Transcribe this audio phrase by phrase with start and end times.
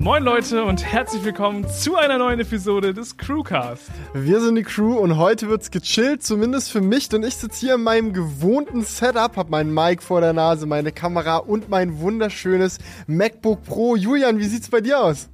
[0.00, 3.90] Moin Leute und herzlich willkommen zu einer neuen Episode des Crewcast.
[4.14, 7.74] Wir sind die Crew und heute wird's gechillt, zumindest für mich, denn ich sitze hier
[7.74, 12.78] in meinem gewohnten Setup, hab meinen Mic vor der Nase, meine Kamera und mein wunderschönes
[13.08, 13.96] MacBook Pro.
[13.96, 15.30] Julian, wie sieht's bei dir aus?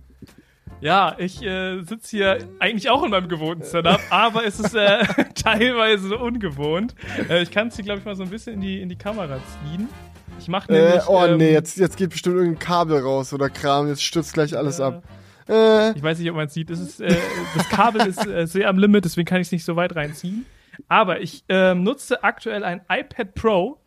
[0.80, 5.04] Ja, ich äh, sitze hier eigentlich auch in meinem gewohnten Setup, aber es ist äh,
[5.34, 6.94] teilweise ungewohnt.
[7.28, 8.96] Äh, ich kann es hier, glaube ich, mal so ein bisschen in die, in die
[8.96, 9.90] Kamera ziehen.
[10.44, 11.08] Ich mach Äh, nämlich.
[11.08, 14.54] oh ähm, nee, jetzt, jetzt geht bestimmt irgendein Kabel raus oder Kram, jetzt stürzt gleich
[14.56, 15.02] alles ab.
[15.48, 16.68] Äh, Ich weiß nicht, ob man es sieht.
[16.68, 17.16] Es ist, äh,
[17.56, 20.44] das Kabel ist äh, sehr am Limit, deswegen kann ich es nicht so weit reinziehen.
[20.88, 23.78] Aber ich ähm, nutze aktuell ein iPad Pro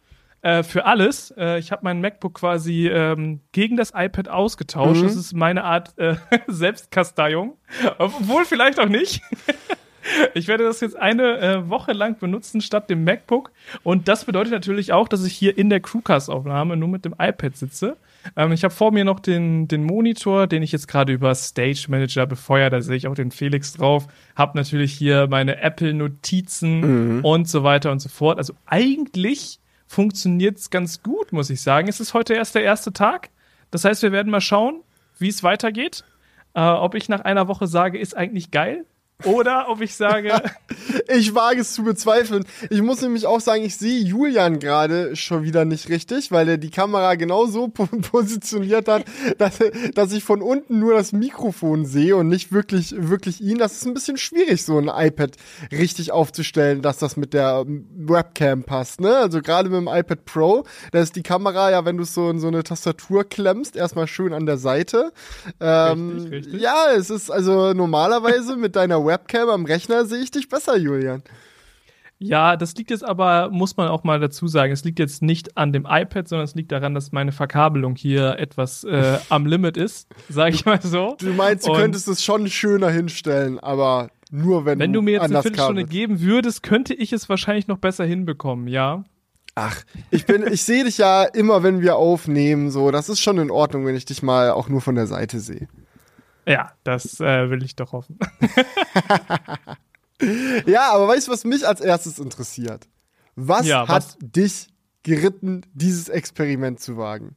[0.41, 1.31] äh, für alles.
[1.37, 5.01] Äh, ich habe mein MacBook quasi ähm, gegen das iPad ausgetauscht.
[5.01, 5.05] Mhm.
[5.05, 6.15] Das ist meine Art äh,
[6.47, 7.57] Selbstkasteiung.
[7.99, 9.21] Obwohl vielleicht auch nicht.
[10.33, 13.51] Ich werde das jetzt eine äh, Woche lang benutzen statt dem MacBook.
[13.83, 17.55] Und das bedeutet natürlich auch, dass ich hier in der Crewcast-Aufnahme nur mit dem iPad
[17.55, 17.97] sitze.
[18.35, 21.85] Ähm, ich habe vor mir noch den, den Monitor, den ich jetzt gerade über Stage
[21.89, 22.69] Manager befeuere.
[22.69, 24.07] Da sehe ich auch den Felix drauf.
[24.35, 28.37] Hab natürlich hier meine Apple-Notizen und so weiter und so fort.
[28.37, 31.87] Also eigentlich funktioniert's ganz gut, muss ich sagen.
[31.87, 33.29] Es ist heute erst der erste Tag.
[33.71, 34.81] Das heißt, wir werden mal schauen,
[35.17, 36.03] wie es weitergeht.
[36.53, 38.85] Äh, ob ich nach einer Woche sage, ist eigentlich geil.
[39.23, 40.31] Oder ob ich sage,
[41.07, 42.45] ich wage es zu bezweifeln.
[42.69, 46.57] Ich muss nämlich auch sagen, ich sehe Julian gerade schon wieder nicht richtig, weil er
[46.59, 49.05] die Kamera genau so po positioniert hat,
[49.39, 49.57] dass,
[49.95, 53.57] dass ich von unten nur das Mikrofon sehe und nicht wirklich, wirklich ihn.
[53.57, 55.31] Das ist ein bisschen schwierig, so ein iPad
[55.71, 59.01] richtig aufzustellen, dass das mit der Webcam passt.
[59.01, 59.17] Ne?
[59.17, 62.29] Also gerade mit dem iPad Pro, da ist die Kamera ja, wenn du es so
[62.29, 65.11] in so eine Tastatur klemmst, erstmal schön an der Seite.
[65.59, 66.61] Ähm, Richtig, richtig.
[66.61, 71.23] Ja, es ist also normalerweise mit deiner Webcam am Rechner sehe ich dich besser, Julian.
[72.19, 75.55] ja, das liegt jetzt aber, muss man auch mal dazu sagen, es liegt jetzt nicht
[75.57, 79.77] an dem iPad, sondern es liegt daran, dass meine Verkabelung hier etwas äh, am Limit
[79.77, 81.15] ist, sage ich mal so.
[81.19, 85.11] Du meinst, du Und könntest es schon schöner hinstellen, aber nur wenn, Wenn du mir
[85.13, 89.03] jetzt eine Viertelstunde geben würdest, könnte ich es wahrscheinlich noch besser hinbekommen, ja.
[89.55, 92.91] Ach, ich bin, ich sehe dich ja immer, wenn wir aufnehmen, so.
[92.91, 95.67] Das ist schon in Ordnung, wenn ich dich mal auch nur von der Seite sehe.
[96.47, 98.17] Ja, das äh, will ich doch hoffen.
[100.65, 102.87] Ja, aber weißt du, was mich als erstes interessiert?
[103.35, 104.17] Was Ja, hat was?
[104.19, 104.67] dich
[105.03, 107.35] geritten, dieses Experiment zu wagen?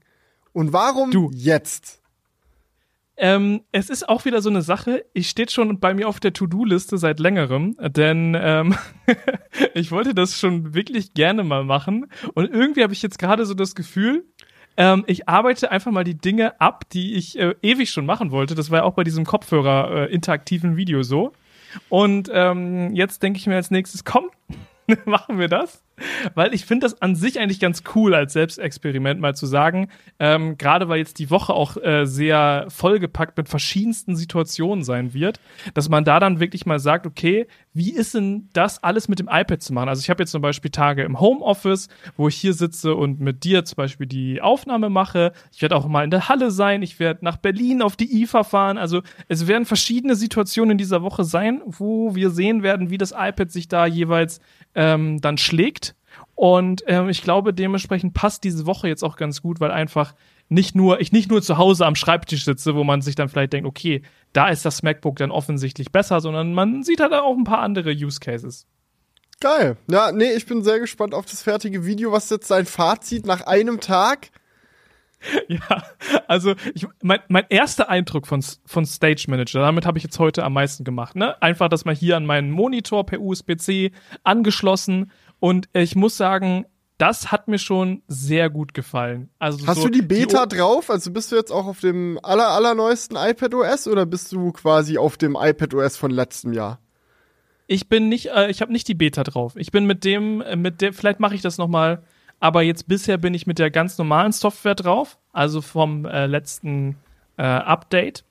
[0.53, 1.31] Und warum Du.
[1.35, 2.01] jetzt?
[3.19, 6.33] Ähm, es ist auch wieder so eine Sache, ich steht schon bei mir auf der
[6.33, 8.75] To-Do-Liste seit längerem, denn ähm,
[9.75, 13.53] ich wollte das schon wirklich gerne mal machen und irgendwie habe ich jetzt gerade so
[13.53, 14.25] das Gefühl,
[14.81, 18.55] ähm, ich arbeite einfach mal die Dinge ab, die ich äh, ewig schon machen wollte.
[18.55, 21.35] Das war ja auch bei diesem Kopfhörer äh, interaktiven Video so.
[21.91, 24.31] Und ähm, jetzt denke ich mir als nächstes, komm,
[25.05, 25.85] machen wir das.
[26.35, 29.89] Weil ich finde das an sich eigentlich ganz cool als Selbstexperiment mal zu sagen,
[30.19, 35.41] ähm, gerade weil jetzt die Woche auch äh, sehr vollgepackt mit verschiedensten Situationen sein wird,
[35.75, 39.29] dass man da dann wirklich mal sagt, okay, wie ist denn das alles mit dem
[39.31, 39.89] iPad zu machen?
[39.89, 43.45] Also ich habe jetzt zum Beispiel Tage im Homeoffice, wo ich hier sitze und mit
[43.45, 45.33] dir zum Beispiel die Aufnahme mache.
[45.53, 48.43] Ich werde auch mal in der Halle sein, ich werde nach Berlin auf die IFA
[48.43, 48.79] fahren.
[48.79, 53.13] Also es werden verschiedene Situationen in dieser Woche sein, wo wir sehen werden, wie das
[53.13, 54.41] iPad sich da jeweils
[54.75, 55.90] ähm, dann schlägt.
[56.41, 60.15] Und ähm, ich glaube, dementsprechend passt diese Woche jetzt auch ganz gut, weil einfach
[60.49, 63.53] nicht nur, ich nicht nur zu Hause am Schreibtisch sitze, wo man sich dann vielleicht
[63.53, 64.01] denkt, okay,
[64.33, 67.91] da ist das MacBook dann offensichtlich besser, sondern man sieht halt auch ein paar andere
[67.91, 68.67] Use Cases.
[69.41, 69.77] Geil.
[69.91, 72.11] Ja, nee, ich bin sehr gespannt auf das fertige Video.
[72.11, 74.31] Was ist jetzt dein Fazit nach einem Tag?
[75.49, 75.83] Ja,
[76.29, 80.45] also ich, mein, mein erster Eindruck von, von Stage Manager, damit habe ich jetzt heute
[80.45, 81.15] am meisten gemacht.
[81.15, 81.41] Ne?
[81.43, 83.93] Einfach, dass man hier an meinen Monitor per USB-C
[84.25, 86.67] angeschlossen und ich muss sagen,
[86.99, 89.31] das hat mir schon sehr gut gefallen.
[89.39, 90.91] Also Hast so du die Beta O- drauf?
[90.91, 94.99] Also bist du jetzt auch auf dem aller, allerneuesten iPad OS oder bist du quasi
[94.99, 96.79] auf dem iPad OS von letztem Jahr?
[97.67, 99.55] Ich bin nicht, äh, ich habe nicht die Beta drauf.
[99.57, 102.03] Ich bin mit dem, äh, mit der, vielleicht mache ich das noch mal.
[102.39, 106.97] Aber jetzt bisher bin ich mit der ganz normalen Software drauf, also vom äh, letzten
[107.37, 108.25] äh, Update.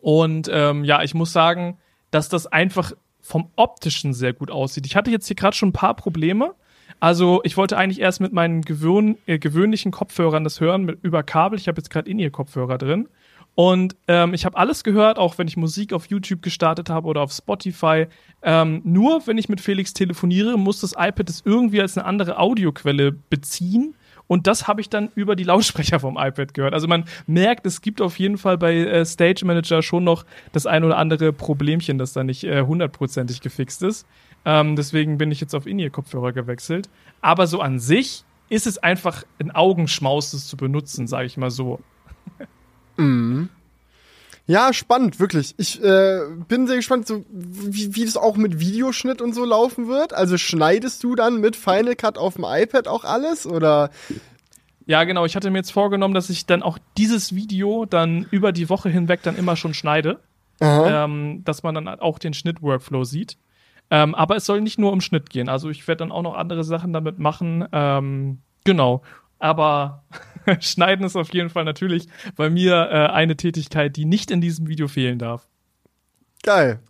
[0.00, 1.78] Und ähm, ja, ich muss sagen,
[2.10, 2.92] dass das einfach
[3.24, 4.84] vom optischen sehr gut aussieht.
[4.84, 6.54] Ich hatte jetzt hier gerade schon ein paar Probleme.
[7.00, 11.22] Also ich wollte eigentlich erst mit meinen gewöhn, äh, gewöhnlichen Kopfhörern das hören mit, über
[11.22, 11.58] Kabel.
[11.58, 13.08] Ich habe jetzt gerade In-Ear-Kopfhörer drin.
[13.54, 17.22] Und ähm, ich habe alles gehört, auch wenn ich Musik auf YouTube gestartet habe oder
[17.22, 18.08] auf Spotify.
[18.42, 22.38] Ähm, nur wenn ich mit Felix telefoniere, muss das iPad es irgendwie als eine andere
[22.38, 23.94] Audioquelle beziehen.
[24.26, 26.74] Und das habe ich dann über die Lautsprecher vom iPad gehört.
[26.74, 30.66] Also man merkt, es gibt auf jeden Fall bei äh, Stage Manager schon noch das
[30.66, 34.06] ein oder andere Problemchen, das da nicht äh, hundertprozentig gefixt ist.
[34.44, 36.88] Ähm, deswegen bin ich jetzt auf In-Ear-Kopfhörer gewechselt.
[37.20, 41.50] Aber so an sich ist es einfach ein Augenschmaus, das zu benutzen, sage ich mal
[41.50, 41.80] so.
[44.46, 45.54] Ja, spannend, wirklich.
[45.56, 49.88] Ich äh, bin sehr gespannt, so, wie, wie das auch mit Videoschnitt und so laufen
[49.88, 50.12] wird.
[50.12, 53.90] Also schneidest du dann mit Final Cut auf dem iPad auch alles oder?
[54.86, 55.24] Ja, genau.
[55.24, 58.90] Ich hatte mir jetzt vorgenommen, dass ich dann auch dieses Video dann über die Woche
[58.90, 60.20] hinweg dann immer schon schneide.
[60.60, 63.38] Ähm, dass man dann auch den Schnitt-Workflow sieht.
[63.90, 65.48] Ähm, aber es soll nicht nur um Schnitt gehen.
[65.48, 67.66] Also ich werde dann auch noch andere Sachen damit machen.
[67.72, 69.02] Ähm, genau.
[69.38, 70.04] Aber
[70.60, 74.68] Schneiden ist auf jeden Fall natürlich bei mir äh, eine Tätigkeit, die nicht in diesem
[74.68, 75.46] Video fehlen darf.
[76.42, 76.80] Geil.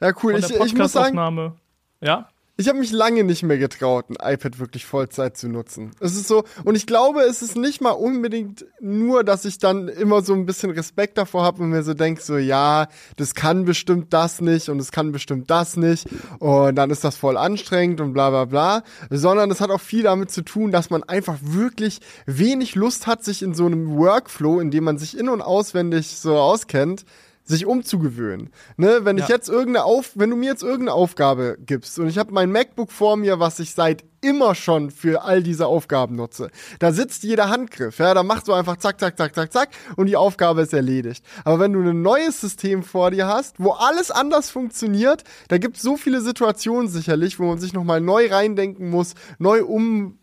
[0.00, 0.36] Ja, cool.
[0.38, 1.54] Ich, ich muss sagen.
[2.00, 2.28] Ja?
[2.56, 5.90] Ich habe mich lange nicht mehr getraut, ein iPad wirklich Vollzeit zu nutzen.
[5.98, 9.88] Es ist so, und ich glaube, es ist nicht mal unbedingt nur, dass ich dann
[9.88, 12.86] immer so ein bisschen Respekt davor habe und mir so denke, so ja,
[13.16, 16.06] das kann bestimmt das nicht und es kann bestimmt das nicht
[16.38, 20.04] und dann ist das voll anstrengend und bla bla bla, sondern es hat auch viel
[20.04, 24.60] damit zu tun, dass man einfach wirklich wenig Lust hat, sich in so einem Workflow,
[24.60, 27.04] in dem man sich in- und auswendig so auskennt,
[27.44, 28.50] sich umzugewöhnen.
[28.76, 29.24] Ne, wenn ja.
[29.24, 32.50] ich jetzt irgendeine Auf, wenn du mir jetzt irgendeine Aufgabe gibst und ich habe mein
[32.50, 37.22] MacBook vor mir, was ich seit immer schon für all diese Aufgaben nutze, da sitzt
[37.22, 40.62] jeder Handgriff, ja, da machst du einfach zack, zack, zack, zack, zack und die Aufgabe
[40.62, 41.22] ist erledigt.
[41.44, 45.76] Aber wenn du ein neues System vor dir hast, wo alles anders funktioniert, da gibt
[45.76, 50.18] es so viele Situationen sicherlich, wo man sich nochmal neu reindenken muss, neu um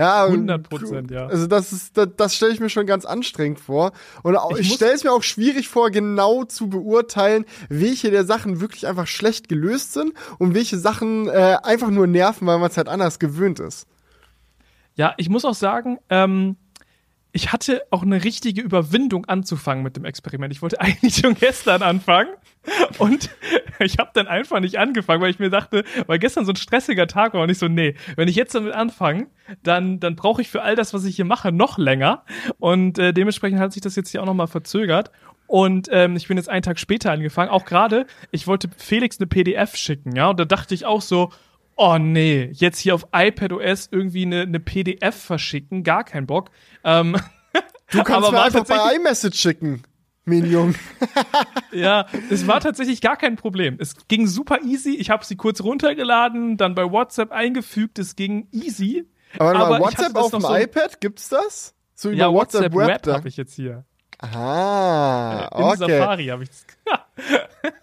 [0.00, 1.26] ja, 100 Prozent, ja.
[1.26, 3.92] Also das ist, das, das stelle ich mir schon ganz anstrengend vor.
[4.22, 8.24] Und auch, ich, ich stelle es mir auch schwierig vor, genau zu beurteilen, welche der
[8.24, 12.70] Sachen wirklich einfach schlecht gelöst sind und welche Sachen äh, einfach nur nerven, weil man
[12.70, 13.86] es halt anders gewöhnt ist.
[14.94, 16.56] Ja, ich muss auch sagen, ähm,
[17.32, 20.52] ich hatte auch eine richtige Überwindung anzufangen mit dem Experiment.
[20.52, 22.30] Ich wollte eigentlich schon gestern anfangen
[22.98, 23.30] und
[23.78, 27.06] ich habe dann einfach nicht angefangen, weil ich mir dachte, weil gestern so ein stressiger
[27.06, 29.28] Tag war und ich so, nee, wenn ich jetzt damit anfange,
[29.62, 32.24] dann, dann brauche ich für all das, was ich hier mache, noch länger
[32.58, 35.10] und äh, dementsprechend hat sich das jetzt hier auch nochmal verzögert
[35.46, 37.50] und ähm, ich bin jetzt einen Tag später angefangen.
[37.50, 41.32] Auch gerade, ich wollte Felix eine PDF schicken, ja, und da dachte ich auch so,
[41.80, 46.50] oh nee, jetzt hier auf iPadOS irgendwie eine, eine PDF verschicken, gar kein Bock.
[46.84, 47.16] Ähm,
[47.90, 49.82] du kannst mir einfach bei iMessage schicken.
[50.26, 50.76] Minion.
[51.72, 53.78] ja, es war tatsächlich gar kein Problem.
[53.80, 54.90] Es ging super easy.
[54.90, 57.98] Ich habe sie kurz runtergeladen, dann bei WhatsApp eingefügt.
[57.98, 59.06] Es ging easy.
[59.38, 61.74] Aber, aber WhatsApp auf dem so iPad gibt's das?
[61.94, 63.84] So über ja, WhatsApp, WhatsApp Web habe ich jetzt hier.
[64.18, 65.70] Ah, okay.
[65.72, 66.50] In Safari habe ich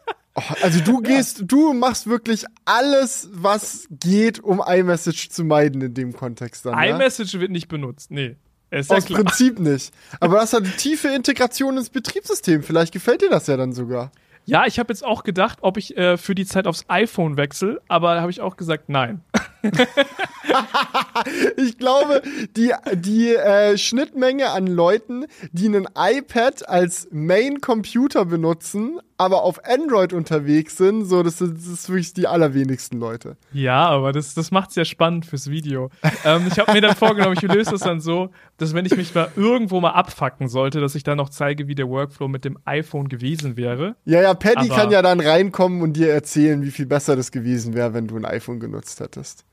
[0.61, 6.13] also du gehst, du machst wirklich alles, was geht, um iMessage zu meiden in dem
[6.13, 6.77] Kontext dann.
[6.77, 7.39] iMessage ja?
[7.39, 8.35] wird nicht benutzt, nee.
[8.69, 9.93] Ist Aus ja Prinzip nicht.
[10.19, 12.63] Aber das hat eine tiefe Integration ins Betriebssystem.
[12.63, 14.11] Vielleicht gefällt dir das ja dann sogar.
[14.45, 17.81] Ja, ich habe jetzt auch gedacht, ob ich äh, für die Zeit aufs iPhone wechsle,
[17.89, 19.21] aber da habe ich auch gesagt, nein.
[21.57, 22.21] ich glaube,
[22.55, 30.13] die, die äh, Schnittmenge an Leuten, die einen iPad als Main-Computer benutzen, aber auf Android
[30.13, 33.35] unterwegs sind, so, das, das ist wirklich die allerwenigsten Leute.
[33.51, 35.89] Ja, aber das, das macht es ja spannend fürs Video.
[36.23, 39.13] ähm, ich habe mir dann vorgenommen, ich löse das dann so, dass wenn ich mich
[39.15, 42.59] mal irgendwo mal abfacken sollte, dass ich dann noch zeige, wie der Workflow mit dem
[42.65, 43.95] iPhone gewesen wäre.
[44.05, 47.73] Ja, ja, Paddy kann ja dann reinkommen und dir erzählen, wie viel besser das gewesen
[47.73, 49.45] wäre, wenn du ein iPhone genutzt hättest.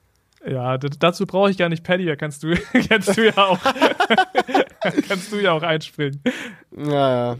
[0.46, 2.54] Ja, dazu brauche ich gar nicht Paddy, da kannst du,
[2.88, 3.58] kannst du ja auch,
[5.08, 6.20] kannst du ja auch einspringen.
[6.70, 7.36] Naja.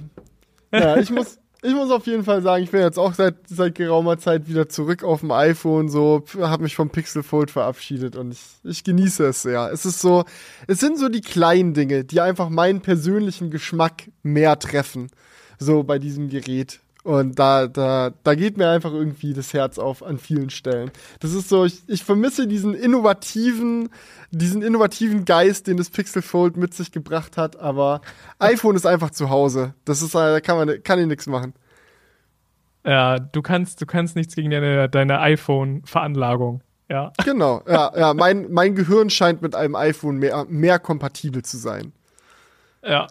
[0.73, 3.75] Ja, ich muss, ich muss auf jeden Fall sagen, ich bin jetzt auch seit, seit
[3.75, 8.33] geraumer Zeit wieder zurück auf dem iPhone, so, habe mich vom Pixel Fold verabschiedet und
[8.33, 9.71] ich, ich genieße es sehr.
[9.73, 10.25] Es ist so,
[10.67, 15.11] es sind so die kleinen Dinge, die einfach meinen persönlichen Geschmack mehr treffen,
[15.59, 16.81] so bei diesem Gerät.
[17.05, 20.91] Und da, da, da geht mir einfach irgendwie das Herz auf an vielen Stellen.
[21.21, 23.91] Das ist so, ich, ich vermisse diesen innovativen,
[24.31, 28.01] diesen innovativen Geist, den das Pixel Fold mit sich gebracht hat, aber
[28.39, 29.75] iPhone ist einfach zu Hause.
[29.85, 31.53] Das ist, da kann man, kann ich nichts machen.
[32.87, 36.63] Ja, du kannst, du kannst nichts gegen deine, deine iPhone-Veranlagung.
[36.89, 37.13] Ja.
[37.25, 38.15] Genau, ja, ja.
[38.15, 41.93] Mein, mein Gehirn scheint mit einem iPhone mehr, mehr kompatibel zu sein.
[42.83, 43.09] Ja,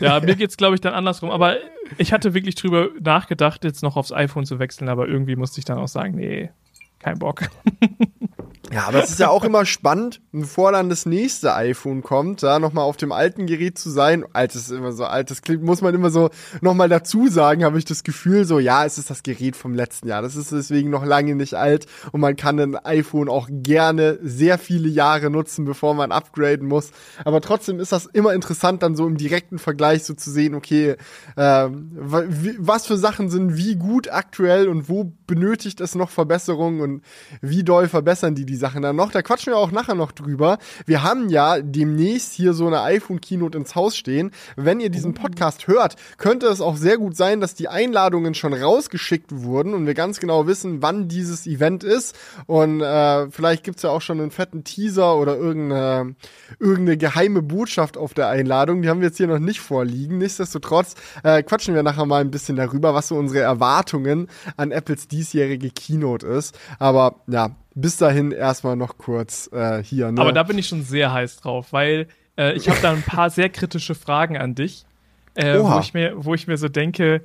[0.00, 1.56] ja, mir geht's glaube ich dann andersrum, aber
[1.98, 5.64] ich hatte wirklich drüber nachgedacht, jetzt noch aufs iPhone zu wechseln, aber irgendwie musste ich
[5.64, 6.50] dann auch sagen, nee,
[7.00, 7.42] kein Bock.
[8.72, 12.60] Ja, aber es ist ja auch immer spannend, bevor dann das nächste iPhone kommt, da
[12.60, 14.24] nochmal auf dem alten Gerät zu sein.
[14.32, 16.30] Altes immer so, altes klingt, muss man immer so
[16.60, 20.06] nochmal dazu sagen, habe ich das Gefühl, so, ja, es ist das Gerät vom letzten
[20.06, 20.22] Jahr.
[20.22, 24.56] Das ist deswegen noch lange nicht alt und man kann ein iPhone auch gerne sehr
[24.56, 26.92] viele Jahre nutzen, bevor man upgraden muss.
[27.24, 30.94] Aber trotzdem ist das immer interessant, dann so im direkten Vergleich so zu sehen, okay,
[31.36, 36.89] ähm, was für Sachen sind wie gut aktuell und wo benötigt es noch Verbesserungen und
[37.40, 39.10] wie doll verbessern die die Sachen dann noch.
[39.10, 40.58] Da quatschen wir auch nachher noch drüber.
[40.86, 44.30] Wir haben ja demnächst hier so eine iPhone-Keynote ins Haus stehen.
[44.56, 48.52] Wenn ihr diesen Podcast hört, könnte es auch sehr gut sein, dass die Einladungen schon
[48.52, 52.16] rausgeschickt wurden und wir ganz genau wissen, wann dieses Event ist.
[52.46, 56.14] Und äh, vielleicht gibt's ja auch schon einen fetten Teaser oder irgendeine,
[56.58, 58.82] irgendeine geheime Botschaft auf der Einladung.
[58.82, 60.18] Die haben wir jetzt hier noch nicht vorliegen.
[60.18, 65.08] Nichtsdestotrotz äh, quatschen wir nachher mal ein bisschen darüber, was so unsere Erwartungen an Apples
[65.08, 66.58] diesjährige Keynote ist.
[66.80, 70.10] Aber ja, bis dahin erstmal noch kurz äh, hier.
[70.10, 70.20] Ne?
[70.20, 73.30] Aber da bin ich schon sehr heiß drauf, weil äh, ich habe da ein paar
[73.30, 74.86] sehr kritische Fragen an dich,
[75.34, 77.22] äh, wo, ich mir, wo ich mir so denke,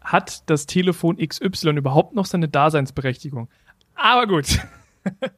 [0.00, 3.48] hat das Telefon XY überhaupt noch seine Daseinsberechtigung?
[3.94, 4.60] Aber gut.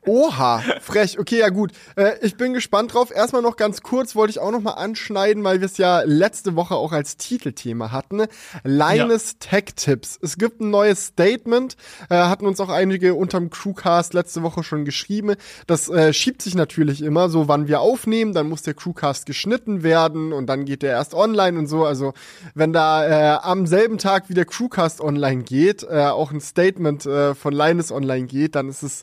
[0.06, 1.18] Oha, frech.
[1.18, 1.73] Okay, ja gut.
[1.97, 3.11] Äh, ich bin gespannt drauf.
[3.11, 6.56] Erstmal noch ganz kurz wollte ich auch noch mal anschneiden, weil wir es ja letzte
[6.56, 8.25] Woche auch als Titelthema hatten.
[8.62, 9.50] Linus ja.
[9.50, 10.18] Tech Tips.
[10.21, 11.76] Es gibt ein neues Statement.
[12.11, 15.35] Äh, hatten uns auch einige unterm Crewcast letzte Woche schon geschrieben.
[15.66, 18.35] Das äh, schiebt sich natürlich immer so, wann wir aufnehmen.
[18.35, 21.85] Dann muss der Crewcast geschnitten werden und dann geht der erst online und so.
[21.85, 22.12] Also
[22.54, 27.06] wenn da äh, am selben Tag wie der Crewcast online geht, äh, auch ein Statement
[27.06, 29.02] äh, von Linus online geht, dann ist es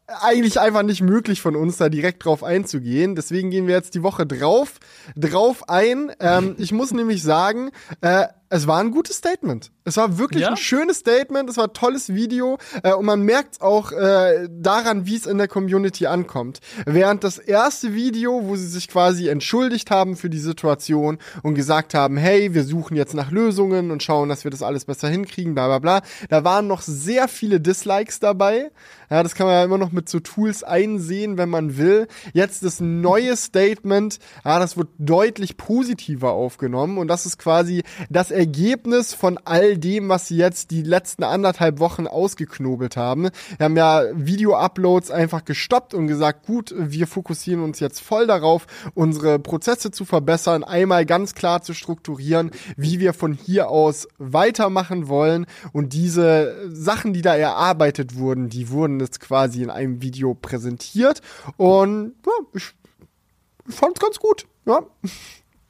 [0.21, 3.15] eigentlich einfach nicht möglich von uns, da direkt drauf einzugehen.
[3.15, 4.79] Deswegen gehen wir jetzt die Woche drauf,
[5.15, 6.11] drauf ein.
[6.19, 9.71] Ähm, ich muss nämlich sagen, äh, es war ein gutes Statement.
[9.85, 10.49] Es war wirklich ja?
[10.49, 15.05] ein schönes Statement, es war ein tolles Video äh, und man merkt auch äh, daran,
[15.05, 16.59] wie es in der Community ankommt.
[16.85, 21.93] Während das erste Video, wo sie sich quasi entschuldigt haben für die Situation und gesagt
[21.93, 25.55] haben, hey, wir suchen jetzt nach Lösungen und schauen, dass wir das alles besser hinkriegen,
[25.55, 28.69] bla bla bla, da waren noch sehr viele Dislikes dabei.
[29.09, 32.07] Ja, das kann man ja immer noch mit so Tools einsehen, wenn man will.
[32.33, 38.31] Jetzt das neue Statement, ja, das wird deutlich positiver aufgenommen und das ist quasi das
[38.31, 43.29] Ergebnis von all dem, was sie jetzt die letzten anderthalb Wochen ausgeknobelt haben.
[43.57, 48.67] Wir haben ja Video-Uploads einfach gestoppt und gesagt, gut, wir fokussieren uns jetzt voll darauf,
[48.93, 55.07] unsere Prozesse zu verbessern, einmal ganz klar zu strukturieren, wie wir von hier aus weitermachen
[55.07, 60.35] wollen und diese Sachen, die da erarbeitet wurden, die wurden jetzt quasi in einem Video
[60.35, 61.21] präsentiert
[61.57, 64.81] und ja, ich fand es ganz gut, ja.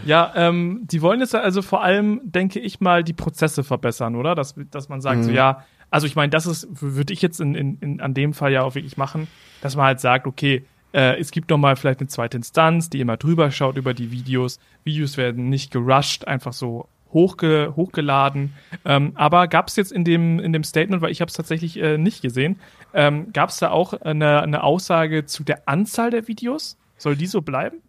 [0.06, 4.36] Ja, ähm, die wollen jetzt also vor allem, denke ich mal, die Prozesse verbessern, oder?
[4.36, 5.24] Dass, dass man sagt, mhm.
[5.24, 8.34] so ja, also ich meine, das ist, würde ich jetzt in, in, in, an dem
[8.34, 9.27] Fall ja auch wirklich machen,
[9.62, 13.00] dass man halt sagt, okay, äh, es gibt noch mal vielleicht eine zweite Instanz, die
[13.00, 14.60] immer drüber schaut über die Videos.
[14.84, 18.54] Videos werden nicht gerusht, einfach so hochge hochgeladen.
[18.86, 21.78] Ähm, aber gab es jetzt in dem, in dem Statement, weil ich habe es tatsächlich
[21.78, 22.60] äh, nicht gesehen,
[22.94, 26.78] ähm, gab es da auch eine, eine Aussage zu der Anzahl der Videos?
[26.98, 27.82] Soll die so bleiben?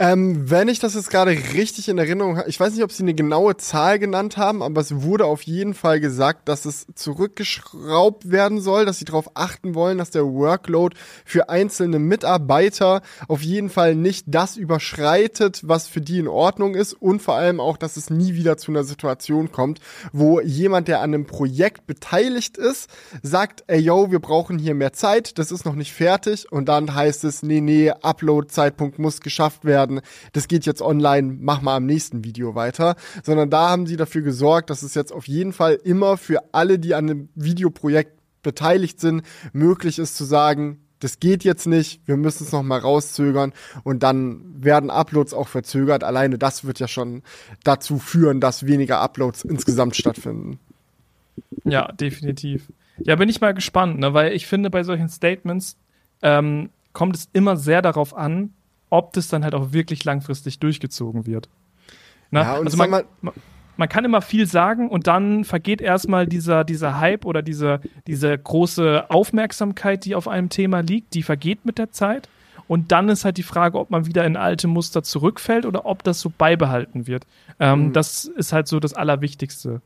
[0.00, 3.04] Ähm, wenn ich das jetzt gerade richtig in Erinnerung habe, ich weiß nicht, ob sie
[3.04, 8.28] eine genaue Zahl genannt haben, aber es wurde auf jeden Fall gesagt, dass es zurückgeschraubt
[8.28, 13.70] werden soll, dass sie darauf achten wollen, dass der Workload für einzelne Mitarbeiter auf jeden
[13.70, 17.96] Fall nicht das überschreitet, was für die in Ordnung ist und vor allem auch, dass
[17.96, 19.78] es nie wieder zu einer Situation kommt,
[20.12, 22.90] wo jemand, der an einem Projekt beteiligt ist,
[23.22, 26.92] sagt, ey yo, wir brauchen hier mehr Zeit, das ist noch nicht fertig und dann
[26.96, 30.00] heißt es, nee, nee, Upload-Zeitpunkt muss geschafft werden werden,
[30.32, 34.22] das geht jetzt online, mach mal am nächsten Video weiter, sondern da haben sie dafür
[34.22, 38.12] gesorgt, dass es jetzt auf jeden Fall immer für alle, die an einem Videoprojekt
[38.42, 39.22] beteiligt sind,
[39.52, 44.02] möglich ist zu sagen, das geht jetzt nicht, wir müssen es noch mal rauszögern und
[44.02, 46.02] dann werden Uploads auch verzögert.
[46.02, 47.22] Alleine das wird ja schon
[47.62, 50.58] dazu führen, dass weniger Uploads insgesamt stattfinden.
[51.64, 52.72] Ja, definitiv.
[52.98, 54.14] Ja, bin ich mal gespannt, ne?
[54.14, 55.76] weil ich finde, bei solchen Statements
[56.22, 58.54] ähm, kommt es immer sehr darauf an,
[58.94, 61.48] ob das dann halt auch wirklich langfristig durchgezogen wird.
[62.30, 63.04] Na, ja, also man, man,
[63.76, 68.38] man, kann immer viel sagen und dann vergeht erstmal dieser, dieser Hype oder diese, diese
[68.38, 72.28] große Aufmerksamkeit, die auf einem Thema liegt, die vergeht mit der Zeit.
[72.68, 76.04] Und dann ist halt die Frage, ob man wieder in alte Muster zurückfällt oder ob
[76.04, 77.26] das so beibehalten wird.
[77.58, 77.92] Ähm, mhm.
[77.92, 79.82] Das ist halt so das Allerwichtigste.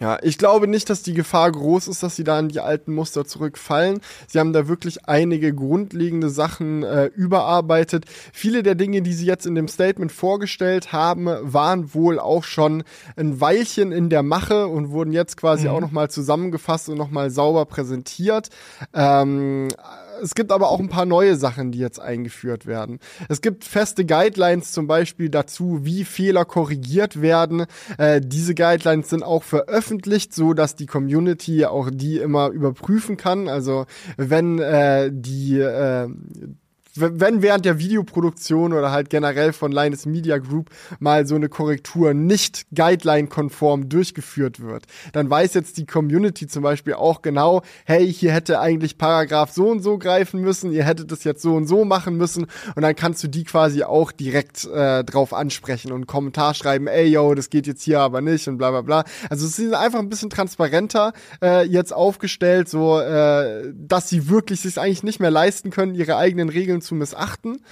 [0.00, 2.94] Ja, ich glaube nicht, dass die Gefahr groß ist, dass sie da in die alten
[2.94, 4.00] Muster zurückfallen.
[4.28, 8.04] Sie haben da wirklich einige grundlegende Sachen äh, überarbeitet.
[8.32, 12.84] Viele der Dinge, die sie jetzt in dem Statement vorgestellt haben, waren wohl auch schon
[13.16, 15.74] ein Weilchen in der Mache und wurden jetzt quasi mhm.
[15.74, 18.50] auch nochmal zusammengefasst und nochmal sauber präsentiert.
[18.94, 19.68] Ähm,
[20.22, 22.98] es gibt aber auch ein paar neue Sachen, die jetzt eingeführt werden.
[23.28, 27.66] Es gibt feste Guidelines zum Beispiel dazu, wie Fehler korrigiert werden.
[27.98, 33.48] Äh, diese Guidelines sind auch veröffentlicht, so dass die Community auch die immer überprüfen kann.
[33.48, 36.08] Also wenn äh, die äh,
[37.00, 42.14] wenn während der Videoproduktion oder halt generell von Linus Media Group mal so eine Korrektur
[42.14, 48.32] nicht guideline-konform durchgeführt wird, dann weiß jetzt die Community zum Beispiel auch genau, hey, hier
[48.32, 51.84] hätte eigentlich Paragraph so und so greifen müssen, ihr hättet es jetzt so und so
[51.84, 56.06] machen müssen und dann kannst du die quasi auch direkt äh, drauf ansprechen und einen
[56.06, 59.04] Kommentar schreiben, ey, yo, das geht jetzt hier aber nicht und bla bla bla.
[59.30, 61.12] Also es ist einfach ein bisschen transparenter
[61.42, 66.16] äh, jetzt aufgestellt, so äh, dass sie wirklich sich eigentlich nicht mehr leisten können, ihre
[66.16, 67.62] eigenen Regeln zu missachten.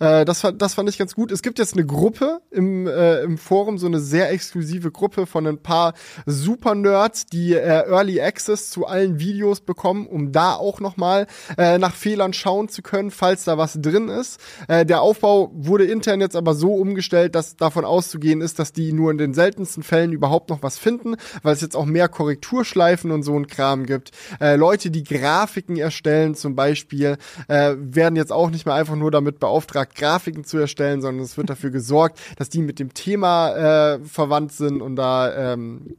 [0.00, 1.32] Äh, das, das fand ich ganz gut.
[1.32, 5.46] Es gibt jetzt eine Gruppe im, äh, im Forum, so eine sehr exklusive Gruppe von
[5.46, 5.94] ein paar
[6.26, 11.26] Super-Nerds, die äh, Early Access zu allen Videos bekommen, um da auch nochmal
[11.56, 14.40] äh, nach Fehlern schauen zu können, falls da was drin ist.
[14.68, 18.92] Äh, der Aufbau wurde intern jetzt aber so umgestellt, dass davon auszugehen ist, dass die
[18.92, 23.10] nur in den seltensten Fällen überhaupt noch was finden, weil es jetzt auch mehr Korrekturschleifen
[23.10, 24.10] und so ein Kram gibt.
[24.40, 27.16] Äh, Leute, die Grafiken erstellen zum Beispiel,
[27.48, 31.36] äh, werden jetzt auch nicht mehr einfach nur damit beauftragt, Grafiken zu erstellen, sondern es
[31.36, 35.96] wird dafür gesorgt, dass die mit dem Thema äh, verwandt sind und da ähm,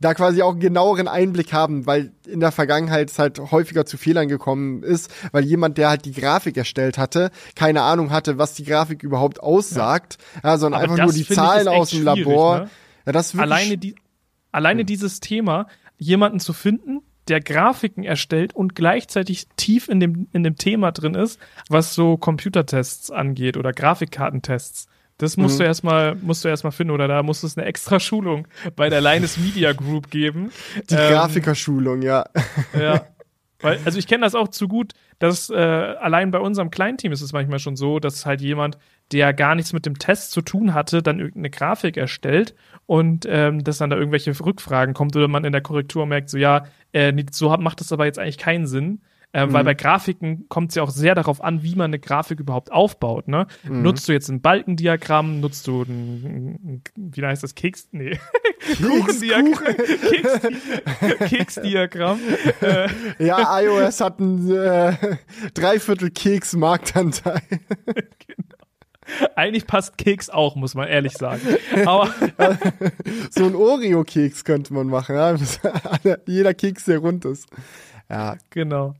[0.00, 3.96] da quasi auch einen genaueren Einblick haben, weil in der Vergangenheit es halt häufiger zu
[3.96, 8.54] Fehlern gekommen ist, weil jemand, der halt die Grafik erstellt hatte, keine Ahnung hatte, was
[8.54, 10.50] die Grafik überhaupt aussagt, ja.
[10.50, 12.60] ja sondern Aber einfach nur die Zahlen aus dem Labor.
[12.60, 12.70] Ne?
[13.06, 13.94] Ja, das alleine, die,
[14.52, 14.86] alleine hm.
[14.86, 15.66] dieses Thema,
[15.98, 21.14] jemanden zu finden, der Grafiken erstellt und gleichzeitig tief in dem, in dem Thema drin
[21.14, 24.88] ist, was so Computertests angeht oder Grafikkartentests.
[25.18, 25.58] Das musst mhm.
[25.60, 29.00] du erstmal, musst du erstmal finden oder da muss es eine extra Schulung bei der
[29.00, 30.50] Linus Media Group geben.
[30.90, 32.26] Die ähm, Grafikerschulung, ja.
[32.78, 33.06] Ja.
[33.60, 37.22] Weil, also ich kenne das auch zu gut, dass äh, allein bei unserem Kleinteam ist
[37.22, 38.78] es manchmal schon so, dass halt jemand,
[39.12, 43.64] der gar nichts mit dem Test zu tun hatte, dann irgendeine Grafik erstellt und ähm,
[43.64, 47.12] dass dann da irgendwelche Rückfragen kommt oder man in der Korrektur merkt, so ja, äh,
[47.30, 49.00] so macht das aber jetzt eigentlich keinen Sinn.
[49.32, 49.52] Ähm, mhm.
[49.52, 52.72] Weil bei Grafiken kommt es ja auch sehr darauf an, wie man eine Grafik überhaupt
[52.72, 53.28] aufbaut.
[53.28, 53.46] Ne?
[53.64, 53.82] Mhm.
[53.82, 58.18] Nutzt du jetzt ein Balkendiagramm, nutzt du ein, wie heißt das, Keks, nee,
[58.78, 59.76] Kuchendiagramm,
[60.08, 62.18] Keks, Keksdiagramm.
[62.60, 62.88] äh.
[63.18, 64.94] Ja, iOS hat ein äh,
[65.54, 67.42] Dreiviertel Keks-Marktanteil.
[67.86, 68.56] genau.
[69.34, 71.40] Eigentlich passt Keks auch, muss man ehrlich sagen.
[71.84, 72.12] Aber
[73.30, 75.36] so ein Oreo-Keks könnte man machen, ja?
[76.26, 77.48] jeder Keks, der rund ist.
[78.10, 78.94] Ja, genau.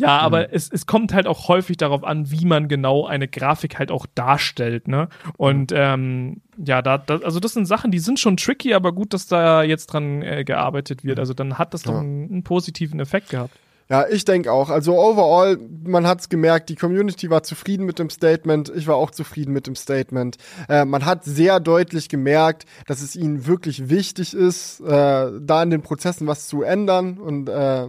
[0.00, 0.24] Ja, mhm.
[0.24, 3.90] aber es, es kommt halt auch häufig darauf an, wie man genau eine Grafik halt
[3.90, 5.08] auch darstellt, ne?
[5.36, 9.12] Und ähm, ja, da, da, also das sind Sachen, die sind schon tricky, aber gut,
[9.12, 11.18] dass da jetzt dran äh, gearbeitet wird.
[11.18, 13.54] Also dann hat das doch einen, einen positiven Effekt gehabt.
[13.90, 14.70] Ja, ich denke auch.
[14.70, 18.72] Also overall, man hat's gemerkt, die Community war zufrieden mit dem Statement.
[18.76, 20.36] Ich war auch zufrieden mit dem Statement.
[20.68, 25.70] Äh, man hat sehr deutlich gemerkt, dass es ihnen wirklich wichtig ist, äh, da in
[25.70, 27.88] den Prozessen was zu ändern und äh,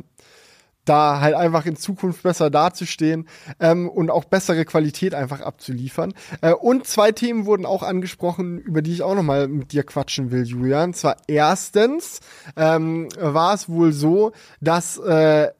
[0.92, 3.28] da halt einfach in Zukunft besser dazustehen
[3.62, 6.14] ähm, und auch bessere Qualität einfach abzuliefern.
[6.42, 10.32] Äh, und zwei Themen wurden auch angesprochen, über die ich auch nochmal mit dir quatschen
[10.32, 10.94] will, Julian.
[10.94, 12.20] Zwar erstens
[12.58, 15.52] ähm, war es wohl so, dass äh,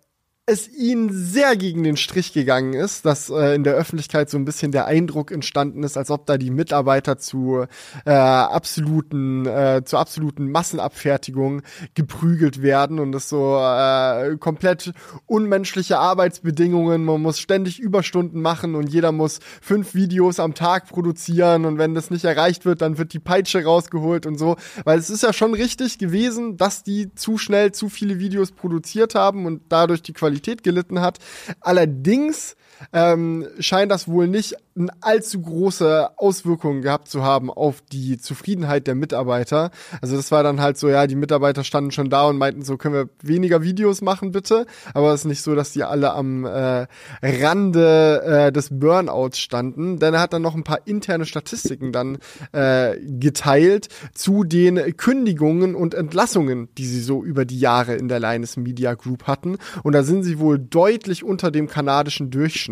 [0.52, 4.46] es ihnen sehr gegen den Strich gegangen ist, dass äh, in der Öffentlichkeit so ein
[4.46, 7.66] bisschen der Eindruck entstanden ist, als ob da die Mitarbeiter zu
[8.06, 11.62] äh, absoluten, äh, zur absoluten Massenabfertigung
[11.94, 14.92] geprügelt werden und es so äh, komplett
[15.26, 17.06] unmenschliche Arbeitsbedingungen.
[17.06, 21.96] Man muss ständig Überstunden machen und jeder muss fünf Videos am Tag produzieren und wenn
[21.96, 24.58] das nicht erreicht wird, dann wird die Peitsche rausgeholt und so.
[24.84, 29.16] Weil es ist ja schon richtig gewesen, dass die zu schnell zu viele Videos produziert
[29.16, 31.20] haben und dadurch die Qualität Qualität gelitten hat.
[31.60, 32.56] Allerdings
[32.94, 34.58] ähm, scheint das wohl nicht
[35.02, 39.72] allzu große Auswirkungen gehabt zu haben auf die Zufriedenheit der Mitarbeiter.
[40.02, 42.78] Also das war dann halt so, ja, die Mitarbeiter standen schon da und meinten so,
[42.78, 44.66] können wir weniger Videos machen bitte?
[44.94, 46.88] Aber es ist nicht so, dass die alle am äh,
[47.22, 52.20] Rande äh, des Burnouts standen, denn er hat dann noch ein paar interne Statistiken dann
[52.54, 58.20] äh, geteilt zu den Kündigungen und Entlassungen, die sie so über die Jahre in der
[58.20, 59.58] Linus Media Group hatten.
[59.84, 62.71] Und da sind sie wohl deutlich unter dem kanadischen Durchschnitt,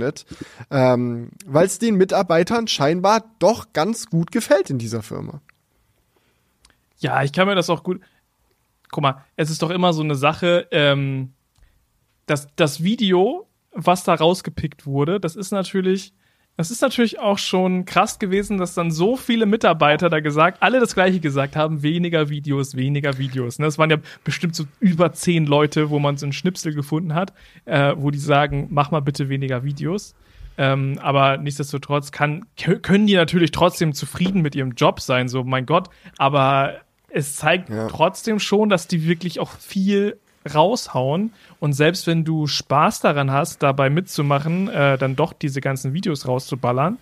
[0.71, 5.41] ähm, weil es den Mitarbeitern scheinbar doch ganz gut gefällt in dieser Firma.
[6.97, 8.01] Ja, ich kann mir das auch gut.
[8.91, 11.33] Guck mal, es ist doch immer so eine Sache, ähm,
[12.25, 16.13] dass das Video, was da rausgepickt wurde, das ist natürlich
[16.59, 20.81] das ist natürlich auch schon krass gewesen, dass dann so viele Mitarbeiter da gesagt, alle
[20.81, 23.59] das gleiche gesagt haben, weniger Videos, weniger Videos.
[23.59, 23.65] Ne?
[23.65, 23.95] Das waren ja
[24.25, 27.31] bestimmt so über zehn Leute, wo man so einen Schnipsel gefunden hat,
[27.63, 30.15] äh, wo die sagen, mach mal bitte weniger Videos.
[30.57, 35.65] Ähm, aber nichtsdestotrotz kann, können die natürlich trotzdem zufrieden mit ihrem Job sein, so mein
[35.65, 35.89] Gott.
[36.17, 37.87] Aber es zeigt ja.
[37.87, 40.19] trotzdem schon, dass die wirklich auch viel
[40.53, 45.93] raushauen und selbst wenn du Spaß daran hast, dabei mitzumachen, äh, dann doch diese ganzen
[45.93, 46.97] Videos rauszuballern,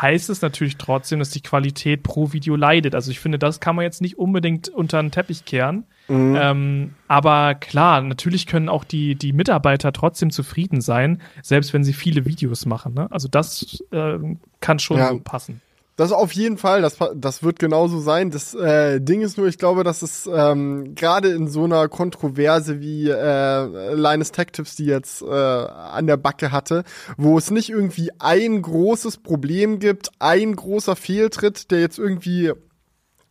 [0.00, 2.94] heißt es natürlich trotzdem, dass die Qualität pro Video leidet.
[2.94, 5.84] Also ich finde, das kann man jetzt nicht unbedingt unter den Teppich kehren.
[6.08, 6.36] Mhm.
[6.40, 11.92] Ähm, aber klar, natürlich können auch die, die Mitarbeiter trotzdem zufrieden sein, selbst wenn sie
[11.92, 12.94] viele Videos machen.
[12.94, 13.06] Ne?
[13.10, 14.18] Also das äh,
[14.60, 15.10] kann schon ja.
[15.10, 15.60] so passen.
[15.96, 18.30] Das auf jeden Fall, das, das wird genauso sein.
[18.30, 22.80] Das äh, Ding ist nur, ich glaube, dass es ähm, gerade in so einer Kontroverse
[22.80, 26.84] wie äh, Linus Tech Tips, die jetzt äh, an der Backe hatte,
[27.18, 32.52] wo es nicht irgendwie ein großes Problem gibt, ein großer Fehltritt, der jetzt irgendwie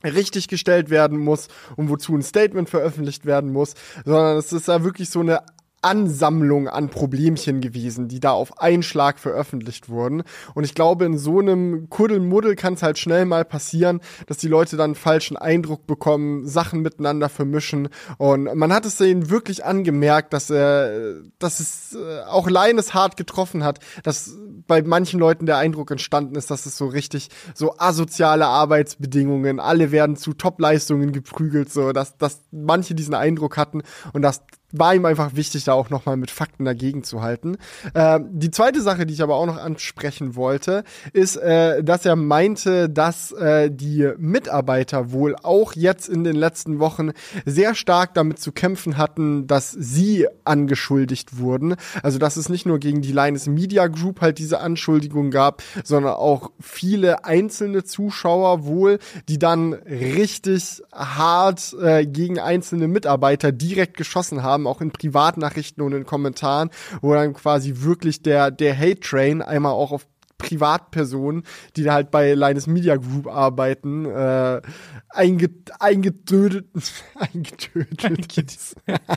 [0.03, 3.73] richtig gestellt werden muss und wozu ein Statement veröffentlicht werden muss,
[4.05, 5.41] sondern es ist ja wirklich so eine
[5.81, 10.23] Ansammlung an Problemchen gewesen, die da auf einen Schlag veröffentlicht wurden.
[10.53, 14.47] Und ich glaube, in so einem Kuddelmuddel kann es halt schnell mal passieren, dass die
[14.47, 17.89] Leute dann einen falschen Eindruck bekommen, Sachen miteinander vermischen.
[18.17, 23.17] Und man hat es denen wirklich angemerkt, dass er, dass es äh, auch Leines hart
[23.17, 24.35] getroffen hat, dass
[24.67, 29.91] bei manchen Leuten der Eindruck entstanden ist, dass es so richtig so asoziale Arbeitsbedingungen, alle
[29.91, 33.81] werden zu Topleistungen geprügelt, so dass, dass manche diesen Eindruck hatten
[34.13, 37.57] und dass war ihm einfach wichtig, da auch nochmal mit Fakten dagegen zu halten.
[37.93, 42.15] Äh, die zweite Sache, die ich aber auch noch ansprechen wollte, ist, äh, dass er
[42.15, 47.11] meinte, dass äh, die Mitarbeiter wohl auch jetzt in den letzten Wochen
[47.45, 51.75] sehr stark damit zu kämpfen hatten, dass sie angeschuldigt wurden.
[52.03, 56.13] Also dass es nicht nur gegen die Linus Media Group halt diese Anschuldigung gab, sondern
[56.13, 64.43] auch viele einzelne Zuschauer wohl, die dann richtig hart äh, gegen einzelne Mitarbeiter direkt geschossen
[64.43, 66.69] haben haben, auch in Privatnachrichten und in Kommentaren,
[67.01, 70.07] wo dann quasi wirklich der, der Hate-Train einmal auch auf
[70.41, 71.43] Privatpersonen,
[71.75, 74.61] die halt bei Linus Media Group arbeiten, äh,
[75.09, 75.49] einge
[75.79, 76.65] eingetötet,
[77.15, 78.57] eingetötet.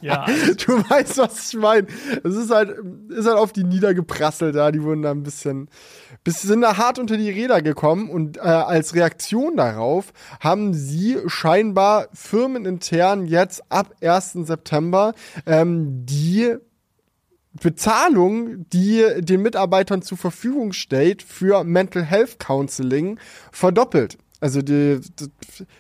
[0.02, 0.26] ja.
[0.66, 1.86] Du weißt, was ich meine.
[2.22, 2.76] Es ist halt,
[3.08, 4.70] ist halt auf die niedergeprasselt da.
[4.70, 5.68] Die wurden da ein bisschen,
[6.22, 11.18] bis sind da hart unter die Räder gekommen und äh, als Reaktion darauf haben sie
[11.26, 14.32] scheinbar firmenintern jetzt ab 1.
[14.46, 15.14] September
[15.46, 16.56] ähm, die
[17.60, 23.18] Bezahlung, die den Mitarbeitern zur Verfügung stellt für Mental Health Counseling,
[23.52, 24.18] verdoppelt.
[24.44, 25.30] Also die, die,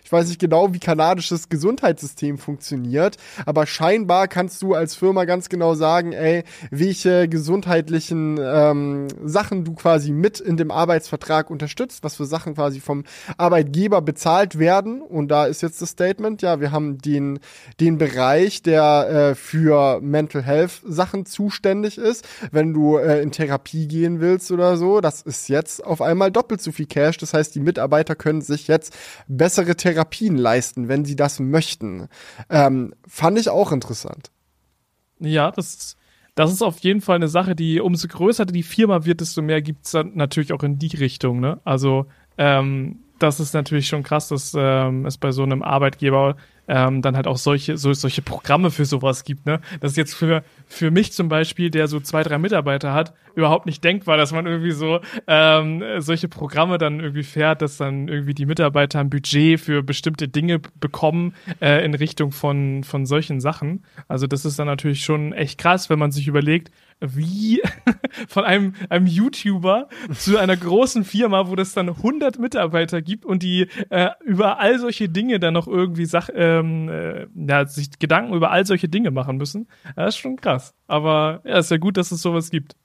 [0.02, 5.50] ich weiß nicht genau, wie kanadisches Gesundheitssystem funktioniert, aber scheinbar kannst du als Firma ganz
[5.50, 12.16] genau sagen, ey, welche gesundheitlichen ähm, Sachen du quasi mit in dem Arbeitsvertrag unterstützt, was
[12.16, 13.04] für Sachen quasi vom
[13.36, 15.02] Arbeitgeber bezahlt werden.
[15.02, 17.40] Und da ist jetzt das Statement, ja, wir haben den,
[17.80, 22.26] den Bereich, der äh, für Mental Health Sachen zuständig ist.
[22.50, 26.62] Wenn du äh, in Therapie gehen willst oder so, das ist jetzt auf einmal doppelt
[26.62, 27.18] so viel Cash.
[27.18, 28.96] Das heißt, die Mitarbeiter können sich sich jetzt
[29.28, 32.08] bessere Therapien leisten, wenn sie das möchten.
[32.50, 34.30] Ähm, fand ich auch interessant.
[35.20, 35.96] Ja, das ist,
[36.34, 39.62] das ist auf jeden Fall eine Sache, die umso größer die Firma wird, desto mehr
[39.62, 41.40] gibt es dann natürlich auch in die Richtung.
[41.40, 41.60] Ne?
[41.64, 42.06] Also
[42.38, 46.36] ähm, das ist natürlich schon krass, dass ähm, es bei so einem Arbeitgeber
[46.68, 49.60] ähm, dann halt auch solche, so, solche Programme für sowas gibt, ne?
[49.80, 53.66] Das ist jetzt für, für mich zum Beispiel, der so zwei, drei Mitarbeiter hat, überhaupt
[53.66, 58.34] nicht denkbar, dass man irgendwie so ähm, solche Programme dann irgendwie fährt, dass dann irgendwie
[58.34, 63.84] die Mitarbeiter ein Budget für bestimmte Dinge bekommen äh, in Richtung von, von solchen Sachen.
[64.08, 67.60] Also das ist dann natürlich schon echt krass, wenn man sich überlegt, wie
[68.28, 73.42] von einem, einem YouTuber zu einer großen Firma, wo das dann 100 Mitarbeiter gibt und
[73.42, 76.28] die äh, über all solche Dinge dann noch irgendwie Sach,
[76.60, 79.68] ähm, äh, ja, sich Gedanken über all solche Dinge machen müssen.
[79.96, 80.74] Das ist schon krass.
[80.86, 82.76] Aber ja, ist ja gut, dass es sowas gibt.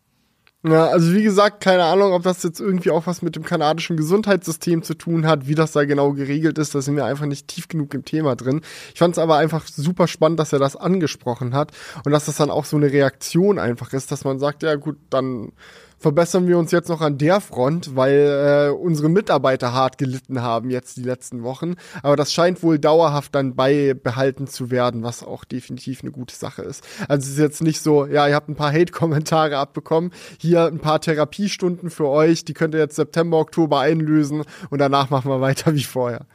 [0.62, 3.96] Ja, also wie gesagt, keine Ahnung, ob das jetzt irgendwie auch was mit dem kanadischen
[3.96, 7.48] Gesundheitssystem zu tun hat, wie das da genau geregelt ist, da sind wir einfach nicht
[7.48, 8.60] tief genug im Thema drin.
[8.94, 11.72] Ich fand es aber einfach super spannend, dass er das angesprochen hat
[12.04, 14.98] und dass das dann auch so eine Reaktion einfach ist, dass man sagt, ja gut,
[15.10, 15.54] dann
[16.00, 20.70] verbessern wir uns jetzt noch an der Front, weil äh, unsere Mitarbeiter hart gelitten haben
[20.70, 21.76] jetzt die letzten Wochen.
[22.02, 26.62] Aber das scheint wohl dauerhaft dann beibehalten zu werden, was auch definitiv eine gute Sache
[26.62, 26.84] ist.
[27.08, 30.80] Also es ist jetzt nicht so, ja, ihr habt ein paar Hate-Kommentare abbekommen, hier ein
[30.80, 35.42] paar Therapiestunden für euch, die könnt ihr jetzt September, Oktober einlösen und danach machen wir
[35.42, 36.26] weiter wie vorher.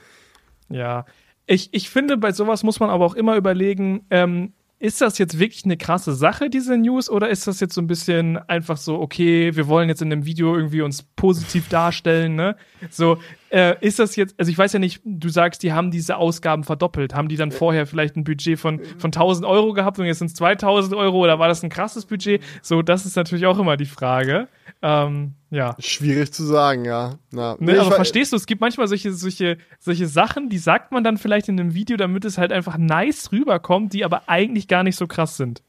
[0.68, 1.06] Ja,
[1.46, 5.38] ich, ich finde, bei sowas muss man aber auch immer überlegen, ähm, ist das jetzt
[5.38, 9.00] wirklich eine krasse Sache, diese News, oder ist das jetzt so ein bisschen einfach so,
[9.00, 12.56] okay, wir wollen jetzt in dem Video irgendwie uns positiv darstellen, ne?
[12.90, 13.18] So,
[13.54, 16.64] äh, ist das jetzt, also ich weiß ja nicht, du sagst, die haben diese Ausgaben
[16.64, 17.14] verdoppelt.
[17.14, 20.26] Haben die dann vorher vielleicht ein Budget von, von 1000 Euro gehabt und jetzt sind
[20.26, 22.42] es 2000 Euro oder war das ein krasses Budget?
[22.62, 24.48] So, das ist natürlich auch immer die Frage.
[24.82, 25.76] Ähm, ja.
[25.78, 27.14] Schwierig zu sagen, ja.
[27.30, 31.04] Na, ne, aber verstehst du, es gibt manchmal solche, solche, solche Sachen, die sagt man
[31.04, 34.82] dann vielleicht in einem Video, damit es halt einfach nice rüberkommt, die aber eigentlich gar
[34.82, 35.62] nicht so krass sind.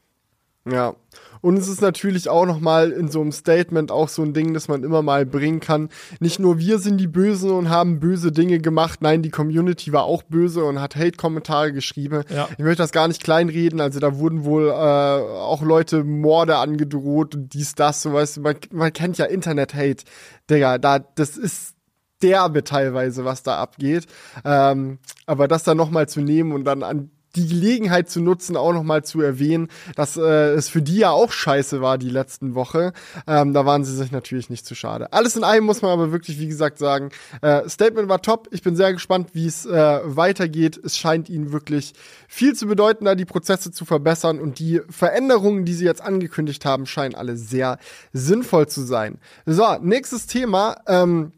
[0.68, 0.96] Ja.
[1.40, 4.68] Und es ist natürlich auch nochmal in so einem Statement auch so ein Ding, das
[4.68, 5.88] man immer mal bringen kann.
[6.20, 10.04] Nicht nur wir sind die Bösen und haben böse Dinge gemacht, nein, die Community war
[10.04, 12.22] auch böse und hat Hate-Kommentare geschrieben.
[12.28, 12.48] Ja.
[12.52, 17.34] Ich möchte das gar nicht kleinreden, also da wurden wohl äh, auch Leute Morde angedroht
[17.34, 20.04] und dies, das, so weißt du, man, man kennt ja Internet-Hate.
[20.50, 21.74] Digga, da, das ist
[22.22, 24.06] derbe teilweise, was da abgeht.
[24.44, 28.72] Ähm, aber das dann nochmal zu nehmen und dann an die Gelegenheit zu nutzen, auch
[28.72, 32.92] nochmal zu erwähnen, dass äh, es für die ja auch scheiße war die letzten Woche.
[33.26, 35.12] Ähm, da waren sie sich natürlich nicht zu schade.
[35.12, 37.10] Alles in allem muss man aber wirklich, wie gesagt, sagen,
[37.42, 38.48] äh, Statement war top.
[38.50, 40.80] Ich bin sehr gespannt, wie es äh, weitergeht.
[40.82, 41.92] Es scheint ihnen wirklich
[42.28, 46.64] viel zu bedeuten, da die Prozesse zu verbessern und die Veränderungen, die sie jetzt angekündigt
[46.64, 47.78] haben, scheinen alle sehr
[48.12, 49.18] sinnvoll zu sein.
[49.44, 50.76] So, nächstes Thema.
[50.86, 51.32] Ähm,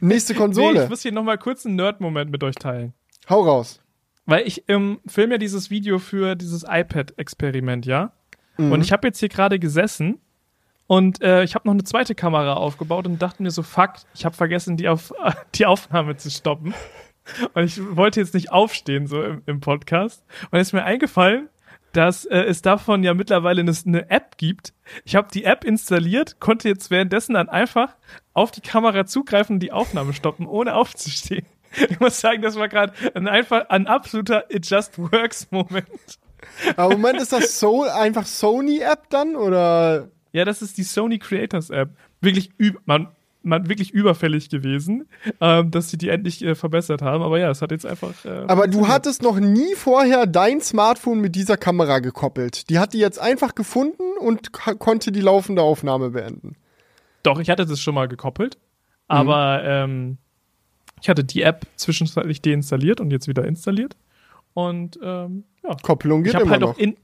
[0.00, 0.72] nächste Konsole.
[0.78, 2.94] nee, ich muss hier nochmal kurz einen Nerd-Moment mit euch teilen.
[3.28, 3.81] Hau raus.
[4.26, 8.12] Weil ich ähm, film ja dieses Video für dieses iPad-Experiment, ja?
[8.56, 8.72] Mhm.
[8.72, 10.20] Und ich habe jetzt hier gerade gesessen
[10.86, 14.24] und äh, ich habe noch eine zweite Kamera aufgebaut und dachte mir so, fuck, ich
[14.24, 15.12] habe vergessen, die, auf,
[15.54, 16.74] die Aufnahme zu stoppen.
[17.54, 20.24] Und ich wollte jetzt nicht aufstehen, so im, im Podcast.
[20.50, 21.48] Und es ist mir eingefallen,
[21.92, 24.72] dass äh, es davon ja mittlerweile eine, eine App gibt.
[25.04, 27.96] Ich habe die App installiert, konnte jetzt währenddessen dann einfach
[28.32, 31.46] auf die Kamera zugreifen und die Aufnahme stoppen, ohne aufzustehen.
[31.90, 36.18] Ich muss sagen, das war gerade ein einfach ein absoluter It Just Works Moment.
[36.76, 40.08] Aber Moment, ist das so einfach Sony App dann oder?
[40.32, 41.90] Ja, das ist die Sony Creators App.
[42.20, 42.50] Wirklich
[42.84, 43.08] man,
[43.42, 45.08] man wirklich überfällig gewesen,
[45.40, 47.22] ähm, dass sie die endlich äh, verbessert haben.
[47.22, 48.12] Aber ja, es hat jetzt einfach.
[48.24, 52.70] Äh, Aber du hattest noch nie vorher dein Smartphone mit dieser Kamera gekoppelt.
[52.70, 56.56] Die hat die jetzt einfach gefunden und konnte die laufende Aufnahme beenden.
[57.22, 58.58] Doch, ich hatte das schon mal gekoppelt.
[59.08, 59.92] Aber mhm.
[59.92, 60.18] ähm,
[61.02, 63.96] ich hatte die App zwischenzeitlich deinstalliert und jetzt wieder installiert.
[64.54, 65.76] Und ähm, ja.
[65.82, 66.78] Kopplung geht ich immer halt noch.
[66.78, 66.96] In,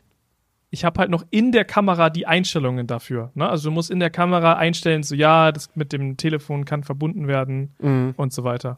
[0.71, 3.33] ich habe halt noch in der Kamera die Einstellungen dafür.
[3.35, 3.49] Ne?
[3.49, 7.27] Also du musst in der Kamera einstellen, so ja, das mit dem Telefon kann verbunden
[7.27, 8.15] werden mhm.
[8.17, 8.77] und so weiter.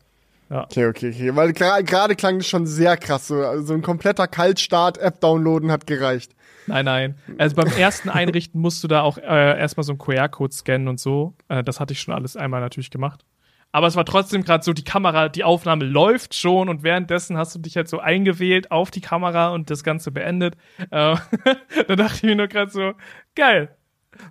[0.48, 0.64] Ja.
[0.64, 1.36] Okay, okay, okay.
[1.36, 3.28] Weil gerade klang das schon sehr krass.
[3.28, 6.34] So also ein kompletter Kaltstart, App downloaden hat gereicht.
[6.66, 7.14] Nein, nein.
[7.36, 10.98] Also beim ersten Einrichten musst du da auch äh, erstmal so einen QR-Code scannen und
[10.98, 11.34] so.
[11.48, 13.24] Äh, das hatte ich schon alles einmal natürlich gemacht.
[13.72, 17.54] Aber es war trotzdem gerade so, die Kamera, die Aufnahme läuft schon und währenddessen hast
[17.54, 20.56] du dich halt so eingewählt auf die Kamera und das Ganze beendet.
[20.90, 21.16] Äh,
[21.86, 22.94] da dachte ich mir nur gerade so,
[23.36, 23.76] geil,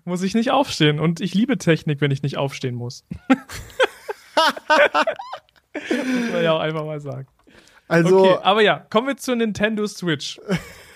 [0.04, 1.00] muss ich nicht aufstehen.
[1.00, 3.06] Und ich liebe Technik, wenn ich nicht aufstehen muss.
[5.70, 7.28] muss man ja auch einfach mal sagen.
[7.88, 10.40] Also, okay, aber ja, kommen wir zur Nintendo Switch.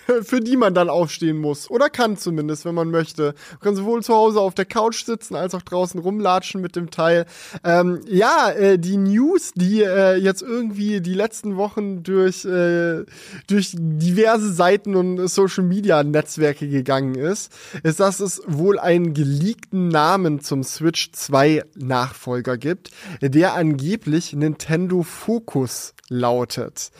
[0.22, 1.70] für die man dann aufstehen muss.
[1.70, 3.34] Oder kann zumindest, wenn man möchte.
[3.50, 6.90] Man kann sowohl zu Hause auf der Couch sitzen, als auch draußen rumlatschen mit dem
[6.90, 7.26] Teil.
[7.62, 13.04] Ähm, ja, äh, die News, die äh, jetzt irgendwie die letzten Wochen durch, äh,
[13.46, 19.88] durch diverse Seiten und Social Media Netzwerke gegangen ist, ist, dass es wohl einen geleakten
[19.88, 22.90] Namen zum Switch 2 Nachfolger gibt,
[23.20, 26.90] der angeblich Nintendo Focus lautet.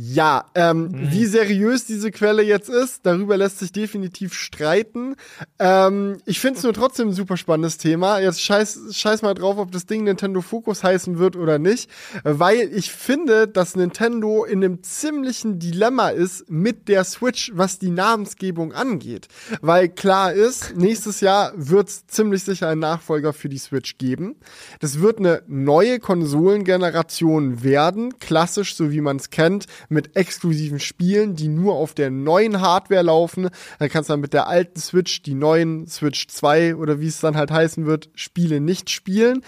[0.00, 1.10] Ja, ähm, mhm.
[1.10, 5.16] wie seriös diese Quelle jetzt ist, darüber lässt sich definitiv streiten.
[5.58, 8.20] Ähm, ich finde es nur trotzdem ein super spannendes Thema.
[8.20, 11.90] Jetzt scheiß, scheiß mal drauf, ob das Ding Nintendo Focus heißen wird oder nicht,
[12.22, 17.90] weil ich finde, dass Nintendo in einem ziemlichen Dilemma ist mit der Switch, was die
[17.90, 19.26] Namensgebung angeht.
[19.62, 24.36] Weil klar ist, nächstes Jahr wird es ziemlich sicher einen Nachfolger für die Switch geben.
[24.78, 31.34] Das wird eine neue Konsolengeneration werden, klassisch, so wie man es kennt mit exklusiven Spielen,
[31.34, 33.48] die nur auf der neuen Hardware laufen.
[33.78, 37.20] Dann kannst du dann mit der alten Switch, die neuen Switch 2 oder wie es
[37.20, 39.42] dann halt heißen wird, Spiele nicht spielen.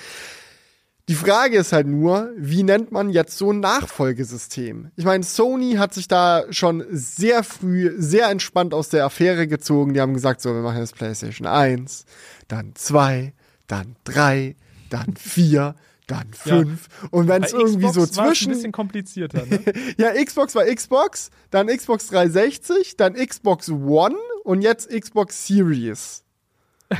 [1.10, 4.92] Die Frage ist halt nur, wie nennt man jetzt so ein Nachfolgesystem?
[4.94, 9.92] Ich meine, Sony hat sich da schon sehr früh, sehr entspannt aus der Affäre gezogen.
[9.92, 12.04] Die haben gesagt, so, wir machen jetzt PlayStation 1,
[12.46, 13.32] dann 2,
[13.66, 14.54] dann 3,
[14.88, 15.74] dann 4
[16.10, 16.88] dann fünf.
[17.02, 17.08] Ja.
[17.10, 18.50] Und wenn es irgendwie Xbox so zwischen.
[18.50, 19.60] ein bisschen komplizierter, ne?
[19.96, 26.24] ja, Xbox war Xbox, dann Xbox 360, dann Xbox One und jetzt Xbox Series.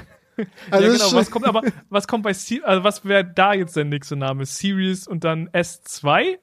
[0.70, 1.12] Also ja, genau.
[1.12, 4.46] Was kommt aber, was kommt bei, also was wäre da jetzt der nächste Name?
[4.46, 6.38] Series und dann S2?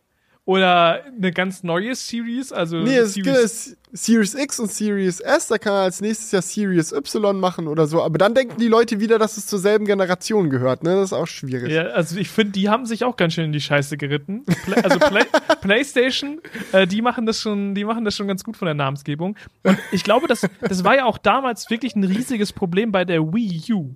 [0.48, 5.48] Oder eine ganz neue Series, also Nee, es Series gibt Series X und Series S,
[5.48, 8.02] da kann man als nächstes Jahr Series Y machen oder so.
[8.02, 10.96] Aber dann denken die Leute wieder, dass es zur selben Generation gehört, ne?
[10.96, 11.74] Das ist auch schwierig.
[11.74, 14.46] Ja, also ich finde, die haben sich auch ganz schön in die Scheiße geritten.
[14.64, 15.26] Pla also Play
[15.62, 16.40] PlayStation,
[16.72, 19.36] äh, die machen das schon, die machen das schon ganz gut von der Namensgebung.
[19.64, 23.34] Und ich glaube, das, das war ja auch damals wirklich ein riesiges Problem bei der
[23.34, 23.96] Wii U.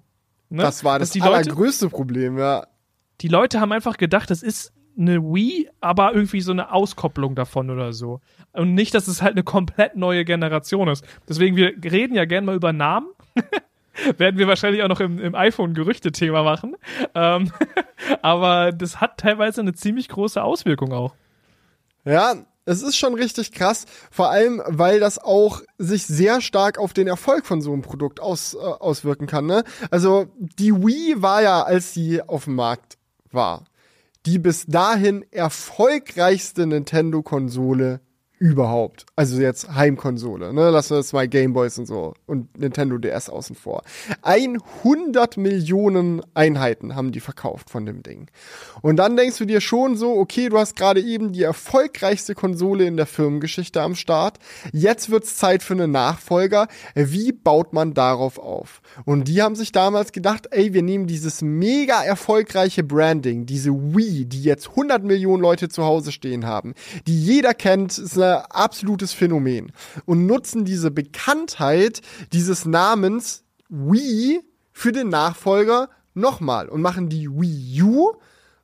[0.49, 0.63] Ne?
[0.63, 2.67] Das war das die Leute, allergrößte Problem, ja.
[3.21, 7.69] die Leute haben einfach gedacht, das ist eine Wii, aber irgendwie so eine Auskopplung davon
[7.69, 8.21] oder so.
[8.53, 11.05] Und nicht, dass es halt eine komplett neue Generation ist.
[11.27, 13.07] Deswegen, wir reden ja gerne mal über Namen.
[14.17, 16.75] Werden wir wahrscheinlich auch noch im, im iPhone-Gerüchte-Thema machen.
[17.13, 17.51] Ähm,
[18.21, 21.13] aber das hat teilweise eine ziemlich große Auswirkung auch.
[22.05, 26.93] Ja, es ist schon richtig krass, vor allem, weil das auch sich sehr stark auf
[26.93, 29.45] den Erfolg von so einem Produkt aus, äh, auswirken kann.
[29.45, 29.63] Ne?
[29.89, 32.97] Also die Wii war ja, als sie auf dem Markt
[33.31, 33.65] war,
[34.25, 38.01] die bis dahin erfolgreichste Nintendo-Konsole
[38.41, 39.05] überhaupt.
[39.15, 40.71] Also jetzt Heimkonsole, ne?
[40.71, 43.83] Lassen wir jetzt mal Gameboys und so und Nintendo DS außen vor.
[44.23, 48.31] 100 Millionen Einheiten haben die verkauft von dem Ding.
[48.81, 52.85] Und dann denkst du dir schon so, okay, du hast gerade eben die erfolgreichste Konsole
[52.85, 54.39] in der Firmengeschichte am Start.
[54.73, 56.67] Jetzt wird's Zeit für einen Nachfolger.
[56.95, 58.81] Wie baut man darauf auf?
[59.05, 64.25] Und die haben sich damals gedacht, ey, wir nehmen dieses mega erfolgreiche Branding, diese Wii,
[64.25, 66.73] die jetzt 100 Millionen Leute zu Hause stehen haben,
[67.05, 69.71] die jeder kennt, ist ein absolutes Phänomen
[70.05, 72.01] und nutzen diese Bekanntheit
[72.33, 74.41] dieses Namens Wii
[74.71, 78.13] für den Nachfolger nochmal und machen die Wii U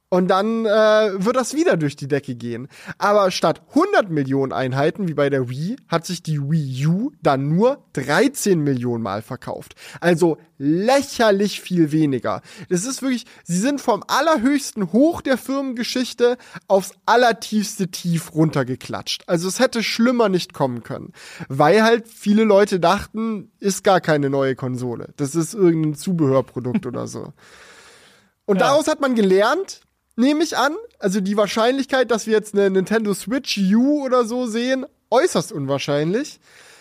[0.10, 2.70] und dann äh, wird das wieder durch die Decke gehen.
[2.98, 7.50] Aber statt 100 Millionen Einheiten, wie bei der Wii, hat sich die Wii U dann
[7.50, 9.76] nur 13 Millionen Mal verkauft.
[10.00, 12.41] Also lächerlich viel weniger.
[12.70, 16.38] Das ist wirklich, sie sind vom allerhöchsten Hoch der Firmengeschichte
[16.70, 19.24] aufs allertiefste Tief runtergeklatscht.
[19.28, 21.12] Also es hätte schlimmer nicht kommen können.
[21.50, 25.10] Weil halt viele Leute dachten, ist gar keine neue Konsole.
[25.17, 27.34] Das ist irgendein Zubehörprodukt oder so.
[28.46, 28.67] Und Ja.
[28.67, 29.82] daraus hat man gelernt,
[30.18, 30.76] nehme ich an.
[31.00, 36.40] Also die Wahrscheinlichkeit, dass wir jetzt eine Nintendo Switch U oder so sehen, äußerst unwahrscheinlich.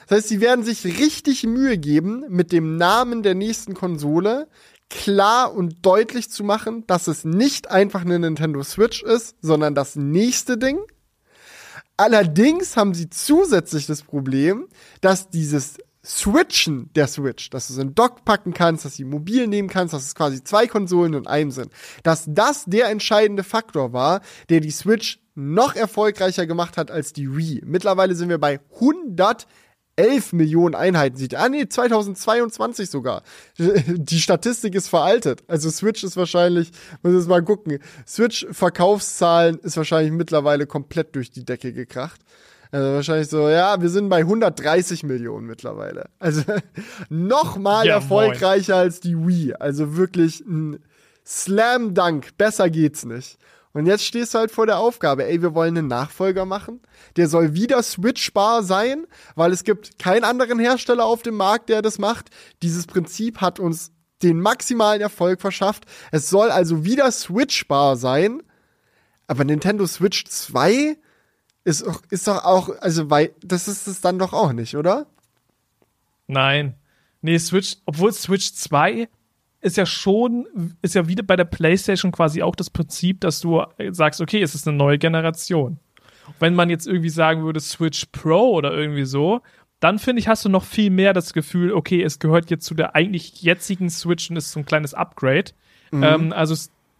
[0.08, 4.48] Das heißt, sie werden sich richtig Mühe geben, mit dem Namen der nächsten Konsole
[4.88, 9.96] klar und deutlich zu machen, dass es nicht einfach eine Nintendo Switch ist, sondern das
[9.96, 10.78] nächste Ding.
[11.96, 14.68] Allerdings haben sie zusätzlich das Problem,
[15.00, 19.04] dass dieses Switchen der Switch, dass du es in Dock packen kannst, dass du sie
[19.04, 21.72] mobil nehmen kannst, dass es quasi zwei Konsolen in einem sind,
[22.04, 27.36] dass das der entscheidende Faktor war, der die Switch noch erfolgreicher gemacht hat als die
[27.36, 27.62] Wii.
[27.66, 31.16] Mittlerweile sind wir bei 111 Millionen Einheiten.
[31.16, 33.22] Sieht, ah nee, 2022 sogar.
[33.58, 35.44] Die Statistik ist veraltet.
[35.46, 36.70] Also Switch ist wahrscheinlich,
[37.02, 42.20] muss jetzt mal gucken, Switch-Verkaufszahlen ist wahrscheinlich mittlerweile komplett durch die Decke gekracht.
[42.72, 46.08] Also wahrscheinlich so, ja, wir sind bei 130 Millionen mittlerweile.
[46.18, 46.42] Also
[47.08, 49.54] noch mal Ja, erfolgreicher als die Wii.
[49.54, 50.80] Also wirklich ein
[51.24, 52.36] Slam Dunk.
[52.36, 53.38] Besser geht's nicht.
[53.72, 56.80] Und jetzt stehst du halt vor der Aufgabe, ey, wir wollen einen Nachfolger machen.
[57.16, 61.82] Der soll wieder switchbar sein, weil es gibt keinen anderen Hersteller auf dem Markt, der
[61.82, 62.30] das macht.
[62.62, 65.84] Dieses Prinzip hat uns den maximalen Erfolg verschafft.
[66.10, 68.42] Es soll also wieder switchbar sein.
[69.26, 70.96] Aber Nintendo Switch 2
[71.66, 75.06] ist, ist doch auch, also, weil, das ist es dann doch auch nicht, oder?
[76.28, 76.74] Nein.
[77.22, 79.08] Nee, Switch, obwohl Switch 2
[79.62, 80.46] ist ja schon,
[80.80, 84.54] ist ja wieder bei der PlayStation quasi auch das Prinzip, dass du sagst, okay, es
[84.54, 85.80] ist eine neue Generation.
[86.38, 89.40] Wenn man jetzt irgendwie sagen würde Switch Pro oder irgendwie so,
[89.80, 92.74] dann finde ich, hast du noch viel mehr das Gefühl, okay, es gehört jetzt zu
[92.74, 95.50] der eigentlich jetzigen Switch und ist so ein kleines Upgrade.
[95.92, 96.54] Ähm, also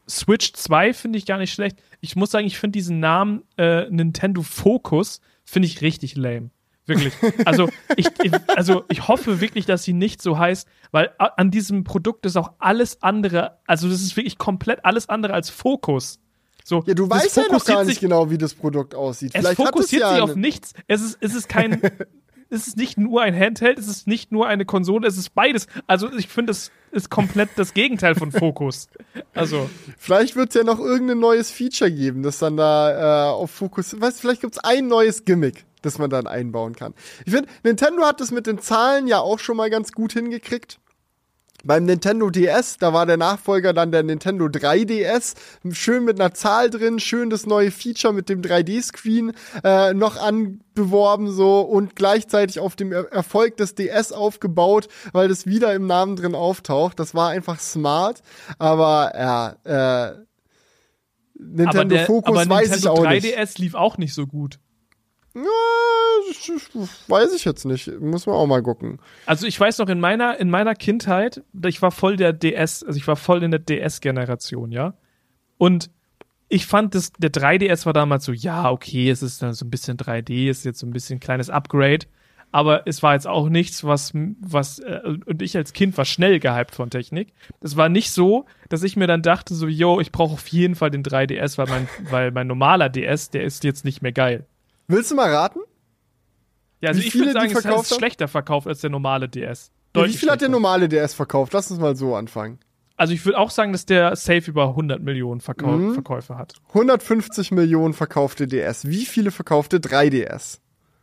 [0.09, 1.79] Switch 2 finde ich gar nicht schlecht.
[2.07, 6.51] Ich muss sagen, ich finde diesen Namen äh, Nintendo Focus finde ich richtig lame.
[6.87, 7.13] Wirklich.
[7.45, 11.83] Also ich, ich, also ich hoffe wirklich, dass sie nicht so heißt, weil an diesem
[11.83, 16.21] Produkt ist auch alles andere, also das ist wirklich komplett alles andere als Fokus.
[16.63, 19.33] So, Ja, du weißt ja noch gar nicht sich, genau, wie das Produkt aussieht.
[19.35, 20.75] Es Vielleicht fokussiert ja sich auf nichts.
[20.87, 21.81] Es ist, es ist kein,
[22.51, 25.67] es ist nicht nur ein Handheld, es ist nicht nur eine Konsole, es ist beides.
[25.87, 28.89] Also ich finde, es ist komplett das Gegenteil von Fokus.
[29.35, 33.51] Also, Vielleicht wird es ja noch irgendein neues Feature geben, das dann da äh, auf
[33.51, 34.01] Fokus.
[34.01, 36.95] Weißt, vielleicht gibt es ein neues Gimmick, das man dann einbauen kann.
[37.25, 40.79] Ich finde, Nintendo hat das mit den Zahlen ja auch schon mal ganz gut hingekriegt.
[41.67, 45.35] Beim Nintendo DS, da war der Nachfolger dann der Nintendo 3DS,
[45.73, 49.33] schön mit einer Zahl drin, schön das neue Feature mit dem 3D-Screen
[49.65, 55.47] äh, noch anbeworben so und gleichzeitig auf dem er Erfolg des DS aufgebaut, weil das
[55.47, 57.01] wieder im Namen drin auftaucht.
[57.01, 58.23] Das war einfach smart,
[58.59, 60.27] aber ja, äh,
[61.39, 63.27] Nintendo aber der, Focus aber weiß Nintendo ich auch nicht.
[63.27, 64.59] 3DS lief auch nicht so gut.
[65.37, 65.43] Ja,
[67.09, 68.01] weiß ich jetzt nicht.
[68.01, 68.99] Muss man auch mal gucken.
[69.27, 72.97] Also ich weiß noch, in meiner, in meiner Kindheit, ich war voll der DS, also
[72.97, 74.95] ich war voll in der DS-Generation, ja.
[75.59, 75.91] Und
[76.49, 79.71] ich fand, das, der 3DS war damals so, ja, okay, es ist dann so ein
[79.71, 82.07] bisschen 3D, ist jetzt so ein bisschen ein kleines Upgrade.
[82.53, 86.39] Aber es war jetzt auch nichts, was, was, äh, und ich als Kind war schnell
[86.39, 87.35] gehypt von Technik.
[87.61, 90.77] Es war nicht so, dass ich mir dann dachte, so, yo, ich brauche auf jeden
[90.77, 94.47] Fall den 3DS, weil mein, weil mein normaler DS, der ist jetzt nicht mehr geil.
[94.89, 95.61] Willst du mal raten?
[96.81, 99.29] Ja, also Wie ich viele würde die sagen, es ist schlechter verkauft als der normale
[99.29, 99.71] DS.
[99.95, 101.53] Wie Deutlich viel hat der normale DS verkauft?
[101.55, 102.59] Lass uns mal so anfangen.
[102.99, 105.95] Also ich würde auch sagen, dass der safe über 100 Millionen Verkau Mhm.
[105.95, 106.55] Verkäufe hat.
[106.69, 108.87] 150 Millionen verkaufte DS.
[108.87, 110.61] Wie viele verkaufte 3DS?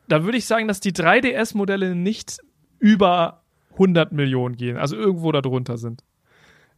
[0.07, 2.37] Da würde ich sagen, dass die 3DS-Modelle nicht
[2.79, 6.03] über 100 Millionen gehen, also irgendwo darunter sind.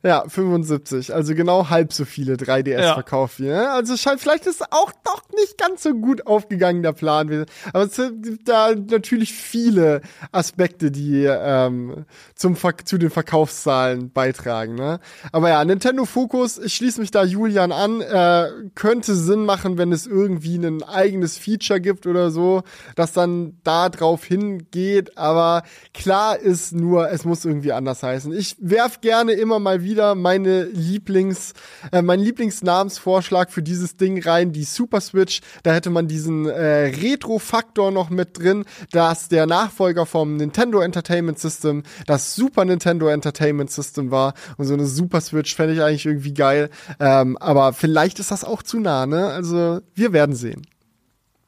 [0.06, 1.16] Ja, 75.
[1.16, 2.94] Also genau halb so viele 3DS Ja.
[2.94, 3.48] verkauft wie.
[3.48, 3.72] Ne?
[3.72, 7.46] Also scheint, vielleicht ist auch doch nicht ganz so gut aufgegangen, der Plan.
[7.74, 10.02] Aber es gibt da natürlich viele
[10.32, 14.76] Aspekte, die ähm, zum Ver zu den Verkaufszahlen beitragen.
[14.76, 15.00] Ne?
[15.32, 19.92] Aber ja, Nintendo Focus, ich schließe mich da Julian an, äh, könnte Sinn machen, wenn
[19.92, 22.62] es irgendwie ein eigenes Feature gibt oder so,
[22.96, 25.18] das dann da drauf hingeht.
[25.18, 25.64] Aber
[25.96, 28.32] klar ist nur, es muss irgendwie anders heißen.
[28.34, 31.54] Ich werf gerne immer mal wieder meine Lieblings,
[31.92, 35.42] äh, meinen Lieblingsnamensvorschlag für dieses Ding rein, die Super Switch.
[35.64, 41.40] Da hätte man diesen äh, Retro-Faktor noch mit drin, dass der Nachfolger vom Nintendo Entertainment
[41.40, 44.34] System das Super Nintendo Entertainment System war.
[44.58, 46.70] Und so eine Super Switch fände ich eigentlich irgendwie geil.
[47.00, 49.28] Ähm, aber vielleicht ist das auch zu nah, ne?
[49.28, 50.62] Also wir werden sehen.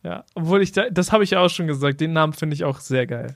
[0.04, 2.64] Ja, obwohl ich da, das habe ich ja auch schon gesagt, den Namen finde ich
[2.64, 3.36] auch sehr geil.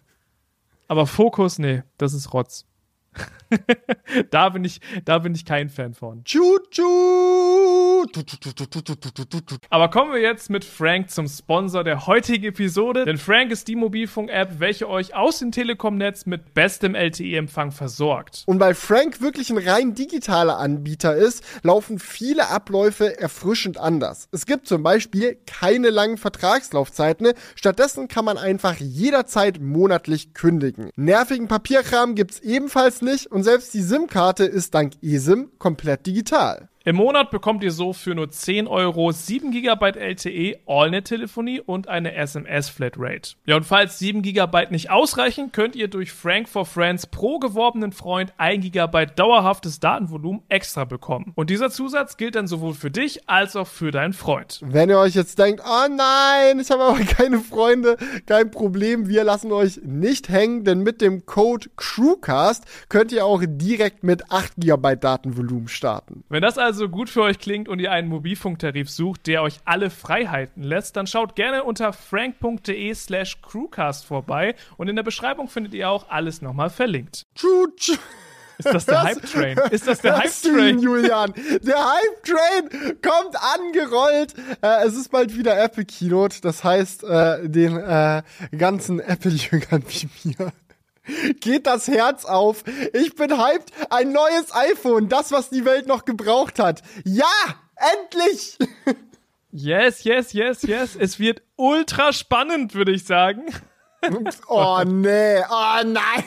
[0.87, 2.65] Aber Fokus, nee, das ist Rotz.
[4.31, 6.23] da, bin ich, da bin ich kein Fan von.
[6.23, 8.05] Choo-choo!
[9.69, 13.05] Aber kommen wir jetzt mit Frank zum Sponsor der heutigen Episode.
[13.05, 18.43] Denn Frank ist die Mobilfunk-App, welche euch aus dem Telekom-Netz mit bestem LTE-Empfang versorgt.
[18.45, 24.29] Und weil Frank wirklich ein rein digitaler Anbieter ist, laufen viele Abläufe erfrischend anders.
[24.31, 27.33] Es gibt zum Beispiel keine langen Vertragslaufzeiten.
[27.55, 30.89] Stattdessen kann man einfach jederzeit monatlich kündigen.
[30.95, 36.70] Nervigen Papierkram gibt's ebenfalls nicht und selbst die SIM-Karte ist dank eSIM komplett digital.
[36.83, 42.15] Im Monat bekommt ihr so für nur 10 Euro 7 GB LTE, AllNet-Telefonie und eine
[42.15, 43.35] SMS-Flatrate.
[43.45, 47.91] Ja, und falls 7 GB nicht ausreichen, könnt ihr durch Frank for Friends pro geworbenen
[47.91, 51.33] Freund 1 GB dauerhaftes Datenvolumen extra bekommen.
[51.35, 54.59] Und dieser Zusatz gilt dann sowohl für dich als auch für deinen Freund.
[54.63, 59.23] Wenn ihr euch jetzt denkt, oh nein, ich habe aber keine Freunde, kein Problem, wir
[59.23, 64.53] lassen euch nicht hängen, denn mit dem Code CREWCAST könnt ihr auch direkt mit 8
[64.57, 66.23] GB Datenvolumen starten.
[66.29, 69.89] Wenn das also gut für euch klingt und ihr einen Mobilfunktarif sucht, der euch alle
[69.89, 75.73] Freiheiten lässt, dann schaut gerne unter frank.de slash crewcast vorbei und in der Beschreibung findet
[75.73, 77.25] ihr auch alles nochmal verlinkt.
[77.35, 77.93] Tschu, tschu.
[78.57, 79.57] Ist das der Hörst- Hype-Train?
[79.71, 80.77] Ist das der Hörst du ihn?
[80.79, 81.33] Julian?
[81.63, 84.35] Der Hype-Train kommt angerollt.
[84.61, 86.41] Äh, es ist bald wieder Apple Keynote.
[86.41, 88.21] Das heißt, äh, den äh,
[88.55, 90.53] ganzen Apple-Jüngern wie mir
[91.39, 92.63] geht das Herz auf.
[92.93, 93.71] Ich bin hyped.
[93.89, 95.09] Ein neues iPhone.
[95.09, 96.81] Das, was die Welt noch gebraucht hat.
[97.03, 97.25] Ja!
[97.75, 98.57] Endlich!
[99.51, 100.95] Yes, yes, yes, yes.
[100.95, 103.45] Es wird ultra spannend, würde ich sagen.
[104.47, 105.39] Oh, nee.
[105.49, 106.23] Oh, nein.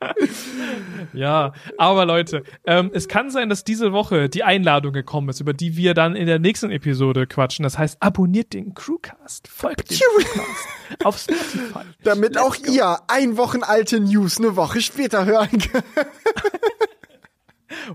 [1.12, 5.54] Ja, aber Leute, ähm, es kann sein, dass diese Woche die Einladung gekommen ist, über
[5.54, 7.62] die wir dann in der nächsten Episode quatschen.
[7.62, 11.80] Das heißt, abonniert den Crewcast, folgt dem Crewcast auf Spotify.
[12.02, 12.70] Damit Let's auch go.
[12.70, 15.84] ihr ein Wochen alte News eine Woche später hören könnt.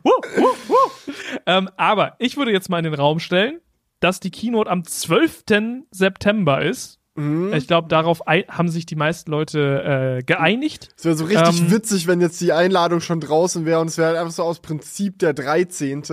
[0.04, 1.12] Wuh, wuh, wuh.
[1.46, 3.62] Ähm, aber ich würde jetzt mal in den Raum stellen,
[4.00, 5.44] dass die Keynote am 12.
[5.92, 7.00] September ist.
[7.16, 7.52] Mhm.
[7.54, 10.90] Ich glaube, darauf haben sich die meisten Leute äh, geeinigt.
[10.98, 13.98] Es wäre so richtig Ähm, witzig, wenn jetzt die Einladung schon draußen wäre und es
[13.98, 16.04] wäre halt einfach so aus Prinzip der 13.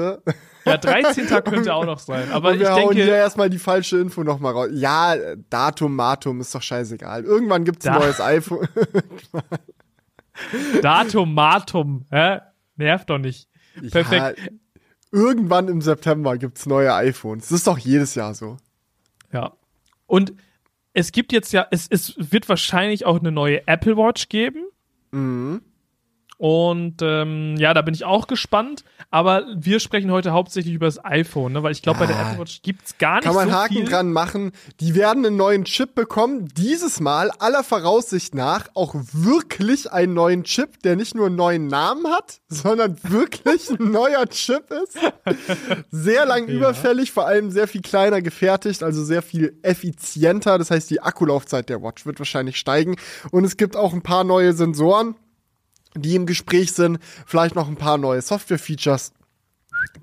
[0.65, 1.27] Ja, 13.
[1.45, 2.33] könnte auch noch sein.
[2.33, 4.69] Aber und ich wir hauen hier denke, erstmal die falsche Info nochmal raus.
[4.73, 5.15] Ja,
[5.51, 7.23] Datum, Matum ist doch scheißegal.
[7.25, 8.67] Irgendwann gibt's ein Da- neues iPhone.
[10.83, 12.39] Datum, Matum, hä?
[12.77, 13.49] Nervt doch nicht.
[13.91, 14.39] Perfekt.
[14.39, 14.45] Ja,
[15.11, 17.49] irgendwann im September gibt's neue iPhones.
[17.49, 18.57] Das ist doch jedes Jahr so.
[19.33, 19.53] Ja.
[20.07, 20.33] Und
[20.99, 24.65] es gibt jetzt ja, es, es wird wahrscheinlich auch eine neue Apple Watch geben.
[25.13, 25.63] Mhm.
[26.39, 28.85] Und ähm, ja, da bin ich auch gespannt.
[29.11, 31.63] Aber wir sprechen heute hauptsächlich über das iPhone, ne?
[31.63, 32.07] weil ich glaube, Ja.
[32.07, 33.85] bei der Apple Watch gibt's gar nicht Kann man so Haken viel.
[33.87, 34.53] dran machen.
[34.81, 36.49] Die werden einen neuen Chip bekommen.
[36.57, 41.67] Dieses Mal aller Voraussicht nach auch wirklich einen neuen Chip, der nicht nur einen neuen
[41.67, 44.97] Namen hat, sondern wirklich ein neuer Chip ist.
[45.91, 46.55] Sehr lang Ja.
[46.55, 50.57] überfällig, vor allem sehr viel kleiner gefertigt, also sehr viel effizienter.
[50.59, 52.97] Das heißt, die Akkulaufzeit der Watch wird wahrscheinlich steigen.
[53.33, 55.17] Und es gibt auch ein paar neue Sensoren,
[55.95, 56.99] die im Gespräch sind.
[57.27, 59.13] Vielleicht noch ein paar neue Software-Features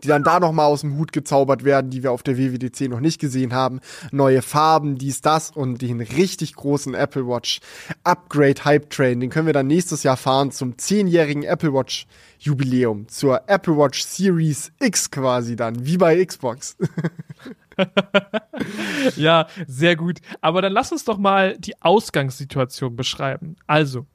[0.04, 2.90] die dann da noch mal aus dem Hut gezaubert werden, die wir auf der WWDC
[2.90, 3.80] noch nicht gesehen haben.
[4.12, 7.60] Neue Farben, dies, das und den richtig großen Apple Watch
[8.04, 9.20] Upgrade Hype Train.
[9.20, 12.08] Den können wir dann nächstes Jahr fahren zum zehnjährigen Apple Watch
[12.40, 16.78] Jubiläum, zur Apple Watch Series X quasi dann, wie bei Xbox.
[19.18, 20.20] Ja, sehr gut.
[20.40, 23.58] Aber dann lass uns doch mal die Ausgangssituation beschreiben.
[23.68, 24.06] Also,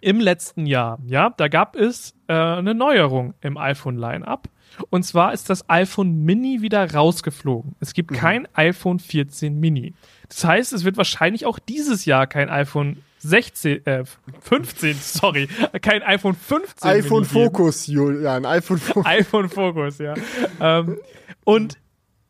[0.00, 4.48] im letzten Jahr, ja, da gab es äh, eine Neuerung im iPhone-Line-Up.
[4.90, 7.74] Und zwar ist das iPhone Mini wieder rausgeflogen.
[7.80, 9.94] Es gibt kein iPhone 14 Mini.
[10.28, 14.04] Das heißt, es wird wahrscheinlich auch dieses Jahr kein iPhone 16, äh,
[14.40, 15.48] 15, sorry,
[15.82, 17.32] kein iPhone 15 iPhone Mini.
[17.32, 19.06] Focus, Julian, iPhone Focus.
[19.06, 20.14] iPhone Focus, ja.
[20.60, 20.98] ähm,
[21.44, 21.78] und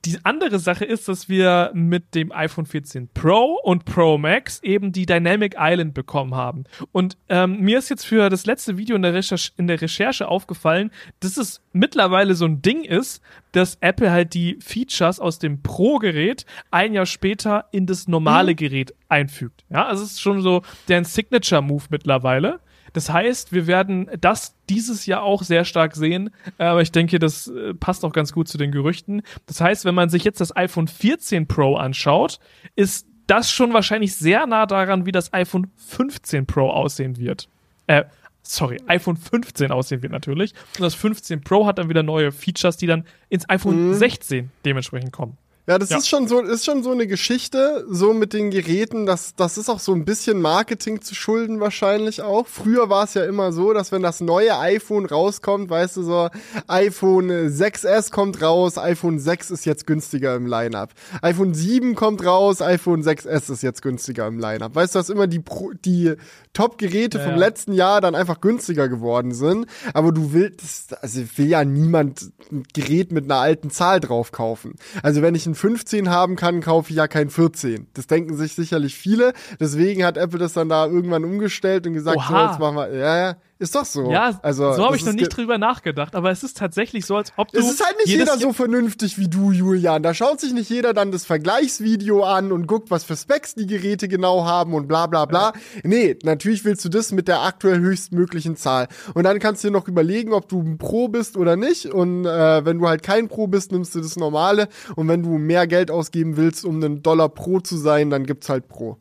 [0.05, 4.93] die andere Sache ist, dass wir mit dem iPhone 14 Pro und Pro Max eben
[4.93, 6.65] die Dynamic Island bekommen haben.
[6.93, 10.29] Und ähm, mir ist jetzt für das letzte Video in der, Recherche, in der Recherche
[10.29, 13.23] aufgefallen, dass es mittlerweile so ein Ding ist,
[13.53, 18.95] dass Apple halt die Features aus dem Pro-Gerät ein Jahr später in das normale Gerät
[19.09, 19.65] einfügt.
[19.69, 22.61] Ja, also es ist schon so deren Signature-Move mittlerweile.
[22.99, 27.47] Das heißt, wir werden das dieses Jahr auch sehr stark sehen, aber ich denke, das
[27.47, 29.23] äh, passt auch ganz gut zu den Gerüchten.
[29.47, 32.41] Das heißt, wenn man sich jetzt das iPhone 14 Pro anschaut,
[32.75, 37.49] ist das schon wahrscheinlich sehr nah daran, wie das iPhone 15 Pro aussehen wird.
[37.87, 38.03] Äh,
[38.43, 40.53] sorry, iPhone 15 aussehen wird natürlich.
[40.75, 45.13] Und das 15 Pro hat dann wieder neue Features, die dann ins iPhone 16 dementsprechend
[45.13, 45.39] kommen.
[45.69, 45.99] Ja, das Ja.
[45.99, 49.69] ist schon so, ist schon so eine Geschichte, so mit den Geräten, das, das ist
[49.69, 52.47] auch so ein bisschen Marketing zu schulden wahrscheinlich auch.
[52.47, 56.31] Früher war es ja immer so, dass wenn das neue iPhone rauskommt, weißt du so,
[56.69, 60.95] iPhone 6S kommt raus, iPhone 6 ist jetzt günstiger im Lineup.
[61.21, 64.75] iPhone 7 kommt raus, iPhone 6S ist jetzt günstiger im Lineup.
[64.75, 66.15] Weißt du, dass immer die, Pro, die
[66.55, 67.39] Top-Geräte Ja, vom ja.
[67.39, 69.67] letzten Jahr dann einfach günstiger geworden sind.
[69.93, 74.77] Aber du willst, also will ja niemand ein Gerät mit einer alten Zahl drauf kaufen.
[75.03, 77.89] Also wenn ich ein 15 haben kann, kaufe ich ja kein 14.
[77.95, 79.33] Das denken sich sicherlich viele.
[79.61, 82.51] Deswegen hat Apple das dann da irgendwann umgestellt und gesagt, so, Oha.
[82.51, 84.11] jetzt machen wir, ja, ja, ist doch so.
[84.13, 87.33] Ja, also, so habe ich noch nicht drüber nachgedacht, aber es ist tatsächlich so, als
[87.37, 87.59] ob du.
[87.59, 90.03] es ist halt nicht jeder so vernünftig wie du, Julian.
[90.05, 93.67] Da schaut sich nicht jeder dann das Vergleichsvideo an und guckt, was für Specs die
[93.67, 95.53] Geräte genau haben und bla bla bla.
[95.83, 98.87] Nee, natürlich willst du das mit der aktuell höchstmöglichen Zahl.
[99.15, 101.87] Und dann kannst du dir noch überlegen, ob du ein Pro bist oder nicht.
[101.87, 104.69] Und äh, wenn du halt kein Pro bist, nimmst du das normale.
[104.95, 108.49] Und wenn du mehr Geld ausgeben willst, um einen Dollar Pro zu sein, dann gibt's
[108.49, 108.99] halt Pro.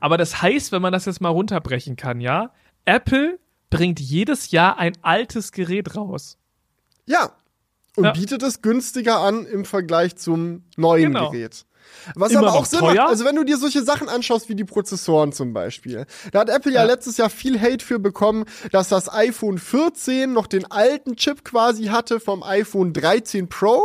[0.00, 2.50] Aber das heißt, wenn man das jetzt mal runterbrechen kann, ja,
[2.84, 3.38] Apple
[3.76, 6.38] bringt jedes Jahr ein altes Gerät raus.
[7.06, 7.32] Ja.
[7.96, 8.12] Und Ja.
[8.12, 11.30] bietet es günstiger an im Vergleich zum neuen Genau.
[11.30, 11.64] Gerät.
[12.14, 12.94] Was Immer aber auch Sinn teuer.
[12.94, 16.48] macht, also wenn du dir solche Sachen anschaust wie die Prozessoren zum Beispiel, da hat
[16.48, 16.86] Apple ja, Ja.
[16.86, 21.84] letztes Jahr viel Hate für bekommen, dass das iPhone 14 noch den alten Chip quasi
[21.84, 23.82] hatte vom iPhone 13 Pro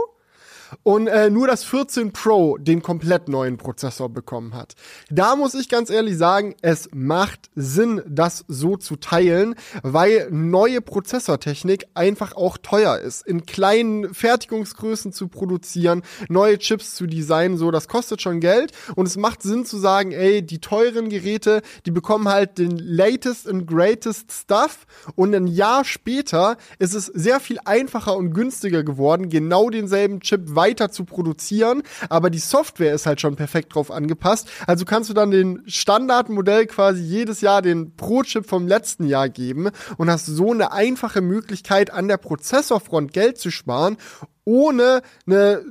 [0.84, 4.76] und äh, nur das 14 Pro den komplett neuen Prozessor bekommen hat.
[5.10, 10.82] Da muss ich ganz ehrlich sagen, es macht Sinn, das so zu teilen, weil neue
[10.82, 13.26] Prozessortechnik einfach auch teuer ist.
[13.26, 19.08] In kleinen Fertigungsgrößen zu produzieren, neue Chips zu designen, so, das kostet schon Geld und
[19.08, 23.68] es macht Sinn zu sagen, ey, die teuren Geräte, die bekommen halt den latest and
[23.68, 29.70] greatest stuff und ein Jahr später ist es sehr viel einfacher und günstiger geworden, genau
[29.70, 34.50] denselben Chip weiter zu produzieren, aber die Software ist halt schon perfekt drauf angepasst.
[34.68, 39.70] Also kannst du dann den Standardmodell quasi jedes Jahr den Pro-Chip vom letzten Jahr geben
[39.96, 43.96] und hast so eine einfache Möglichkeit an der Prozessorfront Geld zu sparen,
[44.44, 45.64] ohne eine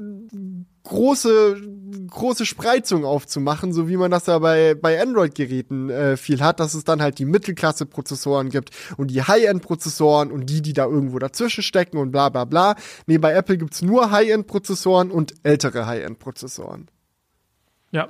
[0.89, 1.61] große,
[2.09, 6.75] große Spreizung aufzumachen, so wie man das ja bei, bei Android-Geräten äh, viel hat, dass
[6.75, 11.63] es dann halt die Mittelklasse-Prozessoren gibt und die High-End-Prozessoren und die, die da irgendwo dazwischen
[11.63, 12.75] stecken und bla bla bla.
[13.07, 16.89] Nee, bei Apple gibt's nur High-End-Prozessoren und ältere High-End-Prozessoren.
[17.91, 18.09] Ja.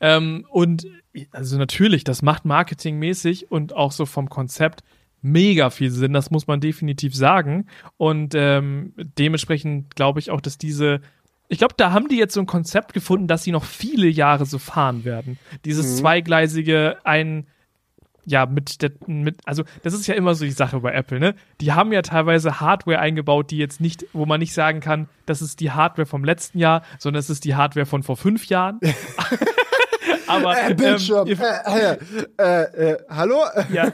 [0.00, 0.86] Ähm, und
[1.30, 4.82] also natürlich, das macht marketingmäßig und auch so vom Konzept
[5.22, 7.66] mega viel Sinn, das muss man definitiv sagen.
[7.96, 11.00] Und ähm, dementsprechend glaube ich auch, dass diese
[11.48, 14.46] ich glaube, da haben die jetzt so ein Konzept gefunden, dass sie noch viele Jahre
[14.46, 15.38] so fahren werden.
[15.64, 15.96] Dieses Mhm.
[16.00, 17.46] zweigleisige, ein
[18.28, 21.36] ja, mit der, mit, also das ist ja immer so die Sache bei Apple, ne?
[21.60, 25.40] Die haben ja teilweise Hardware eingebaut, die jetzt nicht, wo man nicht sagen kann, das
[25.42, 28.80] ist die Hardware vom letzten Jahr, sondern es ist die Hardware von vor fünf Jahren.
[30.26, 31.28] Aber Äh, Bildschirm.
[31.28, 31.98] Ähm, ihr,
[32.38, 33.40] äh, äh, äh, hallo?
[33.72, 33.92] ja,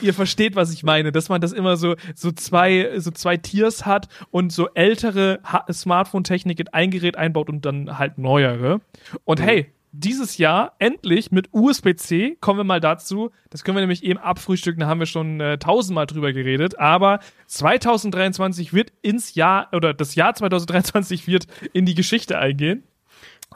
[0.00, 3.86] ihr versteht, was ich meine, dass man das immer so so zwei so zwei Tiers
[3.86, 8.80] hat und so ältere Smartphone-Technik in ein Gerät einbaut und dann halt neuere.
[9.24, 13.30] Und hey, dieses Jahr endlich mit USB-C kommen wir mal dazu.
[13.50, 14.80] Das können wir nämlich eben abfrühstücken.
[14.80, 16.78] Da haben wir schon äh, tausendmal drüber geredet.
[16.80, 22.82] Aber 2023 wird ins Jahr oder das Jahr 2023 wird in die Geschichte eingehen.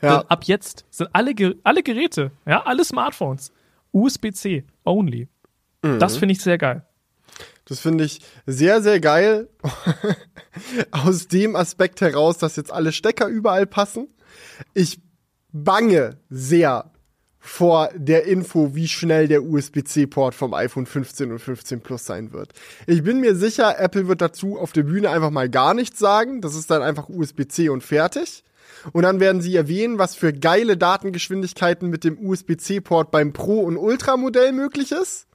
[0.02, 0.20] Ja.
[0.28, 1.34] Ab jetzt sind alle,
[1.64, 3.52] alle Geräte, ja, alle Smartphones,
[3.92, 5.28] USB-C only.
[5.80, 6.84] Das finde ich sehr geil.
[7.64, 9.48] Das finde ich sehr, sehr geil.
[10.90, 14.08] Aus dem Aspekt heraus, dass jetzt alle Stecker überall passen.
[14.74, 15.00] Ich
[15.52, 16.90] bange sehr
[17.38, 22.52] vor der Info, wie schnell der USB-C-Port vom iPhone 15 und 15 Plus sein wird.
[22.86, 26.40] Ich bin mir sicher, Apple wird dazu auf der Bühne einfach mal gar nichts sagen.
[26.40, 28.44] Das ist dann einfach USB-C und fertig.
[28.92, 33.76] Und dann werden sie erwähnen, was für geile Datengeschwindigkeiten mit dem USB-C-Port beim Pro- und
[33.76, 35.26] Ultra-Modell möglich ist.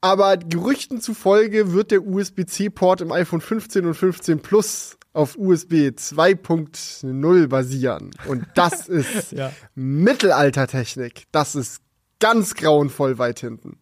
[0.00, 7.46] Aber Gerüchten zufolge wird der USB-C-Port im iPhone 15 und 15 Plus auf USB 2.0
[7.48, 8.10] basieren.
[8.26, 9.52] Und das ist Ja.
[9.74, 11.24] Mittelaltertechnik.
[11.32, 11.82] Das ist
[12.20, 13.78] ganz grauenvoll weit hinten.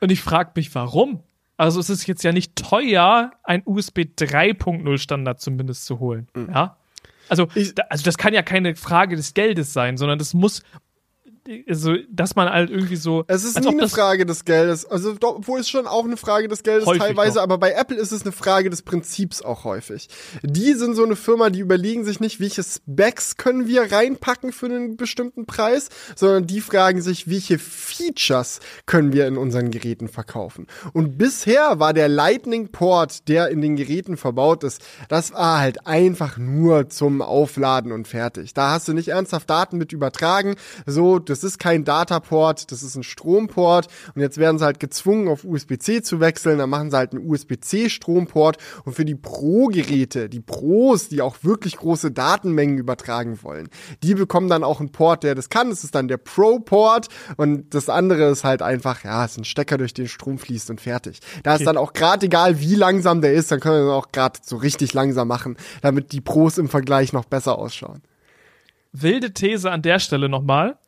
[0.00, 1.22] Und ich frage mich, warum?
[1.56, 6.28] Also es ist jetzt ja nicht teuer, ein USB 3.0 Standard zumindest zu holen.
[6.36, 6.76] Ja.
[7.28, 10.62] Also, Ich- also das kann ja keine Frage des Geldes sein, sondern das muss,
[11.68, 13.24] also, dass man halt irgendwie so.
[13.28, 14.86] Es ist nie eine Frage des Geldes.
[14.86, 17.42] Also, doch, obwohl es schon auch eine Frage des Geldes teilweise, doch.
[17.42, 20.08] aber bei Apple ist es eine Frage des Prinzips auch häufig.
[20.42, 24.66] Die sind so eine Firma, die überlegen sich nicht, welche Specs können wir reinpacken für
[24.66, 30.66] einen bestimmten Preis, sondern die fragen sich, welche Features können wir in unseren Geräten verkaufen.
[30.92, 35.86] Und bisher war der Lightning Port, der in den Geräten verbaut ist, das war halt
[35.86, 38.54] einfach nur zum Aufladen und fertig.
[38.54, 40.56] Da hast du nicht ernsthaft Daten mit übertragen.
[40.86, 43.88] So, das ist kein Dataport, das ist ein Stromport.
[44.14, 46.58] Und jetzt werden sie halt gezwungen, auf USB-C zu wechseln.
[46.58, 48.58] Dann machen sie halt einen USB-C-Stromport.
[48.84, 53.68] Und für die Pro-Geräte, die Pros, die auch wirklich große Datenmengen übertragen wollen,
[54.02, 55.70] die bekommen dann auch einen Port, der das kann.
[55.70, 57.08] Das ist dann der Pro-Port.
[57.36, 60.70] Und das andere ist halt einfach, ja, es ist ein Stecker, durch den Strom fließt
[60.70, 61.20] und fertig.
[61.42, 64.12] Da ist dann auch gerade egal, wie langsam der ist, dann können wir ihn auch
[64.12, 68.02] gerade so richtig langsam machen, damit die Pros im Vergleich noch besser ausschauen.
[68.92, 70.78] wilde These an der Stelle nochmal.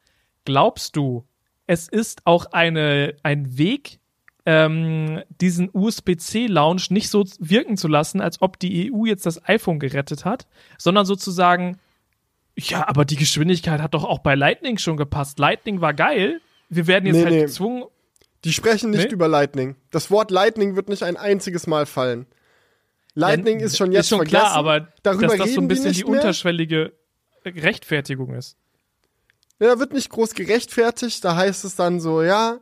[0.49, 1.27] Glaubst du,
[1.67, 3.99] es ist auch eine, ein Weg,
[4.47, 9.79] ähm, diesen USB-C-Lounge nicht so wirken zu lassen, als ob die EU jetzt das iPhone
[9.79, 10.47] gerettet hat,
[10.79, 11.77] sondern sozusagen,
[12.57, 15.39] ja, aber die Geschwindigkeit hat doch auch bei Lightning schon gepasst.
[15.39, 16.41] Lightning war geil.
[16.71, 17.41] Wir werden jetzt Nee, halt nee.
[17.43, 17.85] gezwungen.
[18.47, 19.13] Die sprechen nicht Nee?
[19.13, 19.77] über Lightning.
[19.91, 22.25] Das Wort Lightning wird nicht ein einziges Mal fallen.
[23.15, 24.39] Lightning Ja, ist schon jetzt ist schon vergessen.
[24.47, 26.95] klar, aber Darüber dass das so ein bisschen die die, unterschwellige
[27.45, 28.57] Rechtfertigung ist.
[29.61, 31.25] Ja, wird nicht groß gerechtfertigt.
[31.25, 32.59] Da heißt es dann so, ja,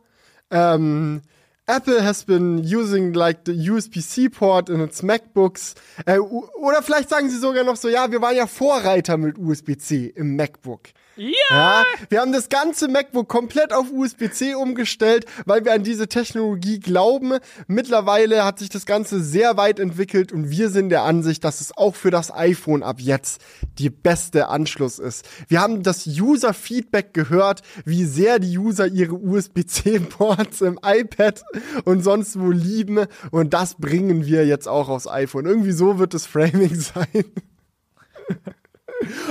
[0.51, 1.23] ähm,
[1.67, 5.75] Apple has been using like the USB-C port in its MacBooks.
[6.07, 10.13] Äh, oder vielleicht sagen sie sogar noch so, ja, wir waren ja Vorreiter mit USB-C
[10.15, 10.83] im MacBook.
[11.17, 11.33] Ja!
[11.51, 16.79] Ja, wir haben das ganze MacBook komplett auf USB-C umgestellt, weil wir an diese Technologie
[16.79, 17.39] glauben.
[17.67, 21.77] Mittlerweile hat sich das Ganze sehr weit entwickelt und wir sind der Ansicht, dass es
[21.77, 23.41] auch für das iPhone ab jetzt
[23.79, 25.27] die beste Anschluss ist.
[25.49, 31.43] Wir haben das User-Feedback gehört, wie sehr die User ihre USB-C-Ports im iPad
[31.85, 35.47] und sonst wo lieben und das bringen wir jetzt auch aufs iPhone.
[35.47, 37.25] Irgendwie so wird das Framing sein.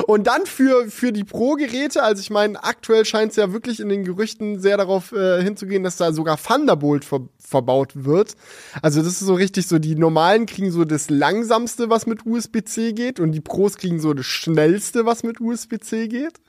[0.08, 3.90] Und dann für, für die Pro-Geräte, also ich meine, aktuell scheint es ja wirklich in
[3.90, 8.36] den Gerüchten sehr darauf äh, hinzugehen, dass da sogar Thunderbolt ver verbaut wird.
[8.82, 12.94] Also das ist so richtig so, die normalen kriegen so das langsamste, was mit USB-C
[12.94, 16.40] geht und die Pros kriegen so das schnellste, was mit USB-C geht.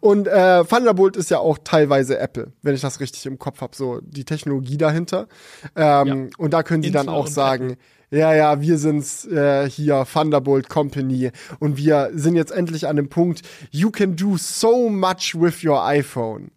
[0.00, 3.76] Und äh, Thunderbolt ist ja auch teilweise Apple, wenn ich das richtig im Kopf habe,
[3.76, 5.28] so die Technologie dahinter.
[5.76, 7.76] Ähm, Und da können sie dann Intel auch und sagen,
[8.12, 11.30] ja, ja, wir sind's äh, hier, Thunderbolt Company.
[11.58, 15.82] Und wir sind jetzt endlich an dem Punkt, you can do so much with your
[15.82, 16.50] iPhone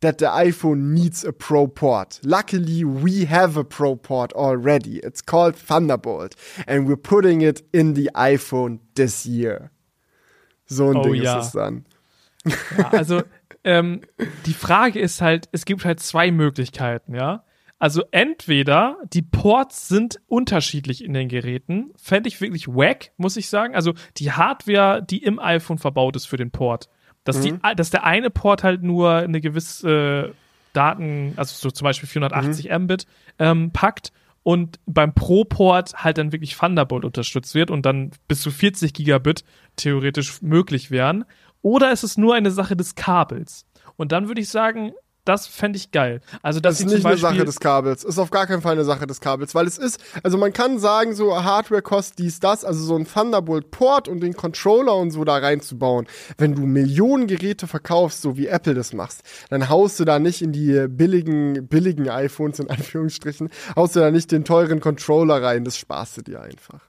[0.00, 2.20] that the iPhone needs a Pro port.
[2.22, 4.98] Luckily, we have a Pro port already.
[4.98, 6.34] It's called Thunderbolt.
[6.66, 9.70] And we're putting it in the iPhone this year.
[10.66, 11.38] So ein Oh Ding ja.
[11.38, 11.84] ist es dann.
[12.76, 13.22] Ja, also
[13.64, 14.02] ähm,
[14.46, 17.44] die Frage ist halt, es gibt halt zwei Möglichkeiten, ja.
[17.82, 23.48] Also entweder die Ports sind unterschiedlich in den Geräten, fände ich wirklich wack, muss ich
[23.48, 23.74] sagen.
[23.74, 26.88] Also die Hardware, die im iPhone verbaut ist für den Port,
[27.24, 30.32] dass, die, dass der eine Port halt nur eine gewisse
[30.72, 32.84] Daten, also so zum Beispiel 480 mhm.
[32.84, 33.06] Mbit,
[33.40, 34.12] ähm, packt
[34.44, 39.42] und beim Pro-Port halt dann wirklich Thunderbolt unterstützt wird und dann bis zu 40 Gigabit
[39.74, 41.24] theoretisch möglich wären.
[41.62, 43.66] Oder ist es nur eine Sache des Kabels?
[43.96, 44.92] Und dann würde ich sagen,
[45.24, 46.20] das fände ich geil.
[46.42, 48.02] Also das ist nicht eine Sache des Kabels.
[48.02, 50.78] Ist auf gar keinen Fall eine Sache des Kabels, weil es ist, also man kann
[50.78, 55.12] sagen, so Hardware kostet dies, das, also so ein Thunderbolt Port und den Controller und
[55.12, 56.06] so da reinzubauen.
[56.38, 60.42] Wenn du Millionen Geräte verkaufst, so wie Apple das machst, dann haust du da nicht
[60.42, 65.64] in die billigen, billigen iPhones in Anführungsstrichen, haust du da nicht den teuren Controller rein,
[65.64, 66.80] das sparst du dir einfach.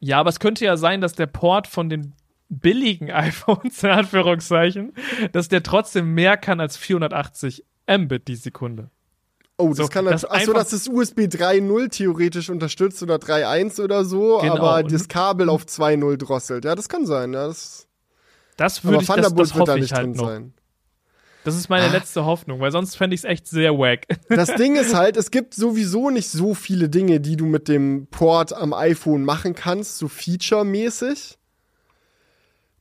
[0.00, 2.14] Ja, aber es könnte ja sein, dass der Port von den
[2.48, 4.92] billigen iPhones, in Anführungszeichen,
[5.32, 8.90] dass der trotzdem mehr kann als 480 Mbit die Sekunde.
[9.56, 14.04] Oh, das so, kann das achso, dass das USB 3.0 theoretisch unterstützt oder 3.1 oder
[14.04, 14.54] so, genau.
[14.54, 16.64] aber das Kabel auf 2.0 drosselt.
[16.64, 17.32] Ja, das kann sein.
[17.32, 17.88] Ja, das,
[18.56, 20.26] das würde ich, das, das wird da nicht halt drin noch.
[20.28, 20.54] sein.
[21.44, 21.92] Das ist meine ah.
[21.92, 24.06] letzte Hoffnung, weil sonst fände ich es echt sehr wack.
[24.28, 28.06] Das Ding ist halt, es gibt sowieso nicht so viele Dinge, die du mit dem
[28.10, 31.37] Port am iPhone machen kannst, so featuremäßig.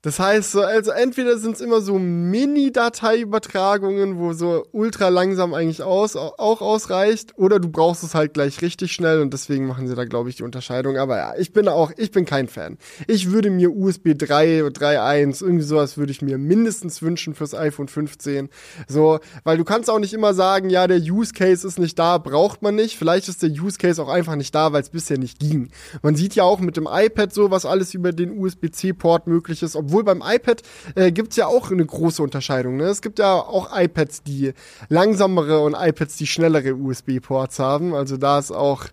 [0.04, 6.16] Das heißt, also entweder sind es immer so Mini-Dateiübertragungen, wo so ultra langsam eigentlich aus,
[6.16, 10.06] auch ausreicht, oder du brauchst es halt gleich richtig schnell und deswegen machen sie da,
[10.06, 10.98] glaube ich, die Unterscheidung.
[10.98, 12.78] Aber ja, ich bin auch, ich bin kein Fan.
[13.08, 17.88] Ich würde mir USB 3, 3.1, irgendwie sowas würde ich mir mindestens wünschen fürs iPhone
[17.88, 18.50] 15.
[18.88, 22.20] So, weil du kannst auch nicht immer sagen, ja, der Use Case ist nicht da,
[22.20, 22.98] braucht man nicht.
[22.98, 25.70] Vielleicht ist der Use Case auch einfach nicht da, weil es bisher nicht ging.
[26.02, 29.76] Man sieht ja auch mit dem iPad so, was alles über den USB-C-Port möglich ist,
[29.76, 30.62] obwohl beim iPad
[30.96, 32.78] äh, gibt es ja auch eine große Unterscheidung.
[32.78, 32.86] Ne?
[32.86, 34.54] Es gibt ja auch iPads, die
[34.90, 37.94] langsamere und iPads, die schnellere USB-Ports haben.
[37.94, 38.86] Also da ist auch,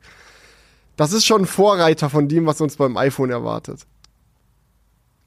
[0.97, 3.87] das ist schon ein Vorreiter von dem, was uns beim iPhone erwartet.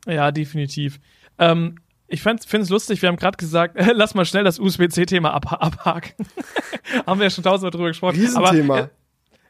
[0.06, 1.00] Ja, definitiv.
[1.38, 1.76] Ähm,
[2.08, 5.62] ich finde es lustig, wir haben gerade gesagt, äh, lass mal schnell das USB-C-Thema ab,
[5.62, 6.26] abhaken.
[7.06, 8.20] haben wir ja schon tausendmal drüber gesprochen.
[8.20, 8.78] Riesenthema.
[8.78, 8.90] Aber, äh,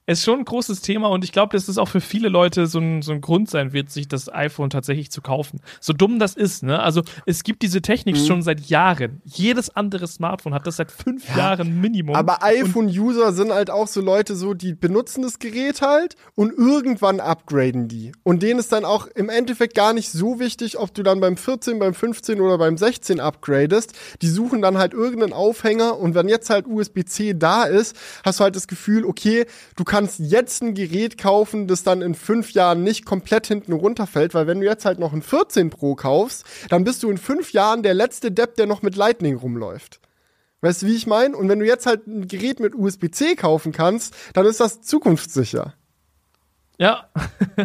[0.07, 2.79] ist schon ein großes Thema und ich glaube, dass das auch für viele Leute so
[2.79, 5.59] ein, so ein Grund sein wird, sich das iPhone tatsächlich zu kaufen.
[5.81, 6.79] So dumm das ist, ne?
[6.79, 8.25] Also es gibt diese Technik mhm.
[8.25, 9.21] schon seit Jahren.
[9.25, 12.15] Jedes andere Smartphone hat das seit fünf ja, Jahren Minimum.
[12.15, 17.19] Aber iPhone-User sind halt auch so Leute so, die benutzen das Gerät halt und irgendwann
[17.19, 18.13] upgraden die.
[18.23, 21.35] Und denen ist dann auch im Endeffekt gar nicht so wichtig, ob du dann beim
[21.35, 23.91] 14, beim 15 oder beim 16 upgradest.
[24.21, 28.45] Die suchen dann halt irgendeinen Aufhänger und wenn jetzt halt USB-C da ist, hast du
[28.45, 29.45] halt das Gefühl, okay,
[29.75, 33.73] du kannst kannst jetzt ein Gerät kaufen, das dann in fünf Jahren nicht komplett hinten
[33.73, 37.17] runterfällt, weil wenn du jetzt halt noch ein 14 Pro kaufst, dann bist du in
[37.17, 39.99] fünf Jahren der letzte Depp, der noch mit Lightning rumläuft.
[40.61, 41.35] Weißt du, wie ich meine?
[41.35, 45.73] Und wenn du jetzt halt ein Gerät mit USB-C kaufen kannst, dann ist das zukunftssicher.
[46.77, 47.09] Ja,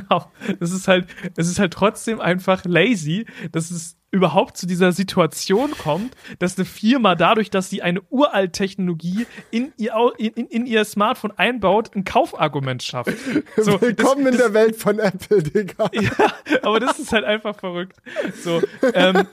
[0.59, 5.73] es ist halt, es ist halt trotzdem einfach lazy, dass es überhaupt zu dieser Situation
[5.73, 10.85] kommt, dass eine Firma dadurch, dass sie eine uralt Technologie in ihr, in, in ihr
[10.85, 13.13] Smartphone einbaut, ein Kaufargument schafft.
[13.57, 15.91] So, Willkommen das, in der Welt von Apple, Digga.
[16.03, 17.97] Ja, aber das ist halt einfach verrückt.
[18.43, 18.61] So,
[18.95, 19.27] ähm,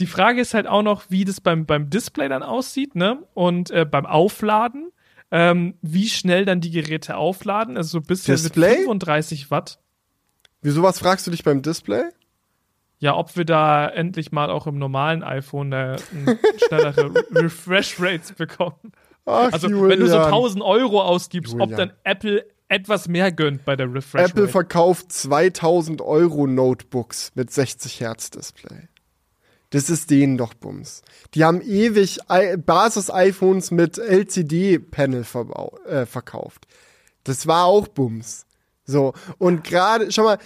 [0.00, 3.22] die Frage ist halt auch noch, wie das beim, beim Display dann aussieht, ne?
[3.34, 4.92] Und äh, beim Aufladen
[5.32, 7.76] ähm, wie schnell dann die Geräte aufladen.
[7.78, 9.78] Also so mit 35 Watt.
[10.60, 12.04] Wieso was fragst du dich beim Display?
[13.02, 15.96] Ja, ob wir da endlich mal auch im normalen iPhone eine
[16.66, 18.92] schnellere Refresh Rates bekommen.
[19.26, 19.88] Ach, also Julian.
[19.90, 21.70] wenn du so 1000 Euro ausgibst, Julian.
[21.72, 24.52] ob dann Apple etwas mehr gönnt bei der Refresh Apple Rate.
[24.52, 28.88] verkauft 2000 Euro Notebooks mit 60 Hertz Display.
[29.70, 31.02] Das ist denen doch Bums.
[31.34, 35.24] Die haben ewig Basis-iPhones mit LCD-Panel
[35.88, 36.68] äh, verkauft.
[37.24, 38.46] Das war auch Bums.
[38.84, 40.38] So, und gerade, schau mal,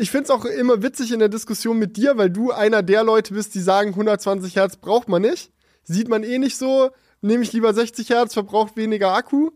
[0.00, 3.34] ich find's auch immer witzig in der Diskussion mit dir, weil du einer der Leute
[3.34, 5.52] bist, die sagen, 120 Hertz braucht man nicht.
[5.84, 9.50] Sieht man eh nicht so, nehme ich lieber 60 Hertz, verbraucht weniger Akku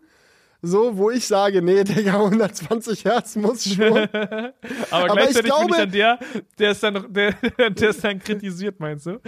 [0.64, 3.96] so, wo ich sage, nee, Digga, 120 Hertz muss schon.
[4.12, 4.52] aber,
[4.90, 6.18] aber gleichzeitig glaube, bin ich dann der,
[6.56, 7.32] der ist dann, der,
[7.70, 9.20] der ist dann kritisiert, meinst du?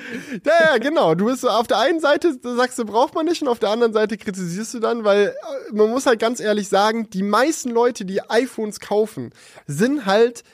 [0.45, 1.17] Ja, ja, genau.
[1.17, 3.93] Du bist auf der einen Seite, sagst du, braucht man nicht, und auf der anderen
[3.93, 8.05] Seite kritisierst du dann, weil äh, man muss halt ganz ehrlich sagen, die meisten Leute,
[8.05, 9.31] die iPhones kaufen,
[9.67, 10.45] sind halt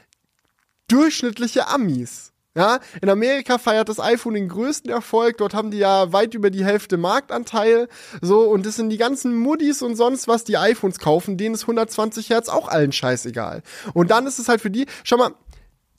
[0.89, 2.33] durchschnittliche Amis.
[2.57, 5.37] Ja, in Amerika feiert das iPhone den größten Erfolg.
[5.37, 7.89] Dort haben die ja weit über die Hälfte Marktanteil.
[8.21, 11.63] So, und das sind die ganzen Muddis und sonst was, die iPhones kaufen, denen ist
[11.63, 13.63] 120 Hertz auch allen scheißegal.
[13.95, 15.31] Und dann ist es halt für die, schau mal,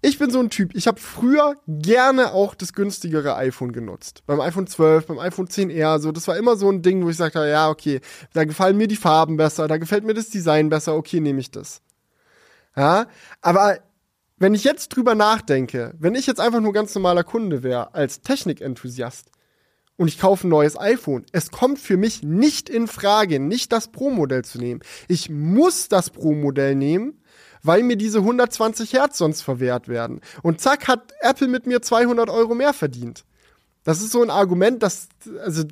[0.02, 4.24] ich bin so ein Typ, ich habe früher gerne auch das günstigere iPhone genutzt.
[4.26, 7.18] Beim iPhone 12, beim iPhone 10R, so, das war immer so ein Ding, wo ich
[7.18, 8.02] sagte, ja, okay,
[8.34, 11.52] da gefallen mir die Farben besser, da gefällt mir das Design besser, okay, nehme ich
[11.52, 11.82] das.
[12.76, 13.06] Ja,
[13.42, 13.78] aber
[14.42, 18.22] wenn ich jetzt drüber nachdenke, wenn ich jetzt einfach nur ganz normaler Kunde wäre, als
[18.22, 19.30] Technikenthusiast,
[19.98, 21.28] und ich kaufe ein neues iPhone.
[21.32, 24.82] Es kommt für mich nicht in Frage, nicht das Pro-Modell zu nehmen.
[25.08, 27.22] Ich muss das Pro-Modell nehmen,
[27.62, 30.22] weil mir diese 120 Hertz sonst verwehrt werden.
[30.42, 33.26] Und zack, hat Apple mit mir 200 Euro mehr verdient.
[33.84, 35.08] Das ist so ein Argument, das,
[35.44, 35.66] also,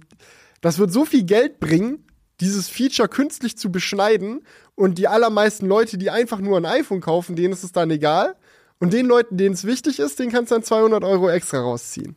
[0.61, 2.05] das wird so viel Geld bringen,
[2.39, 4.41] dieses Feature künstlich zu beschneiden
[4.75, 8.35] und die allermeisten Leute, die einfach nur ein iPhone kaufen, denen ist es dann egal.
[8.79, 12.15] Und den Leuten, denen es wichtig ist, denen kannst du dann 200 Euro extra rausziehen.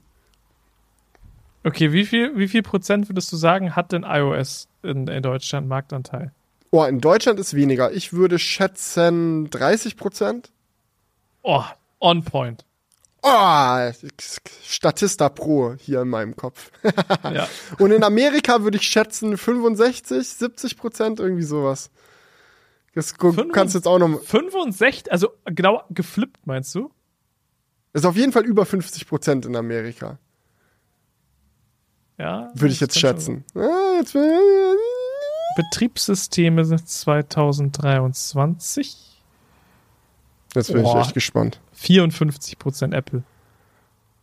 [1.64, 5.68] Okay, wie viel, wie viel Prozent würdest du sagen, hat denn iOS in, in Deutschland
[5.68, 6.32] Marktanteil?
[6.70, 7.92] Oh, in Deutschland ist weniger.
[7.92, 10.50] Ich würde schätzen 30 Prozent.
[11.42, 11.64] Oh,
[12.00, 12.64] on point.
[13.22, 13.92] Oh,
[14.64, 16.72] Statista Pro hier in meinem Kopf.
[17.22, 17.48] Ja.
[17.78, 21.90] Und in Amerika würde ich schätzen 65, 70 Prozent, irgendwie sowas.
[22.94, 24.20] Das Fünfund- kannst jetzt auch noch.
[24.22, 26.90] 65, also genau geflippt, meinst du?
[27.94, 30.18] Ist auf jeden Fall über 50 Prozent in Amerika.
[32.18, 32.50] Ja.
[32.54, 33.44] Würde ich das jetzt schätzen.
[33.54, 34.14] Ah, jetzt,
[35.56, 38.96] Betriebssysteme sind 2023.
[40.54, 41.00] jetzt bin ich Boah.
[41.00, 41.60] echt gespannt.
[41.76, 43.22] 54% Apple.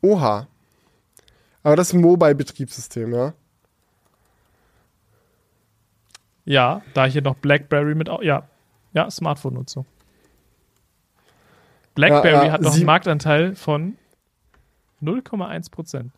[0.02, 0.48] Oha.
[1.62, 3.34] Aber das ist ein Mobile-Betriebssystem, ja?
[6.46, 8.48] Ja, da hier noch BlackBerry mit, ja,
[8.94, 9.86] ja, Smartphone-Nutzung.
[11.96, 13.98] BlackBerry Ja, ja, hat noch einen Marktanteil von
[15.02, 16.12] 0,1%.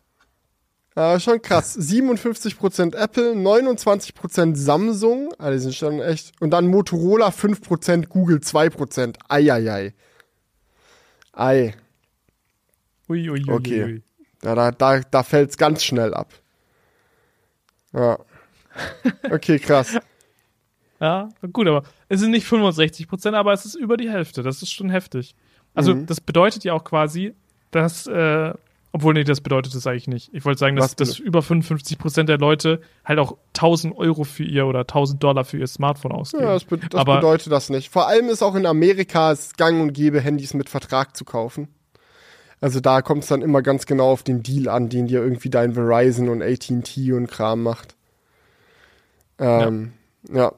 [0.94, 1.76] Ja, schon krass.
[1.78, 6.32] 57% Apple, 29% Samsung, ah, die sind schon echt.
[6.40, 9.16] Und dann Motorola 5%, Google 2%.
[9.28, 9.94] Eieiei.
[11.32, 11.74] Ei.
[13.08, 13.84] Ui, ui, ui, Okay.
[13.84, 14.02] ui.
[14.44, 16.32] Ja, da, da, da fällt's ganz schnell ab.
[17.92, 18.18] Ja.
[19.30, 19.98] Okay, krass.
[21.02, 24.42] Ja, gut, aber es sind nicht 65%, aber es ist über die Hälfte.
[24.44, 25.34] Das ist schon heftig.
[25.74, 26.06] Also, Mhm.
[26.06, 27.34] das bedeutet ja auch quasi,
[27.72, 28.52] dass, äh,
[28.92, 30.30] obwohl, nee, das bedeutet es eigentlich nicht.
[30.32, 34.66] Ich wollte sagen, dass, dass über 55% der Leute halt auch 1000 Euro für ihr
[34.66, 36.44] oder 1000 Dollar für ihr Smartphone ausgeben.
[36.44, 37.88] Ja, das, be das Aber- bedeutet das nicht.
[37.90, 41.68] Vor allem ist auch in Amerika es gang und gäbe, Handys mit Vertrag zu kaufen.
[42.60, 45.50] Also da kommt es dann immer ganz genau auf den Deal an, den dir irgendwie
[45.50, 47.96] dein Verizon und AT&T und Kram macht.
[49.38, 49.94] Ähm,
[50.32, 50.34] ja.
[50.34, 50.52] Ja,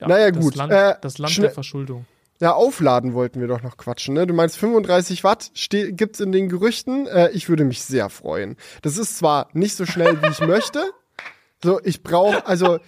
[0.00, 0.54] naja, das gut.
[0.56, 2.06] Land, Äh, das Land der Verschuldung.
[2.38, 4.26] Ja, aufladen wollten wir doch noch quatschen, ne?
[4.26, 7.06] Du meinst 35 Watt ste- gibt's in den Gerüchten.
[7.06, 8.56] Äh, ich würde mich sehr freuen.
[8.82, 10.84] Das ist zwar nicht so schnell, wie ich möchte.
[11.64, 12.78] So, ich brauche, also,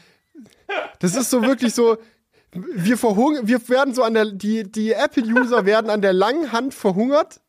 [1.01, 1.97] das ist so wirklich so,
[2.53, 6.75] wir verhungern, wir werden so an der, die, die Apple-User werden an der langen Hand
[6.75, 7.41] verhungert,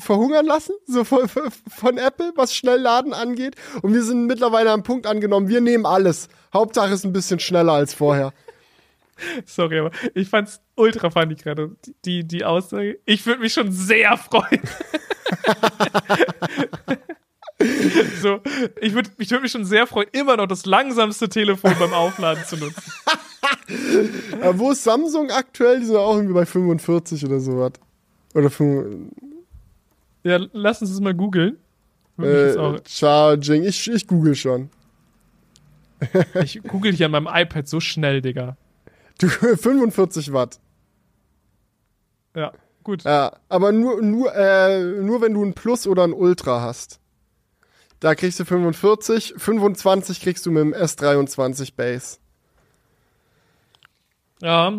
[0.00, 3.54] verhungern lassen, so von, von Apple, was Schnellladen angeht.
[3.82, 6.28] Und wir sind mittlerweile am Punkt angenommen, wir nehmen alles.
[6.52, 8.32] Hauptsache ist ein bisschen schneller als vorher.
[9.46, 12.98] Sorry, aber ich fand's ultra funny gerade, die, die, Aussage.
[13.04, 14.60] Ich würde mich schon sehr freuen.
[18.20, 18.40] so,
[18.80, 22.44] ich würde ich würd mich schon sehr freuen, immer noch das langsamste Telefon beim Aufladen
[22.44, 22.82] zu nutzen.
[23.68, 25.80] Äh, wo ist Samsung aktuell?
[25.80, 27.72] Die sind auch irgendwie bei 45 oder sowas.
[28.34, 29.12] Oder 5,
[30.24, 31.56] Ja, lass uns das mal googeln.
[32.18, 33.64] Äh, Charging.
[33.64, 34.70] Ich, ich google schon.
[36.42, 38.56] Ich google hier an meinem iPad so schnell, Digga.
[39.20, 40.60] Du, 45 Watt.
[42.34, 42.52] Ja,
[42.84, 43.04] gut.
[43.04, 47.00] Ja, aber nur, nur, äh, nur wenn du ein Plus oder ein Ultra hast.
[48.00, 52.18] Da kriegst du 45, 25 kriegst du mit dem S23 Base.
[54.42, 54.70] Ja,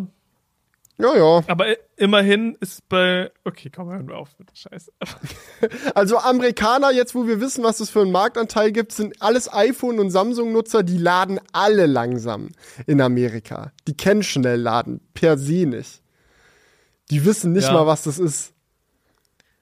[0.99, 1.41] Ja, ja.
[1.47, 3.31] aber i- immerhin ist bei.
[3.43, 4.91] Okay, komm, hören wir auf mit der Scheiße.
[5.95, 9.99] Also Amerikaner, jetzt wo wir wissen, was es für einen Marktanteil gibt, sind alles iPhone-
[9.99, 12.49] und Samsung-Nutzer, die laden alle langsam
[12.85, 13.71] in Amerika.
[13.87, 16.01] Die kennen Schnellladen per se nicht.
[17.09, 17.73] Die wissen nicht Ja.
[17.73, 18.53] mal, was das ist.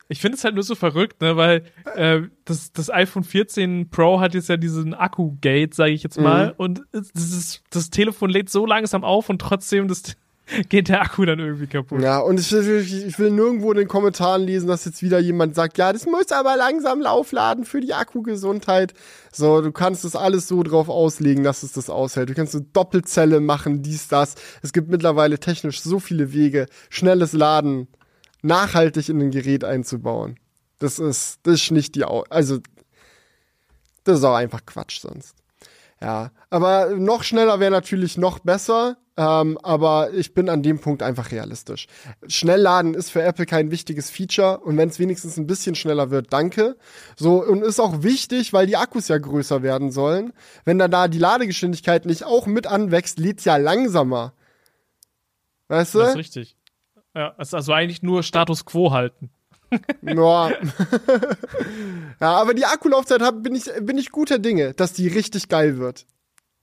[0.08, 1.64] Ich finde es halt nur so verrückt, ne, weil
[1.96, 6.48] äh, das, das iPhone 14 Pro hat jetzt ja diesen Akku-Gate, sage ich jetzt mal,
[6.50, 6.54] Mhm.
[6.58, 10.04] und das, ist, das Telefon lädt so langsam auf und trotzdem das,
[10.70, 12.02] geht der Akku dann irgendwie kaputt.
[12.02, 15.56] Ja, und ich, ich, ich will nirgendwo in den Kommentaren lesen, dass jetzt wieder jemand
[15.56, 18.94] sagt, ja, das muss aber langsam aufladen für die Akkugesundheit.
[19.32, 22.30] So, du kannst das alles so drauf auslegen, dass es das aushält.
[22.30, 24.36] Du kannst so Doppelzelle machen, dies, das.
[24.62, 27.88] Es gibt mittlerweile technisch so viele Wege, schnelles Laden
[28.42, 30.40] nachhaltig in ein Gerät einzubauen.
[30.80, 32.60] Das ist, das ist nicht die, Au also,
[34.04, 35.36] das ist auch einfach Quatsch sonst.
[36.06, 38.98] Ja, aber noch schneller wäre natürlich noch besser.
[39.18, 41.88] Ähm, aber ich bin an dem Punkt einfach realistisch.
[42.28, 46.34] Schnellladen ist für Apple kein wichtiges Feature und wenn es wenigstens ein bisschen schneller wird,
[46.34, 46.76] danke.
[47.16, 50.34] So und ist auch wichtig, weil die Akkus ja größer werden sollen.
[50.66, 54.34] Wenn dann da die Ladegeschwindigkeit nicht auch mit anwächst, lädt's ja langsamer.
[55.70, 56.00] Weißt du?
[56.00, 56.58] Das ist richtig.
[57.16, 59.32] Ja, also eigentlich nur Status Quo halten.
[60.02, 60.50] ja.
[62.20, 65.78] ja, aber die Akkulaufzeit hab, bin, ich, bin ich guter Dinge, dass die richtig geil
[65.78, 66.06] wird.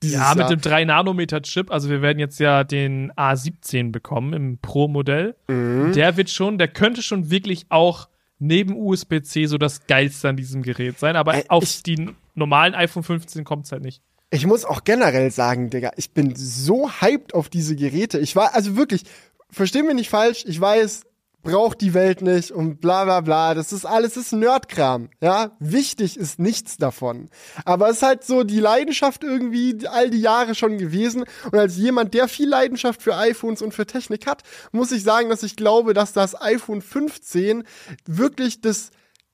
[0.02, 0.48] Ja, mit Jahr.
[0.48, 5.36] dem 3-Nanometer-Chip, also wir werden jetzt ja den A17 bekommen im Pro-Modell.
[5.46, 5.92] Mhm.
[5.92, 8.08] Der wird schon, der könnte schon wirklich auch
[8.38, 12.74] neben USB-C so das Geilste an diesem Gerät sein, aber äh, auf ich, die normalen
[12.74, 14.02] iPhone 15 kommt es halt nicht.
[14.30, 18.18] Ich muss auch generell sagen, Digga, ich bin so hyped auf diese Geräte.
[18.18, 19.04] Ich war, also wirklich,
[19.50, 21.04] versteh mich nicht falsch, ich weiß,
[21.42, 23.54] braucht die Welt nicht und bla bla bla.
[23.54, 25.10] Das ist alles ist Nerdkram.
[25.20, 27.28] Ja, wichtig ist nichts davon.
[27.64, 31.24] Aber es ist halt so die Leidenschaft irgendwie all die Jahre schon gewesen.
[31.50, 35.28] Und als jemand, der viel Leidenschaft für iPhones und für Technik hat, muss ich sagen,
[35.28, 37.64] dass ich glaube, dass das iPhone 15
[38.06, 38.90] wirklich das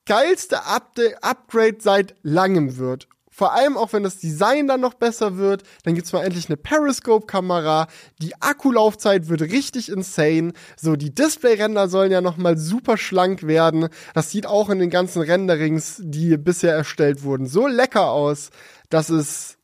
[0.06, 3.08] geilste Upgrade seit langem wird.
[3.38, 6.56] Vor allem auch, wenn das Design dann noch besser wird, dann gibt's mal endlich eine
[6.56, 7.86] Periscope-Kamera.
[8.20, 10.54] Die Akkulaufzeit wird richtig insane.
[10.76, 13.90] So, die Displayränder sollen ja noch mal super schlank werden.
[14.12, 18.50] Das sieht auch in den ganzen Renderings, die bisher erstellt wurden, so lecker aus,
[18.90, 19.56] dass es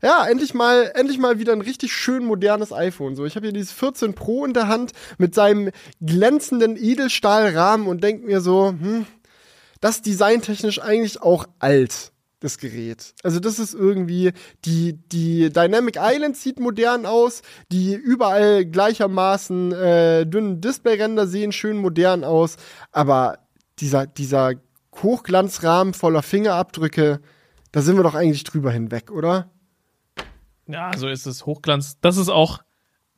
[0.00, 3.16] ja, endlich mal, endlich mal wieder ein richtig schön modernes iPhone.
[3.16, 5.70] So, ich habe hier dieses 14 Pro in der Hand mit seinem
[6.00, 9.04] glänzenden Edelstahlrahmen und denk mir so, hm,
[9.80, 13.14] das designtechnisch eigentlich auch alt das Gerät.
[13.22, 14.32] Also das ist irgendwie,
[14.64, 21.78] die, die Dynamic Island sieht modern aus, die überall gleichermaßen äh, dünnen Displayränder sehen schön
[21.78, 22.56] modern aus,
[22.92, 23.38] aber
[23.78, 24.52] dieser, dieser
[25.02, 27.20] Hochglanzrahmen voller Fingerabdrücke,
[27.72, 29.50] da sind wir doch eigentlich drüber hinweg, oder?
[30.66, 31.46] Ja, so ist es.
[31.46, 32.60] Hochglanz, das ist auch,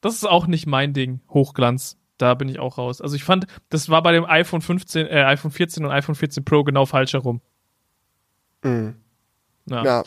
[0.00, 1.96] das ist auch nicht mein Ding, Hochglanz.
[2.18, 3.00] Da bin ich auch raus.
[3.00, 6.44] Also ich fand, das war bei dem iPhone 15, äh, iPhone 14 und iPhone 14
[6.44, 7.40] Pro genau falsch herum.
[8.64, 8.96] Mhm.
[9.70, 9.84] Ja.
[9.84, 10.02] ja.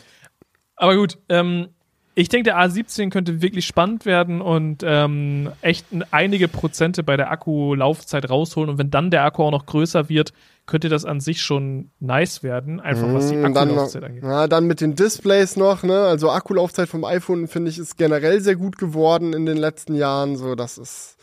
[0.75, 1.69] Aber gut, ähm,
[2.13, 7.31] ich denke, der A17 könnte wirklich spannend werden und ähm, echt einige Prozente bei der
[7.31, 8.71] Akkulaufzeit rausholen.
[8.71, 10.33] Und wenn dann der Akku auch noch größer wird,
[10.65, 14.23] könnte das an sich schon nice werden, einfach was die mm, Akkulaufzeit angeht.
[14.23, 16.01] Ja, dann mit den Displays noch, ne?
[16.01, 20.35] Also Akkulaufzeit vom iPhone finde ich ist generell sehr gut geworden in den letzten Jahren.
[20.35, 21.17] So, das ist,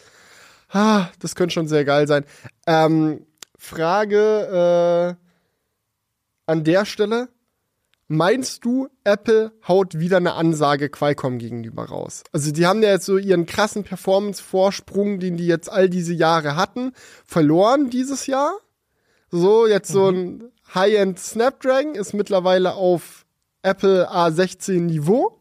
[0.71, 2.25] ah, das könnte schon sehr geil sein.
[2.67, 3.27] Ähm,
[3.59, 5.25] Frage äh,
[6.47, 7.29] an der Stelle
[8.11, 12.25] Meinst du, Apple haut wieder eine Ansage Qualcomm gegenüber raus?
[12.33, 16.57] Also die haben ja jetzt so ihren krassen Performance-Vorsprung, den die jetzt all diese Jahre
[16.57, 16.93] hatten,
[17.27, 18.57] verloren dieses Jahr.
[19.31, 19.95] So, jetzt mhm.
[19.95, 23.27] so ein High-End Snapdragon ist mittlerweile auf
[23.61, 25.39] Apple A16 Niveau.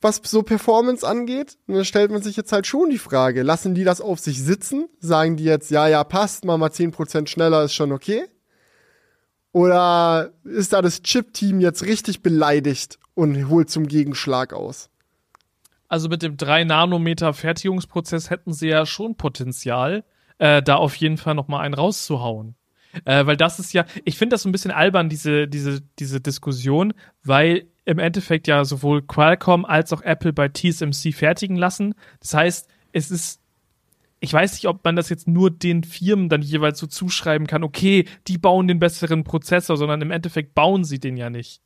[0.00, 3.76] Was so Performance angeht, und dann stellt man sich jetzt halt schon die Frage, lassen
[3.76, 4.88] die das auf sich sitzen?
[4.98, 8.24] Sagen die jetzt, ja, ja, passt, mal mal 10% schneller ist schon okay?
[9.52, 14.88] Oder ist da das Chip-Team jetzt richtig beleidigt und holt zum Gegenschlag aus?
[15.88, 20.04] Also mit dem 3-Nanometer-Fertigungsprozess hätten sie ja schon Potenzial,
[20.38, 22.54] äh, da auf jeden Fall nochmal einen rauszuhauen.
[23.04, 26.22] Äh, weil das ist ja, ich finde das so ein bisschen albern, diese, diese, diese
[26.22, 31.94] Diskussion, weil im Endeffekt ja sowohl Qualcomm als auch Apple bei TSMC fertigen lassen.
[32.20, 33.41] Das heißt, es ist
[34.22, 37.64] ich weiß nicht, ob man das jetzt nur den Firmen dann jeweils so zuschreiben kann,
[37.64, 41.60] okay, die bauen den besseren Prozessor, sondern im Endeffekt bauen sie den ja nicht.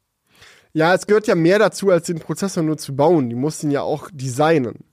[0.72, 3.28] Ja, es gehört ja mehr dazu, als den Prozessor nur zu bauen.
[3.28, 4.84] Die mussten ja auch designen.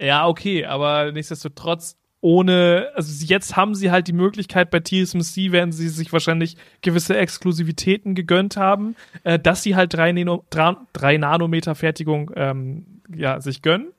[0.00, 5.72] Ja, okay, aber nichtsdestotrotz, ohne, also jetzt haben sie halt die Möglichkeit bei TSMC, werden
[5.72, 11.74] sie sich wahrscheinlich gewisse Exklusivitäten gegönnt haben, äh, dass sie halt drei, Nano, drei Nanometer
[11.74, 13.92] Fertigung ähm, ja, sich gönnen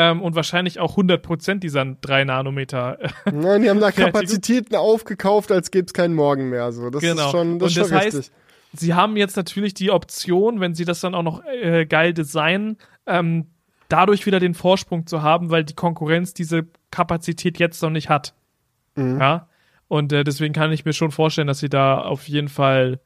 [0.00, 2.98] ähm, und wahrscheinlich auch 100% dieser 3 Nanometer.
[3.00, 6.70] Äh, Nein, die haben da Kapazitäten aufgekauft, als gäbe es keinen Morgen mehr.
[6.70, 6.88] So.
[6.88, 7.26] Das genau.
[7.26, 8.32] ist schon, das, und das schon heißt, richtig.
[8.74, 12.76] Sie haben jetzt natürlich die Option, wenn sie das dann auch noch äh, geil designen,
[13.06, 13.46] ähm,
[13.88, 18.34] dadurch wieder den Vorsprung zu haben, weil die Konkurrenz diese Kapazität jetzt noch nicht hat.
[18.94, 19.18] Mhm.
[19.18, 19.48] Ja.
[19.88, 23.00] Und äh, deswegen kann ich mir schon vorstellen, dass sie da auf jeden Fall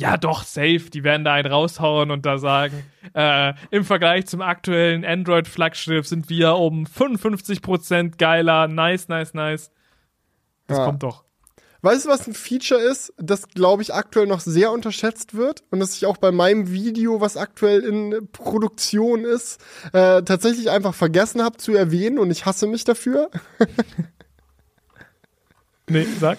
[0.00, 2.82] ja doch, safe, die werden da einen raushauen und da sagen,
[3.14, 9.70] äh, im Vergleich zum aktuellen Android-Flaggschiff sind wir um 55% geiler, nice, nice, nice.
[10.66, 10.84] Das ja.
[10.84, 11.24] kommt doch.
[11.82, 15.80] Weißt du, was ein Feature ist, das, glaube ich, aktuell noch sehr unterschätzt wird und
[15.80, 19.60] das ich auch bei meinem Video, was aktuell in Produktion ist,
[19.92, 23.30] äh, tatsächlich einfach vergessen habe zu erwähnen und ich hasse mich dafür?
[25.88, 26.38] nee, sag.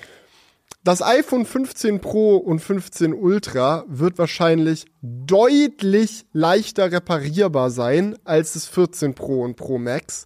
[0.83, 8.65] Das iPhone 15 Pro und 15 Ultra wird wahrscheinlich deutlich leichter reparierbar sein als das
[8.65, 10.25] 14 Pro und Pro Max.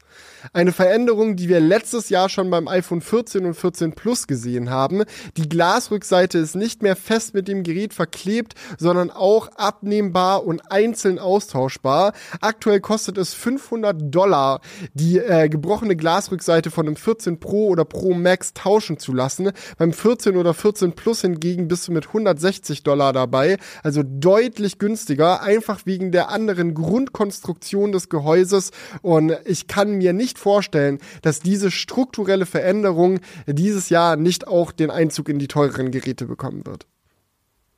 [0.54, 5.04] Eine Veränderung, die wir letztes Jahr schon beim iPhone 14 und 14 Plus gesehen haben.
[5.38, 11.20] Die Glasrückseite ist nicht mehr fest mit dem Gerät verklebt, sondern auch abnehmbar und einzeln
[11.20, 12.14] austauschbar.
[12.42, 14.62] Aktuell kostet es 500 Dollar,
[14.94, 19.52] die äh, gebrochene Glasrückseite von einem 14 Pro oder Pro Max tauschen zu lassen.
[19.78, 25.42] Beim 14 oder 14 Plus hingegen bist du mit 160 Dollar dabei, also deutlich günstiger,
[25.42, 28.72] einfach wegen der anderen Grundkonstruktion des Gehäuses
[29.02, 34.92] und ich kann mir nicht vorstellen, dass diese strukturelle Veränderung dieses Jahr nicht auch den
[34.92, 36.88] Einzug in die teureren Geräte bekommen wird.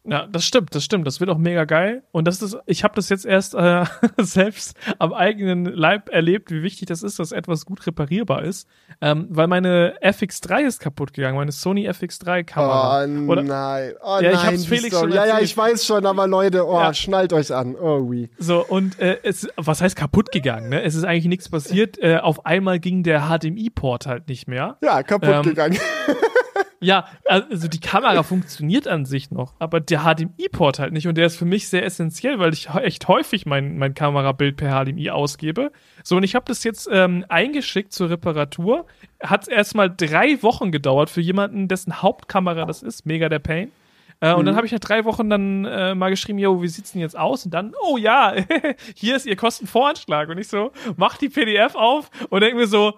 [0.09, 1.05] Ja, das stimmt, das stimmt.
[1.05, 2.01] Das wird auch mega geil.
[2.13, 3.83] Und das ist, ich habe das jetzt erst äh,
[4.17, 8.67] selbst am eigenen Leib erlebt, wie wichtig das ist, dass etwas gut reparierbar ist.
[9.01, 13.03] Ähm, weil meine FX3 ist kaputt gegangen, meine Sony FX3 Kamera.
[13.05, 15.01] Oh Oder, nein, oh Ja, ich nein, hab's Felix Story.
[15.01, 15.43] schon Ja, ja, erzählt.
[15.49, 16.93] ich weiß schon, aber Leute, oh, Ja.
[16.93, 17.75] schnallt euch an.
[17.75, 18.29] Oh, oui.
[18.37, 20.83] So, und äh, es, was heißt kaputt gegangen, ne?
[20.83, 21.97] Es ist eigentlich nichts passiert.
[22.01, 24.77] Äh, auf einmal ging der HDMI-Port halt nicht mehr.
[24.81, 25.77] Ja, kaputt Ähm, gegangen.
[26.79, 31.25] Ja, also die Kamera funktioniert an sich noch, aber der HDMI-Port halt nicht und der
[31.25, 35.71] ist für mich sehr essentiell, weil ich echt häufig mein, mein Kamerabild per HDMI ausgebe.
[36.03, 38.85] So, und ich habe das jetzt ähm, eingeschickt zur Reparatur.
[39.23, 43.05] Hat erstmal drei Wochen gedauert für jemanden, dessen Hauptkamera das ist.
[43.07, 43.71] Mega der Pain.
[44.19, 46.91] Äh, Und dann habe ich nach drei Wochen dann äh, mal geschrieben, yo, wie sieht's
[46.91, 47.45] denn jetzt aus?
[47.45, 48.33] Und dann, oh ja,
[48.95, 50.29] hier ist ihr Kostenvoranschlag.
[50.29, 52.93] Und ich so, mach die PDF auf und denk mir so,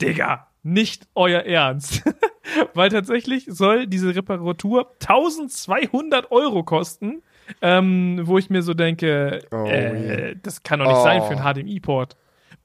[0.00, 2.02] Digga, nicht euer Ernst.
[2.74, 7.22] Weil tatsächlich soll diese Reparatur 1200 Euro kosten,
[7.62, 11.02] ähm, wo ich mir so denke, Oh, äh, das kann doch nicht Oh.
[11.02, 12.16] sein für einen HDMI-Port.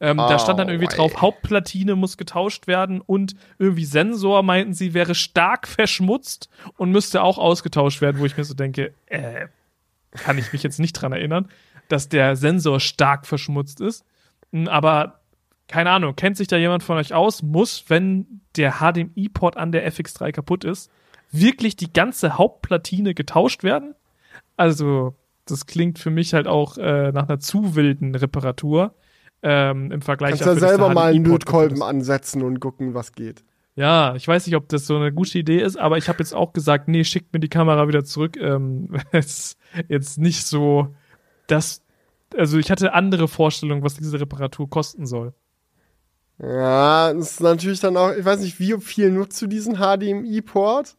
[0.02, 1.20] Ähm, da stand dann irgendwie Oh, drauf, ey.
[1.22, 7.38] Hauptplatine muss getauscht werden und irgendwie Sensor, meinten sie, wäre stark verschmutzt und müsste auch
[7.38, 9.48] ausgetauscht werden, wo ich mir so denke, äh,
[10.12, 11.48] kann ich mich jetzt nicht dran erinnern,
[11.88, 14.04] dass der Sensor stark verschmutzt ist.
[14.52, 15.22] Mm, Aber
[15.68, 17.42] keine Ahnung, kennt sich da jemand von euch aus?
[17.42, 20.92] Muss, wenn der HDMI-Port an der FX3 kaputt ist,
[21.32, 23.96] wirklich die ganze Hauptplatine getauscht werden?
[24.58, 28.94] Also, das klingt für mich halt auch äh, nach einer zu wilden Reparatur
[29.42, 33.44] ähm, im Vergleich Kannst ja selber mal einen Lötkolben ansetzen und gucken, was geht.
[33.76, 36.34] Ja, ich weiß nicht, ob das so eine gute Idee ist, aber ich habe jetzt
[36.34, 38.38] auch gesagt, nee, schickt mir die Kamera wieder zurück.
[38.38, 39.58] Ähm, es ist
[39.90, 40.96] jetzt nicht so,
[41.48, 41.84] dass,
[42.36, 45.34] also ich hatte andere Vorstellungen, was diese Reparatur kosten soll.
[46.38, 50.96] Ja, das ist natürlich dann auch, ich weiß nicht, wie viel nutzt du diesen HDMI-Port?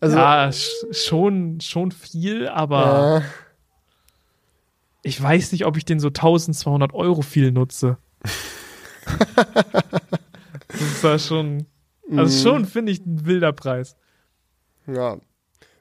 [0.00, 3.28] Also, ja, sch schon, schon viel, aber äh,
[5.02, 7.98] ich weiß nicht, ob ich den so 1200 Euro viel nutze.
[10.68, 11.66] das ist ja schon,
[12.16, 13.96] also schon finde ich ein wilder Preis.
[14.86, 15.18] ja.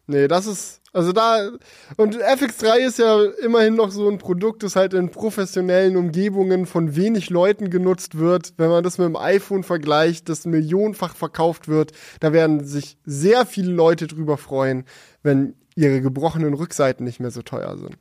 [0.08, 1.50] Nee, das ist, also da,
[1.96, 6.96] und FX3 ist ja immerhin noch so ein Produkt, das halt in professionellen Umgebungen von
[6.98, 8.54] wenig Leuten genutzt wird.
[8.58, 13.46] Wenn man das mit dem iPhone vergleicht, das millionenfach verkauft wird, da werden sich sehr
[13.46, 14.84] viele Leute drüber freuen,
[15.24, 17.98] wenn ihre gebrochenen Rückseiten nicht mehr so teuer sind.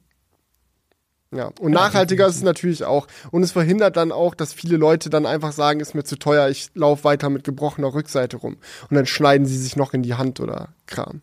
[1.33, 3.07] Ja, und nachhaltiger ist es natürlich auch.
[3.31, 6.49] Und es verhindert dann auch, dass viele Leute dann einfach sagen, ist mir zu teuer,
[6.49, 8.57] ich laufe weiter mit gebrochener Rückseite rum.
[8.89, 11.21] Und dann schneiden sie sich noch in die Hand oder Kram.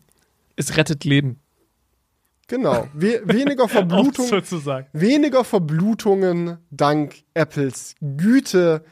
[0.56, 1.40] Es rettet Leben.
[2.48, 2.88] Genau.
[2.94, 4.88] We weniger Verblutung, sozusagen.
[4.92, 8.84] weniger Verblutungen dank Apples Güte,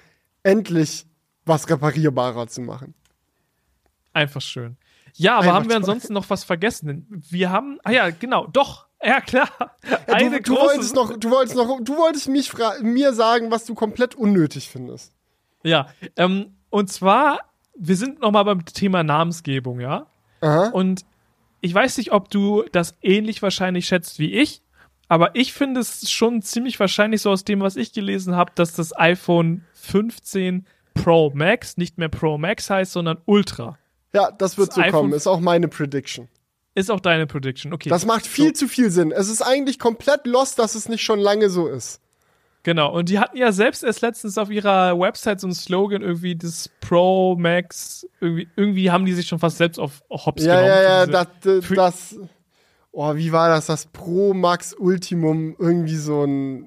[0.42, 1.06] endlich
[1.44, 2.94] was reparierbarer zu machen.
[4.12, 4.76] Einfach schön.
[5.14, 7.06] Ja, aber Einfach haben wir ansonsten noch was vergessen?
[7.08, 9.48] Wir haben, ah ja, genau, doch, ja klar.
[9.88, 12.52] Ja, du, du wolltest noch, du wolltest noch, du wolltest mich
[12.82, 15.12] mir sagen, was du komplett unnötig findest.
[15.62, 17.40] ja, ähm, und zwar,
[17.74, 20.06] wir sind noch mal beim Thema Namensgebung, ja.
[20.42, 20.68] Aha.
[20.68, 21.06] Und
[21.66, 24.62] ich weiß nicht, ob du das ähnlich wahrscheinlich schätzt wie ich,
[25.08, 28.72] aber ich finde es schon ziemlich wahrscheinlich so aus dem, was ich gelesen habe, dass
[28.72, 33.78] das iPhone 15 Pro Max nicht mehr Pro Max heißt, sondern Ultra.
[34.14, 35.12] Ja, das wird Das so iPhone- kommen.
[35.12, 36.28] Ist auch meine Prediction.
[36.74, 37.88] Ist auch deine Prediction, okay.
[37.88, 39.10] Das macht viel zu viel Sinn.
[39.10, 42.00] Es ist eigentlich komplett lost, dass es nicht schon lange so ist.
[42.66, 46.34] Genau, und die hatten ja selbst erst letztens auf ihrer Website so einen Slogan, irgendwie
[46.34, 50.68] das Pro Max, irgendwie, irgendwie haben die sich schon fast selbst auf Hops Ja, genommen.
[50.72, 51.28] ja, ja, das,
[51.76, 52.18] das,
[52.90, 53.66] oh, wie war das?
[53.66, 56.66] Das Pro Max Ultimum, irgendwie so ein,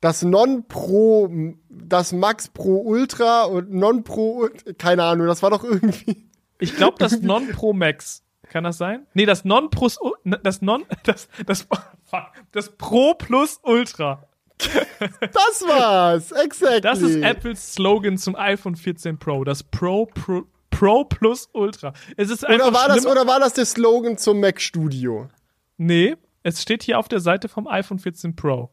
[0.00, 1.30] das Non Pro,
[1.68, 4.48] das Max Pro Ultra und Non Pro,
[4.78, 8.22] keine Ahnung, das war doch irgendwie, Ich glaube, das Non Pro Max.
[8.48, 9.06] Kann das sein?
[9.12, 9.98] Nee, das Non Plus,
[10.42, 11.68] das Non, das, das,
[12.52, 14.26] das Pro Plus Ultra.
[14.58, 16.80] das war's, exactly.
[16.80, 19.44] Das ist Apples Slogan zum iPhone 14 Pro.
[19.44, 21.92] Das Pro, Pro, Pro plus Ultra.
[22.16, 25.28] Es ist Oder war, das, oder war das der Slogan zum Mac Studio?
[25.76, 28.70] Nee, es steht hier auf der Seite vom iPhone 14 Pro.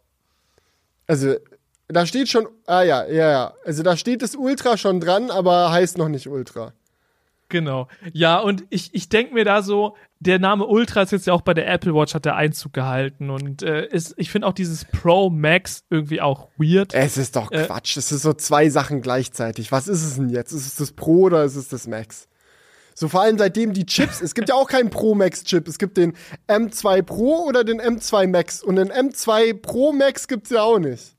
[1.08, 1.36] Also,
[1.88, 3.54] da steht schon, ah ja, ja, ja.
[3.66, 6.74] Also da steht das Ultra schon dran, aber heißt noch nicht Ultra.
[7.52, 7.88] Genau.
[8.14, 11.42] Ja, und ich, ich denke mir da so, der Name Ultra ist jetzt ja auch
[11.42, 13.30] bei der Apple Watch, hat der Einzug gehalten.
[13.30, 16.94] Und äh, ist, ich finde auch dieses Pro Max irgendwie auch weird.
[16.94, 17.66] Es ist doch Äh.
[17.66, 17.98] Quatsch.
[17.98, 19.72] Es ist so zwei Sachen gleichzeitig.
[19.72, 20.54] Was ist es denn jetzt?
[20.54, 22.28] Ist es das Pro oder ist es das Max?
[22.94, 25.68] So vor allem seitdem die Chips, es gibt ja auch keinen Pro Max Chip.
[25.68, 26.14] Es gibt den
[26.48, 28.64] M2 Pro oder den M2 Max.
[28.64, 31.16] Und den M2 Pro Max gibt's ja auch nicht.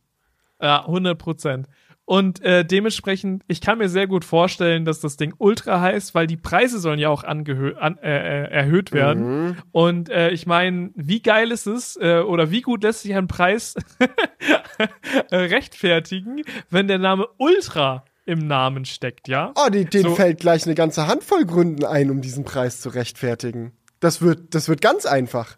[0.61, 1.67] Ja, 100 Prozent.
[2.05, 6.27] Und äh, dementsprechend, ich kann mir sehr gut vorstellen, dass das Ding Ultra heißt, weil
[6.27, 9.57] die Preise sollen ja auch angehö an, äh, äh, erhöht werden.
[9.71, 13.29] Und äh, ich meine, wie geil ist es äh, oder wie gut lässt sich ein
[13.29, 13.77] Preis
[15.33, 19.53] rechtfertigen, wenn der Name Ultra im Namen steckt, ja?
[19.57, 20.15] Oh, die, denen So.
[20.15, 23.73] fällt gleich eine ganze Handvoll Gründen ein, um diesen Preis zu rechtfertigen.
[24.01, 25.57] Das wird, das wird ganz einfach.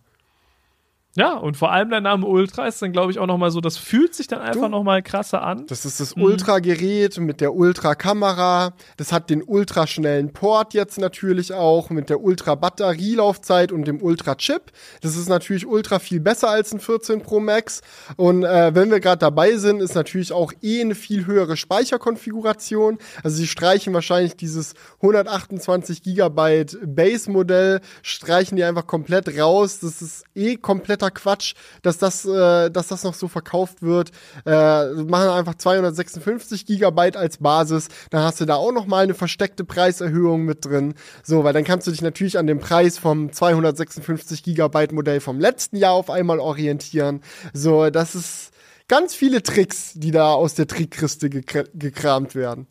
[1.17, 3.77] Ja, und vor allem der Name Ultra ist dann, glaube ich, auch nochmal so, das
[3.77, 5.65] fühlt sich dann einfach nochmal krasser an.
[5.69, 6.05] Das ist Mhm.
[6.05, 8.73] das Ultra-Gerät mit der Ultra-Kamera.
[8.97, 14.73] Das hat den ultraschnellen Port jetzt natürlich auch mit der Ultra-Batterielaufzeit und dem Ultra-Chip.
[15.03, 17.81] Das ist natürlich ultra viel besser als ein 14 Pro Max.
[18.17, 22.99] Und äh, wenn wir gerade dabei sind, ist natürlich auch eh eine viel höhere Speicherkonfiguration.
[23.23, 29.79] Also sie streichen wahrscheinlich dieses 128 Gigabyte Base-Modell, streichen die einfach komplett raus.
[29.81, 34.11] Das ist eh kompletter Quatsch, dass das, äh, dass das noch so verkauft wird.
[34.47, 37.89] Äh, machen einfach 256 Gigabyte als Basis.
[38.11, 40.95] Dann hast du da auch noch mal eine versteckte Preiserhöhung mit drin.
[41.23, 45.41] So, weil dann kannst du dich natürlich an dem Preis vom 256 Gigabyte Modell vom
[45.41, 47.23] letzten Jahr auf einmal orientieren.
[47.53, 48.51] So, das ist
[48.89, 52.67] ganz viele Tricks, die da aus der Trickkiste gekra gekramt werden.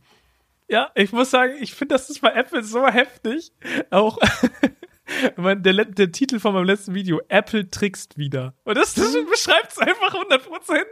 [0.69, 3.51] Ja, ich muss sagen, ich finde, das ist bei Apple so heftig.
[3.89, 4.18] Auch
[5.36, 8.54] mein, der, der Titel von meinem letzten Video, Apple trickst wieder.
[8.64, 10.88] Und das, das beschreibt es einfach 100 Prozent.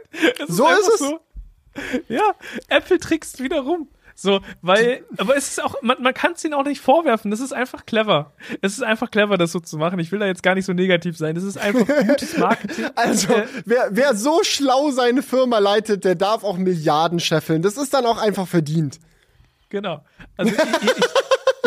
[0.48, 0.98] So ist es.
[0.98, 1.20] So.
[2.08, 2.34] Ja,
[2.68, 3.88] Apple trickst wieder rum.
[4.14, 7.30] So, weil, aber es ist auch, man, man kann es ihnen auch nicht vorwerfen.
[7.30, 8.32] Das ist einfach clever.
[8.60, 9.98] Es ist einfach clever, das so zu machen.
[9.98, 11.34] Ich will da jetzt gar nicht so negativ sein.
[11.34, 12.86] Das ist einfach gutes Marketing.
[12.94, 17.62] Also, Äh, wer, wer so schlau seine Firma leitet, der darf auch Milliarden scheffeln.
[17.62, 19.00] Das ist dann auch einfach verdient.
[19.70, 20.04] Genau.
[20.36, 21.04] Also ich, ich, ich,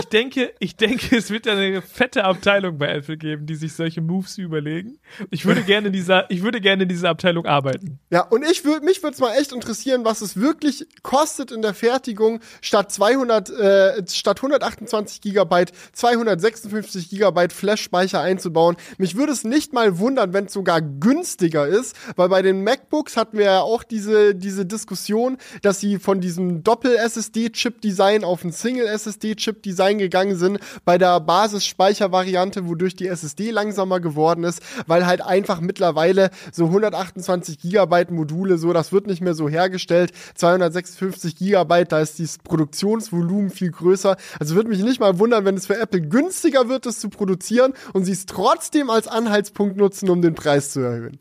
[0.06, 4.02] ich denke, ich denke, es wird eine fette Abteilung bei Apple geben, die sich solche
[4.02, 5.00] Moves überlegen.
[5.32, 7.98] Ich würde gerne in dieser, ich würde gerne in dieser Abteilung arbeiten.
[8.12, 11.64] Ja, und ich würde mich würde es mal echt interessieren, was es wirklich kostet in
[11.64, 18.76] der Fertigung statt 200 äh, statt 128 Gigabyte 256 Gigabyte Flash-Speicher einzubauen.
[19.00, 23.18] Mich würde es nicht mal wundern, wenn es sogar günstiger ist, weil bei den MacBooks
[23.18, 29.95] hatten wir ja auch diese diese Diskussion, dass sie von diesem Doppel-SSD-Chip-Design auf ein Single-SSD-Chip-Design
[29.98, 36.30] gegangen sind bei der Basisspeichervariante, wodurch die SSD langsamer geworden ist, weil halt einfach mittlerweile
[36.52, 42.20] so 128 Gigabyte Module, so das wird nicht mehr so hergestellt, 256 Gigabyte, da ist
[42.20, 44.18] dieses Produktionsvolumen viel größer.
[44.40, 47.74] Also würde mich nicht mal wundern, wenn es für Apple günstiger wird, das zu produzieren
[47.94, 51.20] und sie es trotzdem als Anhaltspunkt nutzen, um den Preis zu erhöhen.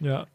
[0.00, 0.26] Ja.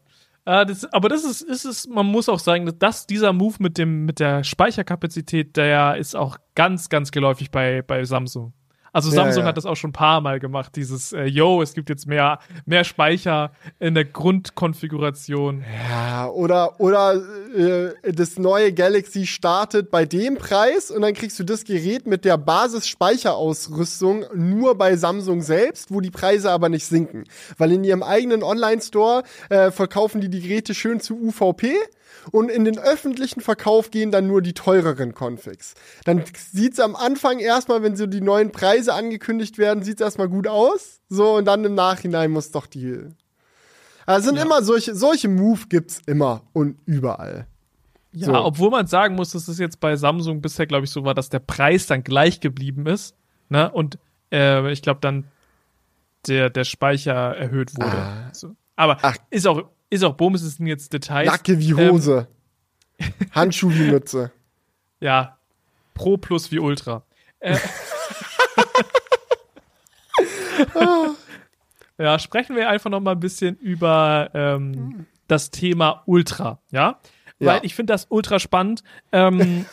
[0.46, 3.56] Äh, das, aber das ist, ist es, man muss auch sagen, dass das, dieser Move
[3.58, 8.54] mit dem, mit der Speicherkapazität, der ist auch ganz, ganz geläufig bei, bei Samsung.
[8.96, 9.48] Also Ja, Samsung ja.
[9.48, 12.38] hat das auch schon ein paar Mal gemacht, dieses, äh, yo, es gibt jetzt mehr,
[12.64, 15.62] mehr Speicher in der Grundkonfiguration.
[15.90, 17.22] Ja, oder, oder
[17.54, 22.24] äh, das neue Galaxy startet bei dem Preis und dann kriegst du das Gerät mit
[22.24, 27.24] der Basisspeicherausrüstung nur bei Samsung selbst, wo die Preise aber nicht sinken.
[27.58, 31.74] Weil in ihrem eigenen Online-Store äh, verkaufen die die Geräte schön zu UVP
[32.32, 35.74] und in den öffentlichen Verkauf gehen dann nur die teureren Configs.
[36.04, 36.22] Dann
[36.52, 41.00] sieht's am Anfang erstmal, wenn so die neuen Preise angekündigt werden, sieht's erstmal gut aus.
[41.08, 43.06] So, und dann im Nachhinein muss doch die
[44.06, 47.48] also sind immer solche, solche Move gibt's immer und überall.
[48.12, 48.34] Ja, So.
[48.34, 51.28] obwohl man sagen muss, dass es jetzt bei Samsung bisher, glaube ich, so war, dass
[51.28, 53.16] der Preis dann gleich geblieben ist.
[53.48, 53.70] Ne?
[53.70, 53.98] Und
[54.32, 55.24] äh, ich glaube dann
[56.28, 57.96] der, der Speicher erhöht wurde.
[57.96, 58.30] Ah.
[58.32, 58.54] So.
[58.76, 59.16] Aber Ach.
[59.30, 61.26] ist auch, ist auch Bums, es sind jetzt Details.
[61.26, 62.28] Jacke wie Ähm, Hose.
[63.32, 64.32] Handschuh wie Mütze.
[65.00, 65.38] Ja,
[65.94, 67.04] Pro plus wie Ultra.
[67.40, 67.58] Äh,
[71.98, 77.00] ja, sprechen wir einfach noch mal ein bisschen über ähm, das Thema Ultra, ja?
[77.38, 77.46] Ja.
[77.46, 78.82] Weil ich finde das ultra spannend.
[79.12, 79.66] Ähm,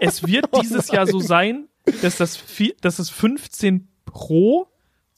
[0.00, 1.68] es wird dieses Jahr so sein,
[2.00, 2.42] dass das,
[2.80, 4.69] dass das 15 Pro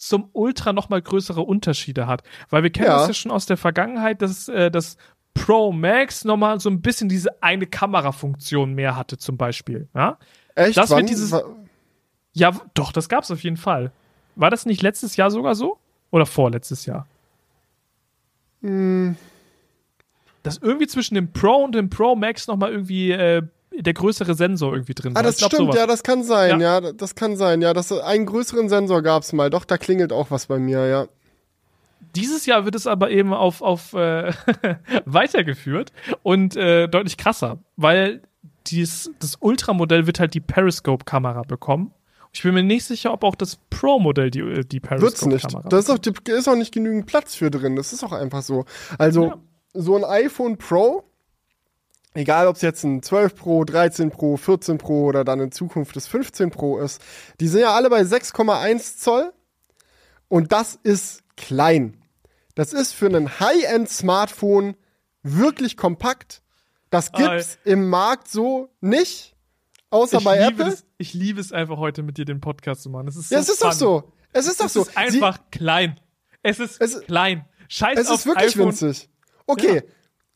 [0.09, 2.23] zum Ultra noch mal größere Unterschiede hat.
[2.51, 2.99] Weil wir kennen Ja.
[2.99, 4.97] das ja schon aus der Vergangenheit, dass äh, das
[5.35, 9.89] Pro Max noch mal so ein bisschen diese eine Kamerafunktion mehr hatte zum Beispiel.
[9.95, 10.19] Ja?
[10.55, 10.77] Echt?
[10.77, 11.35] Das wird dieses-
[12.35, 13.93] Ja, doch, das gab's auf jeden Fall.
[14.35, 15.79] War das nicht letztes Jahr sogar so?
[16.11, 17.07] Oder vorletztes Jahr?
[18.63, 19.17] Hm.
[20.43, 23.43] Dass irgendwie zwischen dem Pro und dem Pro Max nochmal irgendwie äh,
[23.79, 25.77] der größere Sensor irgendwie drin Ah, das glaub, stimmt, sowas.
[25.77, 26.81] ja, das kann sein, Ja.
[26.81, 26.93] ja.
[26.93, 27.73] das kann sein, ja.
[27.73, 29.51] Das, einen größeren Sensor gab's mal.
[29.51, 31.07] Doch, da klingelt auch was bei mir, ja.
[32.17, 34.33] Dieses Jahr wird es aber eben auf, auf äh,
[35.07, 35.93] weitergeführt
[36.23, 38.23] und äh, deutlich krasser, weil
[38.67, 41.93] dies, das Ultramodell wird halt die Periscope-Kamera bekommen.
[42.35, 45.43] Ich bin mir nicht sicher, ob auch das Pro-Modell die, äh, die Wird's nicht.
[45.43, 47.77] Periscope-Kamera Da ist auch, die- ist auch nicht genügend Platz für drin.
[47.77, 48.65] Das ist auch einfach so.
[48.99, 49.37] Also, Ja.
[49.75, 51.05] so ein iPhone Pro,
[52.15, 55.97] egal ob es jetzt ein 12 Pro, 13 Pro, 14 Pro oder dann in Zukunft
[55.97, 57.01] das 15 Pro ist,
[57.41, 59.33] die sind ja alle bei 6,1 Zoll.
[60.29, 61.97] Und das ist klein.
[62.55, 64.77] Das ist für ein High-End-Smartphone
[65.23, 66.43] wirklich kompakt.
[66.91, 69.35] Das gibt's im Markt so nicht.
[69.91, 70.69] Außer bei Apple.
[70.69, 73.09] Es, ich liebe es einfach heute mit dir den Podcast zu machen.
[73.09, 74.13] Es ist so ja, es ist doch so.
[74.33, 74.83] Es ist doch Es so.
[74.83, 76.01] ist einfach klein.
[76.43, 77.45] Es ist Es klein.
[77.69, 78.69] Scheiß Es auf ist wirklich iPhone.
[78.69, 79.09] winzig.
[79.47, 79.77] Okay.
[79.77, 79.83] Ja,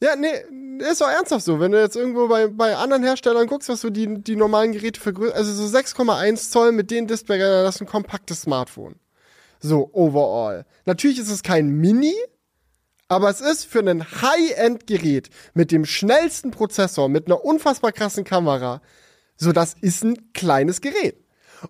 [0.01, 1.59] nee, ist doch ernsthaft so.
[1.59, 5.01] Wenn du jetzt irgendwo bei, bei anderen Herstellern guckst, was so die, die normalen Geräte
[5.01, 8.97] vergrößern, also so 6,1 Zoll mit den Display, das ist ein kompaktes Smartphone.
[9.60, 10.66] So, overall.
[10.85, 12.14] Natürlich ist es kein Mini,
[13.09, 18.82] aber es ist für ein High-End-Gerät mit dem schnellsten Prozessor, mit einer unfassbar krassen Kamera,
[19.36, 21.24] so das ist ein kleines Gerät.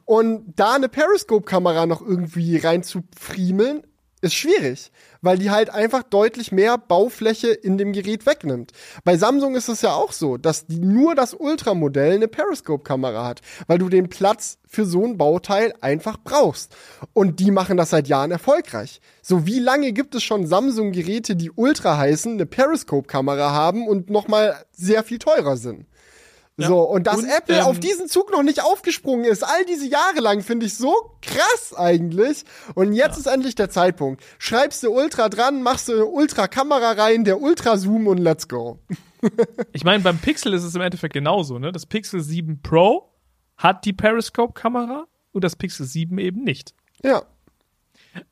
[0.05, 3.87] Und da eine Periscope-Kamera noch irgendwie reinzufriemeln,
[4.27, 4.91] ist schwierig,
[5.23, 8.73] weil die halt einfach deutlich mehr Baufläche in dem Gerät wegnimmt.
[9.05, 13.41] Bei Samsung ist es ja auch so, dass die, nur das Ultramodell eine Periscope-Kamera hat,
[13.67, 16.77] weil du den Platz für so ein Bauteil einfach brauchst.
[17.13, 19.01] Und die machen das seit Jahren erfolgreich.
[19.23, 24.65] So wie lange gibt es schon Samsung-Geräte, die Ultra heißen, eine Periscope-Kamera haben und nochmal
[24.73, 25.87] sehr viel teurer sind?
[26.59, 29.87] So, und dass Und, Apple ähm, auf diesen Zug noch nicht aufgesprungen ist, all diese
[29.87, 32.45] Jahre lang, finde ich so krass eigentlich.
[32.75, 34.23] Und jetzt ist endlich der Zeitpunkt.
[34.39, 38.79] Schreibst du Ultra dran, machst du eine Ultra-Kamera rein, der Ultra-Zoom und let's go.
[39.73, 41.73] Ich meine, beim Pixel ist es im Endeffekt genauso, ne?
[41.73, 43.13] Das Pixel 7 Pro
[43.57, 46.75] hat die Periscope-Kamera und das Pixel 7 eben nicht.
[47.03, 47.23] Ja.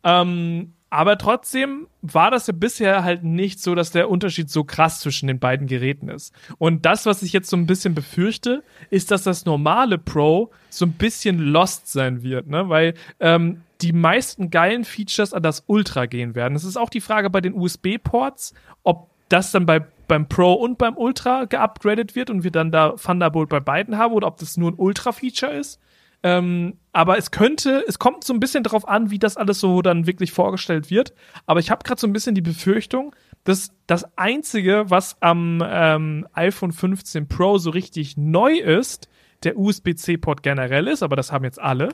[0.04, 5.00] Ähm, aber trotzdem war das ja bisher halt nicht so, dass der Unterschied so krass
[5.00, 6.32] zwischen den beiden Geräten ist.
[6.58, 10.86] Und das, was ich jetzt so ein bisschen befürchte, ist, dass das normale Pro so
[10.86, 12.68] ein bisschen lost sein wird, ne?
[12.68, 16.54] Weil ähm, die meisten geilen Features an das Ultra gehen werden.
[16.54, 18.54] Es ist auch die Frage bei den USB-Ports,
[18.84, 22.90] ob das dann bei beim Pro und beim Ultra geupgradet wird und wir dann da
[22.90, 25.80] Thunderbolt bei beiden haben oder ob das nur ein Ultra-Feature ist.
[26.22, 29.82] Ähm, aber es könnte, es kommt so ein bisschen drauf an, wie das alles so
[29.82, 31.12] dann wirklich vorgestellt wird.
[31.44, 36.26] Aber ich habe gerade so ein bisschen die Befürchtung, dass das Einzige, was am ähm,
[36.34, 39.08] iPhone 15 Pro so richtig neu ist,
[39.42, 41.88] der USB-C-Port generell ist, aber das haben jetzt alle.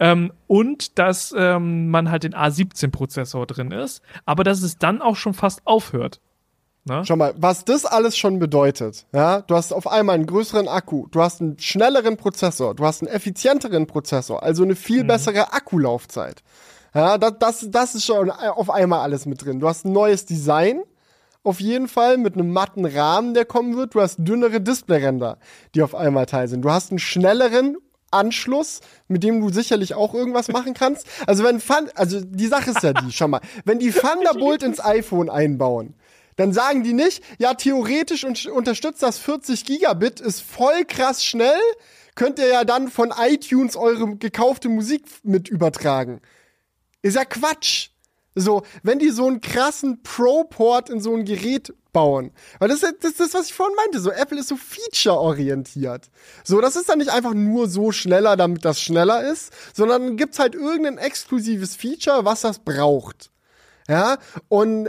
[0.00, 5.16] Ähm, und dass ähm, man halt den A17-Prozessor drin ist, aber dass es dann auch
[5.16, 6.20] schon fast aufhört.
[6.84, 7.02] Ne?
[7.04, 11.06] Schau mal, was das alles schon bedeutet, ja, du hast auf einmal einen größeren Akku,
[11.10, 16.42] du hast einen schnelleren Prozessor, du hast einen effizienteren Prozessor, also eine viel bessere Akkulaufzeit.
[16.94, 19.60] Ja, das, das, das ist schon auf einmal alles mit drin.
[19.60, 20.82] Du hast ein neues Design,
[21.42, 23.94] auf jeden Fall, mit einem matten Rahmen, der kommen wird.
[23.94, 25.38] Du hast dünnere Displayränder,
[25.74, 26.62] die auf einmal Teil sind.
[26.62, 27.76] Du hast einen schnelleren
[28.10, 31.06] Anschluss, mit dem du sicherlich auch irgendwas machen kannst.
[31.26, 34.84] Also wenn Fun also die Sache ist ja die, schau mal, wenn die Thunderbolt ins
[34.84, 35.94] iPhone einbauen,
[36.40, 41.60] dann sagen die nicht, ja, theoretisch un unterstützt das 40 Gigabit, ist voll krass schnell,
[42.14, 46.22] könnt ihr ja dann von iTunes eure gekaufte Musik mit übertragen.
[47.02, 47.90] Ist ja Quatsch.
[48.34, 52.32] So, wenn die so einen krassen Pro-Port in so ein Gerät bauen.
[52.58, 54.00] Weil das ist das, was ich vorhin meinte.
[54.00, 56.08] So, Apple ist so feature-orientiert.
[56.44, 60.38] So, das ist dann nicht einfach nur so schneller, damit das schneller ist, sondern gibt's
[60.38, 63.30] halt irgendein exklusives Feature, was das braucht.
[63.88, 64.18] Ja,
[64.48, 64.88] und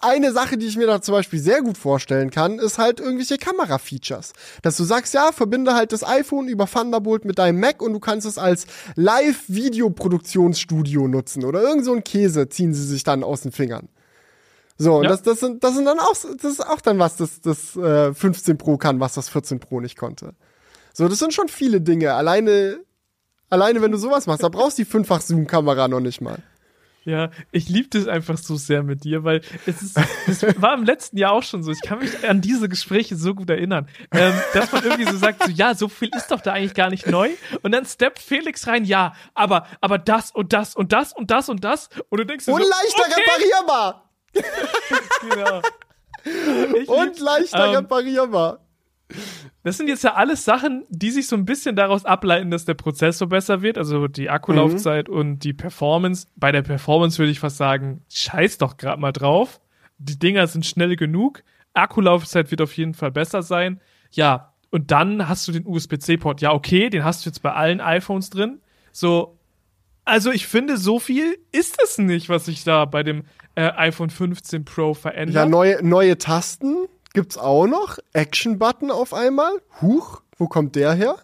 [0.00, 3.36] eine Sache, die ich mir da zum Beispiel sehr gut vorstellen kann, ist halt irgendwelche
[3.36, 4.32] Kamera-Features.
[4.62, 8.00] Dass du sagst, ja, verbinde halt das iPhone über Thunderbolt mit deinem Mac und du
[8.00, 8.66] kannst es als
[8.96, 13.88] Live-Videoproduktionsstudio nutzen oder irgend so ein Käse ziehen sie sich dann aus den Fingern.
[14.76, 15.10] So, und Ja.
[15.10, 18.14] das, das, sind, das sind dann auch, das ist auch dann was, das, das äh,
[18.14, 20.34] 15 Pro kann, was das 14 Pro nicht konnte.
[20.94, 22.14] So, das sind schon viele Dinge.
[22.14, 22.78] Alleine,
[23.50, 26.38] alleine wenn du sowas machst, da brauchst du die fünffach Zoom-Kamera noch nicht mal.
[27.08, 30.84] Ja, ich liebe das einfach so sehr mit dir, weil es ist, es war im
[30.84, 31.70] letzten Jahr auch schon so.
[31.70, 35.42] Ich kann mich an diese Gespräche so gut erinnern, ähm, dass man irgendwie so sagt,
[35.42, 37.30] so, ja, so viel ist doch da eigentlich gar nicht neu.
[37.62, 41.48] Und dann steppt Felix rein, ja, aber, aber das und das und das und das
[41.48, 41.88] und das.
[42.10, 44.10] Und du denkst dir Und so, leichter okay, reparierbar!
[45.30, 46.76] genau.
[46.76, 48.67] Ich Und leichter Ähm, reparierbar.
[49.62, 52.74] Das sind jetzt ja alles Sachen, die sich so ein bisschen daraus ableiten, dass der
[52.74, 55.14] Prozessor besser wird, also die Akkulaufzeit mhm.
[55.14, 56.26] und die Performance.
[56.36, 59.60] Bei der Performance würde ich fast sagen, scheiß doch gerade mal drauf.
[59.98, 61.42] Die Dinger sind schnell genug.
[61.74, 63.80] Akkulaufzeit wird auf jeden Fall besser sein.
[64.10, 66.40] Ja, und dann hast du den USB-C-Port.
[66.40, 68.60] Ja, okay, den hast du jetzt bei allen iPhones drin.
[68.92, 69.38] So,
[70.04, 73.24] also ich finde, so viel ist es nicht, was sich da bei dem
[73.54, 75.34] äh, iPhone 15 Pro verändert.
[75.34, 77.98] Ja, neue, neue Tasten gibt's auch noch.
[78.12, 79.60] Action-Button auf einmal.
[79.80, 81.16] Huch, wo kommt der her?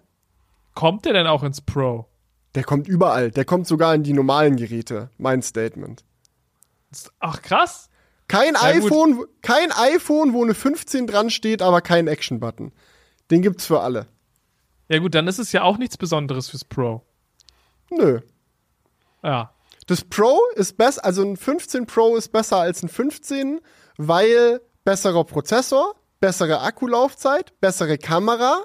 [0.75, 2.07] Kommt der denn auch ins Pro?
[2.55, 3.31] Der kommt überall.
[3.31, 5.11] Der kommt sogar in die normalen Geräte.
[5.19, 6.05] Mein Statement.
[7.21, 7.89] Ach krass.
[8.29, 9.29] Kein ja, iPhone, gut.
[9.43, 12.73] kein iPhone, wo eine 15 dran steht, aber kein Action-Button.
[13.31, 14.07] Den gibt's für alle.
[14.89, 17.03] Ja gut, dann ist es ja auch nichts Besonderes fürs Pro.
[17.91, 18.21] Nö.
[19.23, 19.53] Ja.
[19.87, 23.61] Das Pro ist besser, also ein 15 Pro ist besser als ein 15,
[23.99, 28.65] weil besserer Prozessor, bessere Akkulaufzeit, bessere Kamera,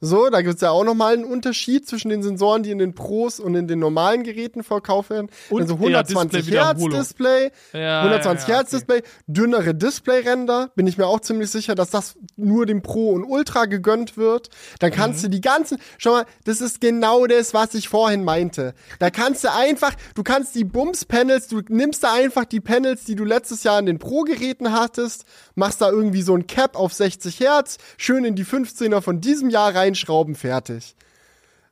[0.00, 2.94] so, da gibt es ja auch nochmal einen Unterschied zwischen den Sensoren, die in den
[2.94, 5.30] Pros und in den normalen Geräten verkauft werden.
[5.48, 8.76] Und also 120 ja, Hertz Display, ja, 120 ja, Hertz okay.
[8.76, 10.70] Display, dünnere Displayränder.
[10.76, 14.50] Bin ich mir auch ziemlich sicher, dass das nur dem Pro und Ultra gegönnt wird.
[14.80, 15.22] Dann kannst mhm.
[15.24, 18.74] du die ganzen, schau mal, das ist genau das, was ich vorhin meinte.
[18.98, 23.14] Da kannst du einfach, du kannst die Bums-Panels, du nimmst da einfach die Panels, die
[23.14, 25.24] du letztes Jahr in den Pro-Geräten hattest,
[25.54, 29.48] machst da irgendwie so ein Cap auf 60 Hertz, schön in die 15er von diesem
[29.48, 30.94] Jahr rein reinschrauben, fertig.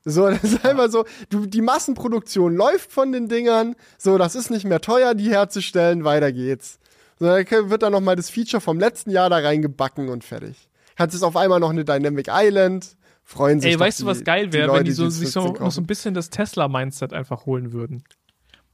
[0.05, 4.51] So, das ist einfach so, du, die Massenproduktion läuft von den Dingern, so, das ist
[4.51, 6.79] nicht mehr teuer, die herzustellen, weiter geht's.
[7.19, 10.69] So, da wird dann nochmal das Feature vom letzten Jahr da reingebacken und fertig.
[10.97, 13.73] Hat es auf einmal noch eine Dynamic Island, freuen sich.
[13.73, 16.13] Ey, weißt du, was geil wäre, wenn die so, sich so, noch so ein bisschen
[16.15, 18.05] das Tesla-Mindset einfach holen würden?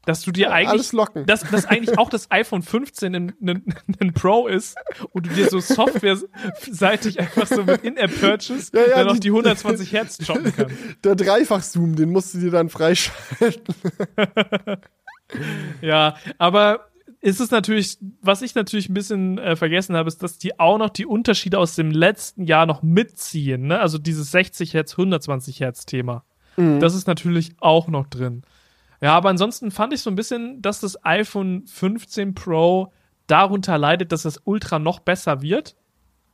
[0.06, 1.26] Dass du dir ja, eigentlich alles locken.
[1.26, 4.76] Dass, dass eigentlich auch das iPhone 15 ein, ein, ein Pro ist
[5.12, 9.28] und du dir so software-seitig einfach so mit In-App-Purchase ja, ja, dann noch die, die
[9.30, 10.72] 120 Hertz shoppen kann.
[11.04, 13.74] Der Dreifach-Zoom, den musst du dir dann freischalten.
[15.82, 16.90] ja, aber
[17.20, 20.78] ist es natürlich, was ich natürlich ein bisschen äh, vergessen habe, ist, dass die auch
[20.78, 23.78] noch die Unterschiede aus dem letzten Jahr noch mitziehen, ne?
[23.78, 26.24] Also dieses 60 Hertz, 120 Hertz Thema.
[26.56, 26.80] Mhm.
[26.80, 28.42] Das ist natürlich auch noch drin.
[29.00, 32.92] Ja, aber ansonsten fand ich so ein bisschen, dass das iPhone 15 Pro
[33.26, 35.76] darunter leidet, dass das Ultra noch besser wird.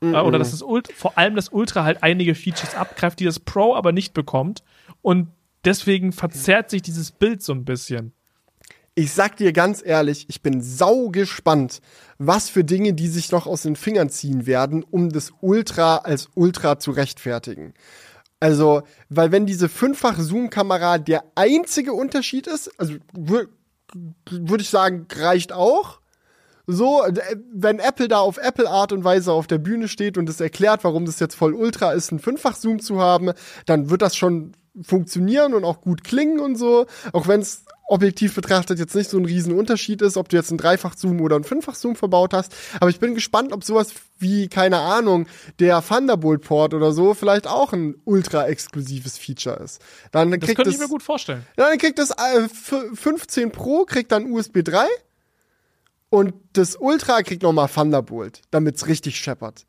[0.01, 0.23] Mm -mm.
[0.23, 3.75] Oder dass das Ultra, vor allem das Ultra halt einige Features abgreift, die das Pro
[3.75, 4.63] aber nicht bekommt.
[5.03, 5.29] Und
[5.65, 8.13] deswegen verzerrt sich dieses Bild so ein bisschen.
[8.99, 11.83] Ich sag dir ganz ehrlich, ich bin sau gespannt,
[12.17, 16.31] was für Dinge die sich noch aus den Fingern ziehen werden, um das Ultra als
[16.35, 17.75] Ultra zu rechtfertigen.
[18.41, 23.49] Also, weil wenn diese fünffach Zoom-Kamera der einzige Unterschied ist, also würde
[24.31, 26.01] würd ich sagen, reicht auch.
[26.67, 27.05] So,
[27.53, 30.83] wenn Apple da auf Apple Art und Weise auf der Bühne steht und es erklärt,
[30.83, 33.33] warum das jetzt voll ultra ist, einen fünffach Zoom zu haben,
[33.67, 36.87] dann wird das schon funktionieren und auch gut klingen und so.
[37.13, 40.59] Auch wenn es objektiv betrachtet jetzt nicht so ein Riesenunterschied ist, ob du jetzt einen
[40.59, 42.55] Dreifach-Zoom oder einen Fünffach-Zoom verbaut hast.
[42.81, 45.27] Aber ich bin gespannt, ob sowas wie, keine Ahnung,
[45.61, 49.81] der Thunderbolt-Port oder so vielleicht auch ein ultra-exklusives Feature ist.
[50.11, 51.47] Dann das könnte ich mir gut vorstellen.
[51.57, 54.87] Dann kriegt das äh, 15 Pro, kriegt dann USB 3
[56.09, 59.65] und das Ultra kriegt nochmal Thunderbolt, damit's richtig scheppert.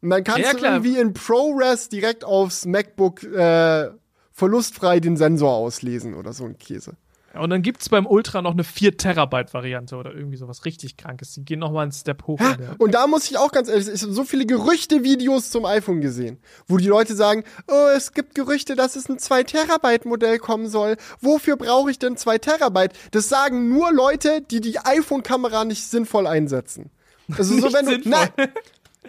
[0.00, 3.90] Und dann kannst ja, du irgendwie in ProRes direkt aufs MacBook äh,
[4.32, 6.96] verlustfrei den Sensor auslesen oder so ein Käse.
[7.34, 10.64] Ja, und dann gibt es beim Ultra noch eine 4 Terabyte Variante oder irgendwie sowas
[10.64, 11.34] richtig krankes.
[11.34, 12.40] Die gehen noch mal einen Step hoch.
[12.40, 16.00] Ja, und da muss ich auch ganz ehrlich, ich habe so viele Gerüchte-Videos zum iPhone
[16.00, 16.38] gesehen,
[16.68, 20.68] wo die Leute sagen, oh, es gibt Gerüchte, dass es ein 2 Terabyte Modell kommen
[20.68, 20.96] soll.
[21.20, 22.92] Wofür brauche ich denn 2 Terabyte?
[23.10, 26.90] Das sagen nur Leute, die die iPhone-Kamera nicht sinnvoll einsetzen.
[27.36, 28.30] Also so, wenn du, nein,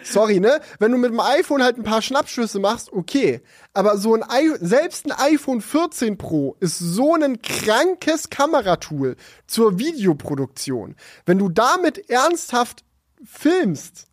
[0.02, 0.60] Sorry, ne?
[0.78, 3.40] Wenn du mit dem iPhone halt ein paar Schnappschüsse machst, okay.
[3.72, 9.16] Aber so ein I selbst ein iPhone 14 Pro ist so ein krankes Kameratool
[9.46, 10.96] zur Videoproduktion.
[11.26, 12.84] Wenn du damit ernsthaft
[13.24, 14.06] filmst,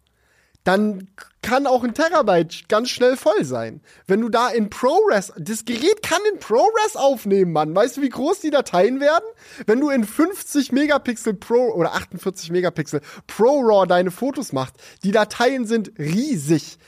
[0.64, 1.08] dann
[1.48, 3.80] kann auch ein Terabyte ganz schnell voll sein.
[4.06, 7.74] Wenn du da in ProRes, das Gerät kann in ProRes aufnehmen, Mann.
[7.74, 9.24] Weißt du, wie groß die Dateien werden?
[9.66, 14.76] Wenn du in 50 Megapixel Pro oder 48 Megapixel ProRAW deine Fotos machst,
[15.06, 16.80] die Dateien sind riesig.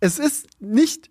[0.00, 1.10] Es ist nicht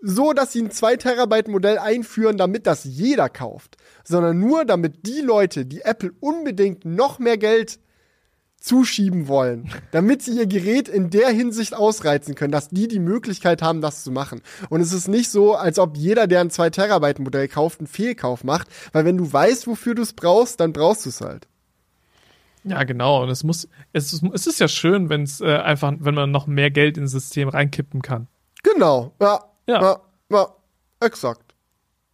[0.00, 5.06] so, dass sie ein 2 Terabyte Modell einführen, damit das jeder kauft, sondern nur damit
[5.06, 7.78] die Leute, die Apple unbedingt noch mehr Geld
[8.60, 13.62] zuschieben wollen, damit sie ihr Gerät in der Hinsicht ausreizen können, dass die die Möglichkeit
[13.62, 14.42] haben, das zu machen.
[14.68, 17.86] Und es ist nicht so, als ob jeder, der ein 2 Terabyte Modell kauft, einen
[17.86, 21.46] Fehlkauf macht, weil wenn du weißt, wofür du es brauchst, dann brauchst du es halt.
[22.64, 23.22] Ja, genau.
[23.22, 26.30] Und es muss, es ist, es ist ja schön, wenn es äh, einfach, wenn man
[26.30, 28.26] noch mehr Geld ins System reinkippen kann.
[28.62, 29.40] Genau, ja.
[29.66, 29.82] Ja.
[29.82, 30.48] Ja, ja
[31.00, 31.54] exakt.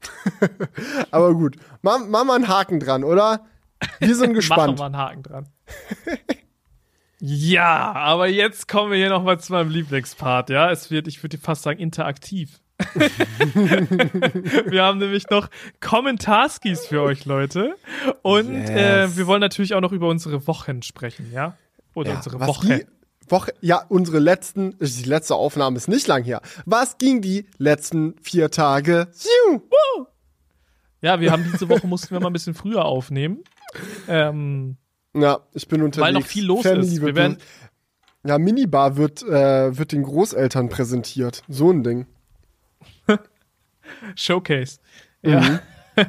[1.11, 3.47] Aber gut, machen mach mal einen Haken dran, oder?
[3.99, 4.79] Wir sind Machen gespannt.
[4.79, 5.49] wir einen Haken dran.
[7.21, 10.71] ja, aber jetzt kommen wir hier nochmal zu meinem Lieblingspart, ja.
[10.71, 12.61] Es wird, ich würde fast sagen, interaktiv.
[12.95, 15.49] wir haben nämlich noch
[15.81, 17.77] Kommentarskis für euch, Leute.
[18.23, 18.71] Und Yes.
[18.71, 21.57] äh, wir wollen natürlich auch noch über unsere Wochen sprechen, ja?
[21.95, 22.87] Oder Ja, unsere Woche.
[23.29, 26.43] Woche, ja, unsere letzten, die letzte Aufnahme ist nicht lang her.
[26.67, 29.09] Was ging die letzten vier Tage?
[31.01, 33.45] Ja, wir haben diese Woche mussten wir mal ein bisschen früher aufnehmen.
[34.09, 34.77] Ähm,
[35.15, 36.07] Ja, ich bin unterwegs.
[36.07, 37.01] weil noch viel los Family ist.
[37.03, 37.39] Wir werden,
[38.27, 41.43] ja, Minibar wird, äh, wird den Großeltern präsentiert.
[41.49, 42.07] So ein Ding.
[44.17, 44.79] Showcase.
[45.23, 45.41] Ja.
[45.41, 45.59] Mhm.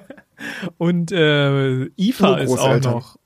[0.77, 3.17] Und äh, IFA ist auch noch.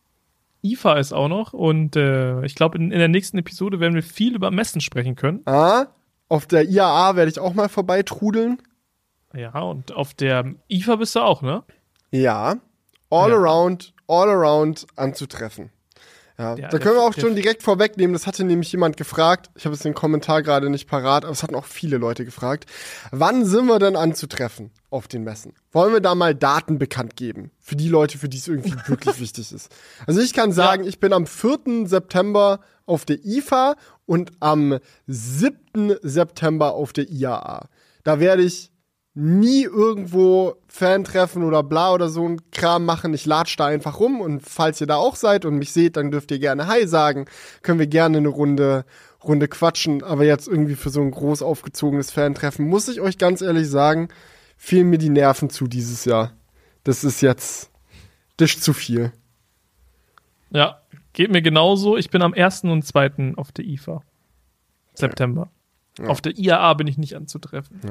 [0.62, 1.54] IFA ist auch noch.
[1.54, 5.16] Und äh, ich glaube, in, in der nächsten Episode werden wir viel über Messen sprechen
[5.16, 5.42] können.
[5.46, 5.88] Ah,
[6.28, 8.62] auf der IAA werde ich auch mal vorbeitrudeln.
[9.34, 11.64] Ja, und auf der IFA bist du auch, ne?
[12.12, 12.58] Ja.
[13.10, 13.36] All Ja.
[13.38, 15.70] around, all around anzutreffen.
[16.38, 19.66] Ja, Der- da können wir auch schon direkt vorwegnehmen, das hatte nämlich jemand gefragt, ich
[19.66, 22.66] habe jetzt den Kommentar gerade nicht parat, aber es hatten auch viele Leute gefragt,
[23.12, 25.54] wann sind wir denn anzutreffen auf den Messen?
[25.74, 27.52] Wollen wir da mal Daten bekannt geben?
[27.60, 29.70] Für die Leute, für die es irgendwie wirklich wichtig ist.
[30.08, 31.86] Also ich kann sagen, ich bin am 4.
[31.88, 33.76] September auf der IFA
[34.06, 35.98] und am 7.
[36.02, 37.68] September auf der IAA.
[38.06, 38.69] Da werde ich
[39.14, 43.14] nie irgendwo Fan-Treffen oder bla oder so ein Kram machen.
[43.14, 46.12] Ich latsch da einfach rum und falls ihr da auch seid und mich seht, dann
[46.12, 47.26] dürft ihr gerne Hi sagen.
[47.62, 48.86] Können wir gerne eine Runde,
[49.24, 50.04] Runde quatschen.
[50.04, 54.10] Aber jetzt irgendwie für so ein groß aufgezogenes Fan-Treffen, muss ich euch ganz ehrlich sagen,
[54.58, 56.34] fehlen mir die Nerven zu dieses Jahr.
[56.84, 57.72] Das ist jetzt,
[58.40, 59.12] ist zu viel.
[60.52, 60.82] Ja,
[61.14, 61.98] geht mir genauso.
[61.98, 62.64] Ich bin am 1.
[62.64, 63.34] und 2.
[63.36, 64.02] auf der IFA.
[64.94, 65.50] September.
[66.06, 67.82] Auf der IAA bin ich nicht anzutreffen.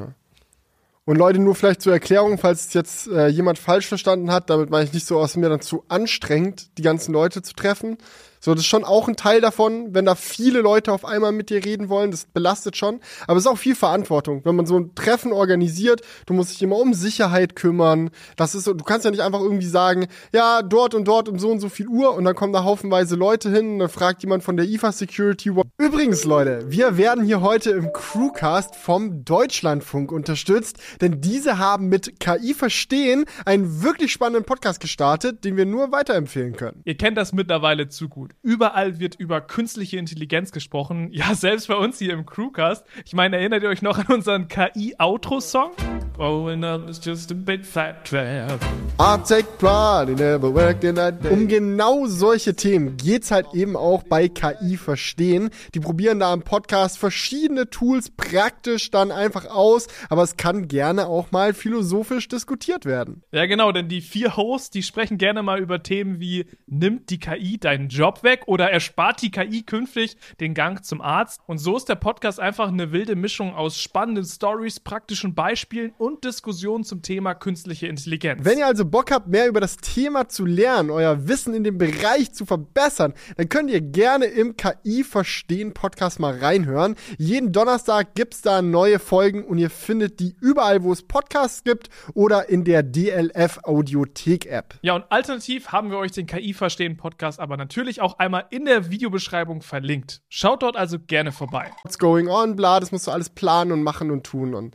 [1.09, 4.69] Und Leute, nur vielleicht zur Erklärung, falls es jetzt äh, jemand falsch verstanden hat, damit
[4.69, 7.97] meine ich nicht so aus mir dann zu anstrengend, die ganzen Leute zu treffen.
[8.41, 11.51] So, das ist schon auch ein Teil davon, wenn da viele Leute auf einmal mit
[11.51, 13.01] dir reden wollen, das belastet schon.
[13.27, 16.63] Aber es ist auch viel Verantwortung, wenn man so ein Treffen organisiert, du musst dich
[16.63, 18.11] immer um Sicherheit kümmern.
[18.37, 21.39] Das ist so, du kannst ja nicht einfach irgendwie sagen, ja, dort und dort um
[21.39, 24.23] so und so viel Uhr und dann kommen da haufenweise Leute hin und dann fragt
[24.23, 25.51] jemand von der IFA Security.
[25.79, 32.21] Übrigens, Leute, wir werden hier heute im Crewcast vom Deutschlandfunk unterstützt, denn diese haben mit
[32.21, 36.83] KI Verstehen einen wirklich spannenden Podcast gestartet, den wir nur weiterempfehlen können.
[36.85, 38.28] Ihr kennt das mittlerweile zu gut.
[38.43, 41.09] Überall wird über künstliche Intelligenz gesprochen.
[41.13, 42.85] Ja, selbst bei uns hier im Crewcast.
[43.05, 45.73] Ich meine, erinnert ihr euch noch an unseren KI-Outro-Song?
[46.19, 48.61] Growing up is just a big fat trap.
[48.99, 51.31] I take pride in never worked in that day.
[51.31, 55.51] Um genau solche Themen geht's halt eben auch bei KI Verstehen.
[55.75, 61.07] Die probieren da im Podcast verschiedene Tools praktisch dann einfach aus, aber es kann gerne
[61.07, 63.23] auch mal philosophisch diskutiert werden.
[63.31, 67.21] Ja, genau, denn die vier Hosts, die sprechen gerne mal über Themen wie, nimmt die
[67.21, 71.43] KI deinen Job weg oder erspart die KI künftig den Gang zum Arzt?
[71.47, 76.08] Und so ist der Podcast einfach eine wilde Mischung aus spannenden Stories, praktischen Beispielen und
[76.17, 78.45] Diskussionen zum Thema künstliche Intelligenz.
[78.45, 81.77] Wenn ihr also Bock habt, mehr über das Thema zu lernen, euer Wissen in dem
[81.77, 86.97] Bereich zu verbessern, dann könnt ihr gerne im KI Verstehen Podcast mal reinhören.
[87.19, 91.91] Jeden Donnerstag gibt's da neue Folgen und ihr findet die überall, wo es Podcasts gibt
[92.15, 94.75] oder in der DLF Audiothek App.
[94.83, 99.61] Ja, und alternativ haben wir euch den KI-Verstehen-Podcast aber natürlich auch einmal in der Videobeschreibung
[99.63, 100.23] verlinkt.
[100.29, 101.71] Schaut dort also gerne vorbei.
[101.83, 104.75] What's going on, bla, das musst du alles planen und machen und tun und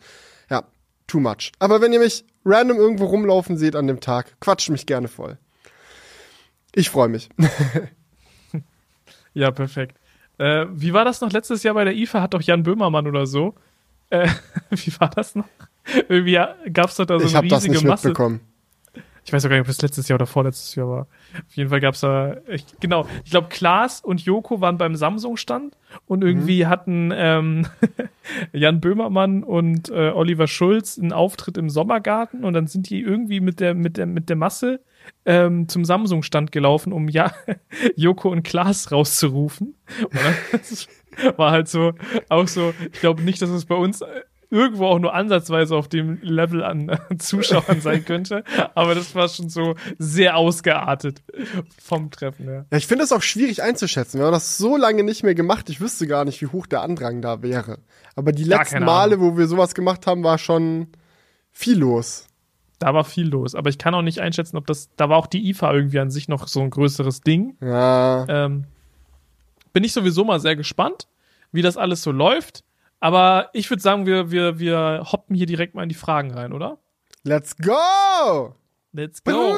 [1.07, 1.51] too much.
[1.59, 5.37] Aber wenn ihr mich random irgendwo rumlaufen seht an dem Tag, quatscht mich gerne voll.
[6.73, 7.29] Ich freue mich.
[9.33, 9.97] Ja, perfekt.
[10.37, 12.21] Äh, wie war das noch letztes Jahr bei der IFA?
[12.21, 13.55] Hat doch Jan Böhmermann oder so.
[14.09, 14.29] Äh,
[14.69, 15.47] wie war das noch?
[16.07, 16.39] Irgendwie
[16.71, 18.13] gab es doch da so ich eine habe das riesige nicht Masse.
[19.25, 21.07] Ich weiß auch gar nicht, ob das letztes Jahr oder vorletztes Jahr war.
[21.33, 24.95] Auf jeden Fall gab es da, ich, genau, ich glaube, Klaas und Joko waren beim
[24.95, 25.77] Samsung-Stand
[26.07, 27.67] und irgendwie hatten ähm,
[28.51, 33.39] Jan Böhmermann und äh, Oliver Schulz einen Auftritt im Sommergarten und dann sind die irgendwie
[33.39, 34.81] mit der, mit der, mit der Masse
[35.25, 37.31] ähm, zum Samsung-Stand gelaufen, um ja
[37.95, 39.75] Joko und Klaas rauszurufen.
[40.01, 40.19] Und
[40.51, 40.87] das
[41.37, 41.93] war halt so,
[42.29, 44.21] auch so, ich glaube nicht, dass es bei uns äh,
[44.53, 48.43] irgendwo auch nur ansatzweise auf dem Level an Zuschauern sein könnte.
[48.75, 51.23] Aber das war schon so sehr ausgeartet
[51.81, 52.65] vom Treffen her.
[52.71, 54.19] Ja, ich finde es auch schwierig einzuschätzen.
[54.19, 56.81] Wir haben das so lange nicht mehr gemacht, ich wüsste gar nicht, wie hoch der
[56.81, 57.79] Andrang da wäre.
[58.15, 60.87] Aber die Gar letzten Male, wo wir sowas gemacht haben, war schon
[61.51, 62.27] viel los.
[62.77, 63.55] Da war viel los.
[63.55, 66.11] Aber ich kann auch nicht einschätzen, ob das, da war auch die IFA irgendwie an
[66.11, 67.57] sich noch so ein größeres Ding.
[67.59, 68.25] Ja.
[68.29, 68.65] Ähm,
[69.71, 71.07] bin ich sowieso mal sehr gespannt,
[71.51, 72.63] wie das alles so läuft.
[73.03, 76.53] Aber ich würde sagen, wir, wir, wir hoppen hier direkt mal in die Fragen rein,
[76.53, 76.77] oder?
[77.23, 78.55] Let's go!
[78.93, 79.57] Let's go!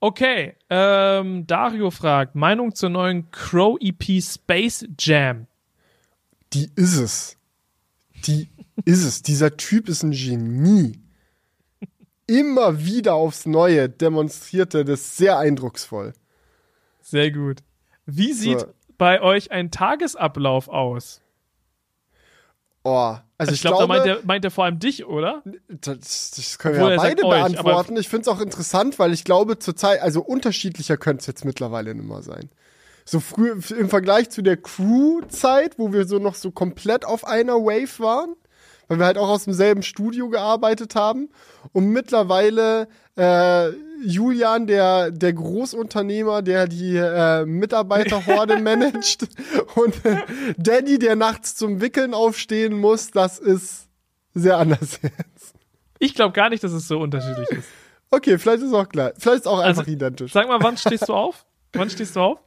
[0.00, 5.46] Okay, ähm, Dario fragt, Meinung zur neuen Crow EP Space Jam.
[6.52, 7.38] Die ist es.
[8.26, 8.50] Die
[8.84, 9.22] ist es.
[9.22, 11.00] Dieser Typ ist ein Genie.
[12.26, 16.12] Immer wieder aufs Neue demonstriert er das sehr eindrucksvoll.
[17.00, 17.62] Sehr gut.
[18.04, 18.74] Wie sieht so.
[18.98, 21.22] bei euch ein Tagesablauf aus?
[22.84, 25.42] Oh, also ich, ich glaub, glaube, da meint er, meint er vor allem dich, oder?
[25.68, 27.94] Das, das können wir ja beide beantworten.
[27.94, 31.26] Euch, ich finde es auch interessant, weil ich glaube, zur Zeit, also unterschiedlicher könnte es
[31.26, 32.50] jetzt mittlerweile nicht mehr sein.
[33.04, 37.54] So früh im Vergleich zu der Crew-Zeit, wo wir so noch so komplett auf einer
[37.54, 38.34] Wave waren,
[38.92, 41.30] weil wir halt auch aus demselben Studio gearbeitet haben.
[41.72, 43.70] Und mittlerweile äh,
[44.04, 49.28] Julian, der, der Großunternehmer, der die äh, Mitarbeiterhorde managt
[49.76, 50.18] und äh,
[50.58, 53.88] Daddy, der nachts zum Wickeln aufstehen muss, das ist
[54.34, 55.54] sehr anders jetzt.
[55.98, 57.68] Ich glaube gar nicht, dass es so unterschiedlich ist.
[58.10, 59.12] Okay, vielleicht ist es auch klar.
[59.16, 60.32] Vielleicht ist es auch also, einfach identisch.
[60.32, 61.46] Sag mal, wann stehst du auf?
[61.72, 62.40] Wann stehst du auf?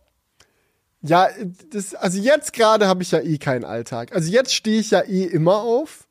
[1.02, 1.28] Ja,
[1.72, 4.14] das, also jetzt gerade habe ich ja eh keinen Alltag.
[4.14, 6.05] Also jetzt stehe ich ja eh immer auf.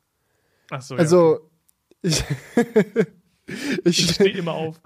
[0.71, 1.49] Ach so, also
[2.01, 2.11] ja.
[2.11, 2.23] ich,
[3.85, 4.75] ich, ich stehe immer auf.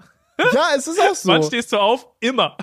[0.54, 1.28] Ja, es ist auch so.
[1.28, 2.06] Wann stehst du auf?
[2.18, 2.56] Immer.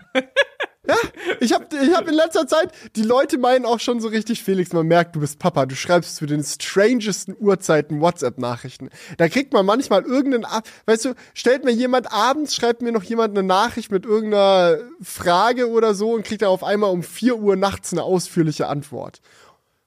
[0.87, 0.95] Ja,
[1.41, 4.71] ich habe ich hab in letzter Zeit, die Leute meinen auch schon so richtig, Felix,
[4.73, 8.89] man merkt, du bist Papa, du schreibst zu den strangesten Uhrzeiten WhatsApp-Nachrichten.
[9.17, 10.45] Da kriegt man manchmal irgendeinen,
[10.85, 15.69] weißt du, stellt mir jemand abends, schreibt mir noch jemand eine Nachricht mit irgendeiner Frage
[15.69, 19.21] oder so und kriegt er auf einmal um 4 Uhr nachts eine ausführliche Antwort.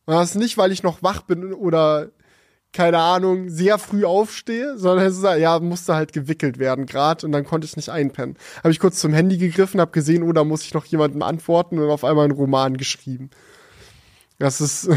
[0.04, 2.10] Und das ist nicht, weil ich noch wach bin oder
[2.72, 7.32] keine Ahnung, sehr früh aufstehe, sondern es ist, ja, musste halt gewickelt werden gerade und
[7.32, 8.36] dann konnte ich nicht einpennen.
[8.58, 11.78] Habe ich kurz zum Handy gegriffen, habe gesehen, oh, da muss ich noch jemandem antworten
[11.78, 13.30] und auf einmal einen Roman geschrieben.
[14.38, 14.88] Das ist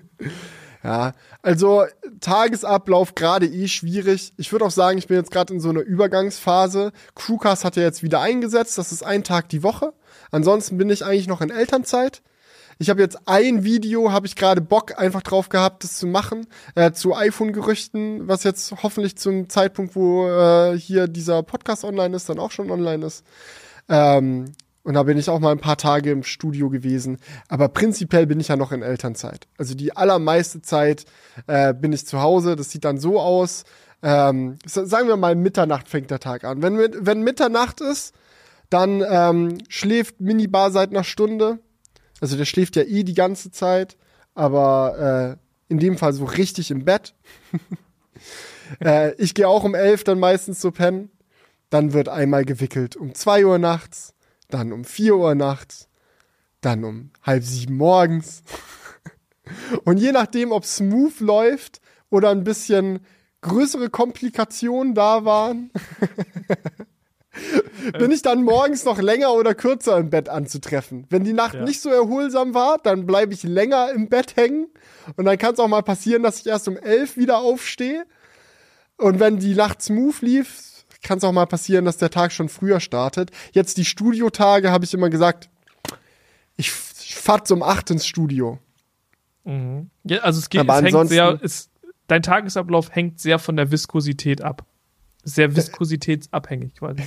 [0.84, 1.12] ja,
[1.42, 1.84] also
[2.20, 4.32] Tagesablauf gerade eh schwierig.
[4.36, 6.92] Ich würde auch sagen, ich bin jetzt gerade in so einer Übergangsphase.
[7.16, 9.92] Crewcast hat ja jetzt wieder eingesetzt, das ist ein Tag die Woche.
[10.30, 12.22] Ansonsten bin ich eigentlich noch in Elternzeit.
[12.78, 16.46] Ich habe jetzt ein Video, habe ich gerade Bock einfach drauf gehabt, das zu machen,
[16.74, 22.28] äh, zu iPhone-Gerüchten, was jetzt hoffentlich zum Zeitpunkt, wo äh, hier dieser Podcast online ist,
[22.28, 23.24] dann auch schon online ist.
[23.88, 24.52] Ähm,
[24.84, 27.18] und da bin ich auch mal ein paar Tage im Studio gewesen.
[27.48, 29.46] Aber prinzipiell bin ich ja noch in Elternzeit.
[29.56, 31.04] Also die allermeiste Zeit
[31.46, 32.56] äh, bin ich zu Hause.
[32.56, 33.64] Das sieht dann so aus.
[34.02, 36.62] Ähm, sagen wir mal, Mitternacht fängt der Tag an.
[36.62, 38.12] Wenn, wenn Mitternacht ist,
[38.70, 41.60] dann ähm, schläft Minibar seit einer Stunde.
[42.22, 43.96] Also der schläft ja eh die ganze Zeit,
[44.36, 45.38] aber
[45.68, 47.16] äh, in dem Fall so richtig im Bett.
[48.80, 51.10] äh, ich gehe auch um elf dann meistens so pennen.
[51.68, 54.14] Dann wird einmal gewickelt um zwei Uhr nachts,
[54.48, 55.88] dann um vier Uhr nachts,
[56.60, 58.44] dann um halb sieben morgens.
[59.84, 63.00] Und je nachdem, ob smooth läuft oder ein bisschen
[63.40, 65.72] größere Komplikationen da waren,
[67.98, 71.06] bin ich dann morgens noch länger oder kürzer im Bett anzutreffen.
[71.10, 71.64] Wenn die Nacht ja.
[71.64, 74.68] nicht so erholsam war, dann bleibe ich länger im Bett hängen.
[75.16, 78.04] Und dann kann es auch mal passieren, dass ich erst um elf wieder aufstehe.
[78.98, 82.48] Und wenn die Nacht smooth lief, kann es auch mal passieren, dass der Tag schon
[82.48, 83.30] früher startet.
[83.52, 85.48] Jetzt die Studiotage habe ich immer gesagt,
[86.56, 88.58] ich, fahre um acht ins Studio.
[89.44, 89.90] Mhm.
[90.04, 91.70] Ja, also es geht, es hängt sehr, es,
[92.06, 94.64] dein Tagesablauf hängt sehr von der Viskosität ab
[95.22, 97.02] sehr viskositätsabhängig quasi.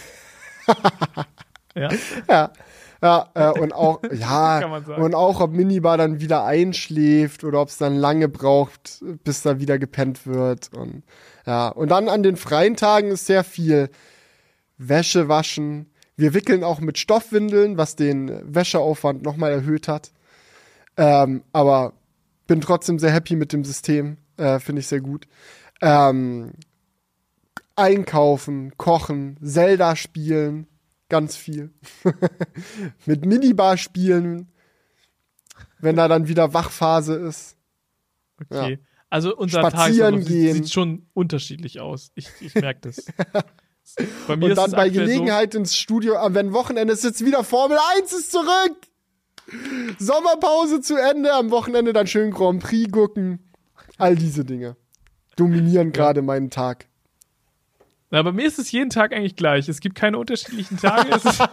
[1.75, 1.89] ja.
[2.29, 2.53] Ja.
[3.01, 4.65] Ja, äh, und auch, ja,
[4.97, 9.59] und auch, ob Minibar dann wieder einschläft oder ob es dann lange braucht, bis da
[9.59, 10.71] wieder gepennt wird.
[10.73, 11.03] Und
[11.45, 13.89] ja, und dann an den freien Tagen ist sehr viel
[14.77, 15.91] Wäsche waschen.
[16.17, 20.11] Wir wickeln auch mit Stoffwindeln, was den Wäscheaufwand nochmal erhöht hat.
[20.97, 21.93] Ähm, aber
[22.47, 24.17] bin trotzdem sehr happy mit dem System.
[24.37, 25.27] Äh, Finde ich sehr gut.
[25.81, 26.53] Ähm,
[27.75, 30.67] einkaufen, kochen, Zelda spielen,
[31.09, 31.73] ganz viel.
[33.05, 34.51] Mit Minibar spielen,
[35.79, 37.57] wenn da dann wieder Wachphase ist.
[38.41, 38.73] Okay.
[38.73, 38.77] Ja.
[39.09, 40.53] Also unser Spazieren Tag gehen.
[40.55, 42.11] sieht schon unterschiedlich aus.
[42.15, 43.05] Ich, ich merke das.
[44.27, 47.43] bei mir Und dann bei Gelegenheit so ins Studio, ah, wenn Wochenende ist jetzt wieder
[47.43, 48.75] Formel 1 ist zurück.
[49.99, 53.39] Sommerpause zu Ende, am Wochenende dann schön Grand Prix gucken.
[53.97, 54.75] All diese Dinge
[55.35, 56.25] dominieren gerade ja.
[56.25, 56.87] meinen Tag.
[58.11, 59.67] Na, bei mir ist es jeden Tag eigentlich gleich.
[59.67, 61.09] Es gibt keine unterschiedlichen Tage.
[61.11, 61.43] es ist,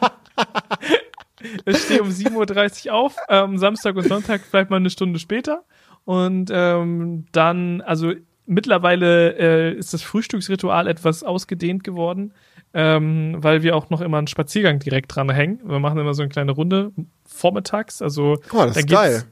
[1.66, 5.64] ich stehe um 7.30 Uhr auf, ähm, Samstag und Sonntag vielleicht mal eine Stunde später.
[6.04, 8.12] Und ähm, dann, also
[8.46, 12.32] mittlerweile äh, ist das Frühstücksritual etwas ausgedehnt geworden,
[12.74, 15.60] ähm, weil wir auch noch immer einen Spaziergang direkt dran hängen.
[15.64, 16.92] Wir machen immer so eine kleine Runde
[17.24, 18.02] vormittags.
[18.02, 19.24] Also, oh, das ist geil.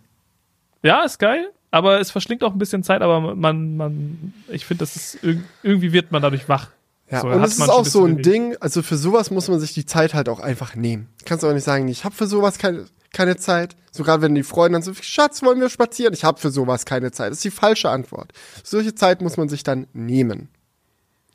[0.83, 1.51] Ja, ist geil.
[1.71, 5.19] aber es verschlingt auch ein bisschen Zeit, aber man, man, ich finde, das ist
[5.63, 6.69] irgendwie wird man dadurch wach.
[7.11, 9.75] Ja, so, und es ist auch so ein Ding, also für sowas muss man sich
[9.75, 11.09] die Zeit halt auch einfach nehmen.
[11.25, 13.77] Kannst du auch nicht sagen, ich habe für sowas keine, keine Zeit.
[13.91, 16.15] So gerade wenn die Freunde dann so, Schatz, wollen wir spazieren?
[16.15, 17.31] Ich habe für sowas keine Zeit.
[17.31, 18.33] Das ist die falsche Antwort.
[18.63, 20.49] Solche Zeit muss man sich dann nehmen.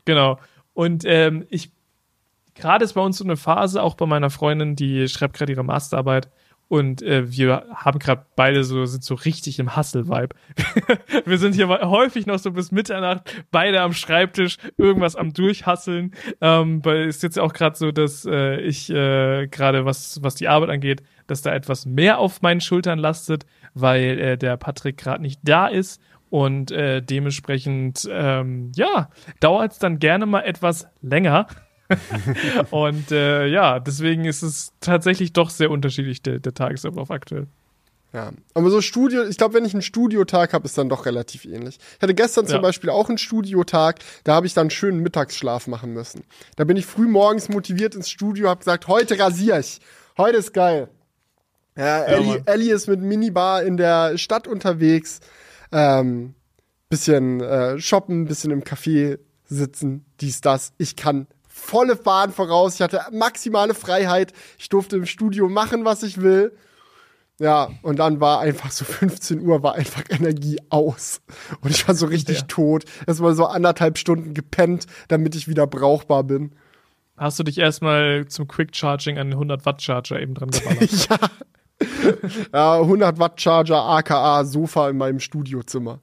[0.06, 0.40] Genau.
[0.74, 1.72] Und ähm, ich,
[2.54, 5.64] gerade ist bei uns so eine Phase, auch bei meiner Freundin, die schreibt gerade ihre
[5.64, 6.30] Masterarbeit.
[6.68, 10.36] Und äh, wir haben gerade beide so, sind so richtig im Hustle-Vibe.
[11.26, 16.16] wir sind hier häufig noch so bis Mitternacht, beide am Schreibtisch, irgendwas am Durchhasseln.
[16.42, 20.36] Ähm, weil es ist jetzt auch gerade so, dass äh, ich äh, gerade, was, was
[20.36, 24.98] die Arbeit angeht, dass da etwas mehr auf meinen Schultern lastet, weil äh, der Patrick
[24.98, 26.02] gerade nicht da ist.
[26.32, 29.10] Und äh, dementsprechend, ähm, ja,
[29.40, 31.48] dauert es dann gerne mal etwas länger.
[32.72, 37.48] und äh, ja, deswegen ist es tatsächlich doch sehr unterschiedlich, der, der Tagesablauf aktuell.
[38.16, 41.44] Ja, aber so Studio, ich glaube, wenn ich einen Studiotag habe, ist dann doch relativ
[41.44, 41.80] ähnlich.
[41.98, 42.62] Ich hatte gestern zum ja.
[42.62, 46.24] Beispiel auch einen Studiotag, da habe ich dann einen schönen Mittagsschlaf machen müssen.
[46.56, 49.82] Da bin ich früh morgens motiviert ins Studio, habe gesagt, heute rasiere ich.
[50.18, 50.88] Heute ist geil.
[51.78, 55.20] Ja, Ellie, Ellie ist mit Minibar in der Stadt unterwegs.
[55.74, 56.36] Ähm,
[56.88, 60.72] bisschen äh, shoppen, bisschen im Café sitzen, dies, das.
[60.78, 61.28] Ich kann
[61.66, 62.76] volle Bahn voraus.
[62.76, 64.34] Ich hatte maximale Freiheit.
[64.58, 66.54] Ich durfte im Studio machen, was ich will.
[67.38, 71.22] Ja, und dann war einfach so 15 Uhr, war einfach Energie aus.
[71.62, 72.46] Und ich war so richtig ja.
[72.48, 72.86] tot.
[73.08, 76.52] Es war so anderthalb Stunden gepennt, damit ich wieder brauchbar bin.
[77.18, 81.08] Hast du dich erstmal zum Quick Charging an den 100 Watt Charger eben dran geballert?
[81.10, 81.18] ja.
[82.54, 86.02] ja, 100 Watt Charger, aka Sofa in meinem Studiozimmer.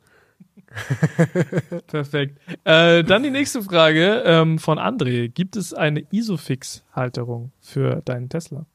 [1.86, 2.39] Perfekt.
[2.65, 5.28] Äh, dann die nächste Frage ähm, von André.
[5.28, 8.66] Gibt es eine Isofix-Halterung für deinen Tesla?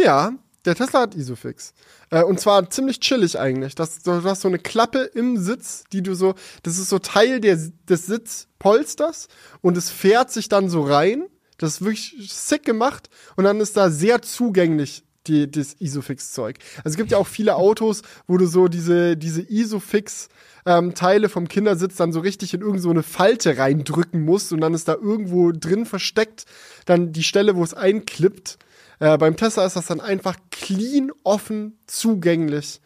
[0.00, 0.32] Ja,
[0.64, 1.72] der Tesla hat Isofix.
[2.10, 3.74] Äh, und zwar ziemlich chillig eigentlich.
[3.74, 7.40] Das, du hast so eine Klappe im Sitz, die du so, das ist so Teil
[7.40, 7.58] der,
[7.88, 9.28] des Sitzpolsters
[9.62, 11.24] und es fährt sich dann so rein.
[11.58, 16.56] Das ist wirklich sick gemacht und dann ist da sehr zugänglich die, das Isofix-Zeug.
[16.78, 20.28] Also es gibt ja auch viele Autos, wo du so diese, diese Isofix-
[20.66, 24.74] ähm, Teile vom Kindersitz dann so richtig in irgendeine so Falte reindrücken musst und dann
[24.74, 26.44] ist da irgendwo drin versteckt
[26.84, 28.58] dann die Stelle, wo es einklippt.
[28.98, 32.80] Äh, beim Tesla ist das dann einfach clean, offen, zugänglich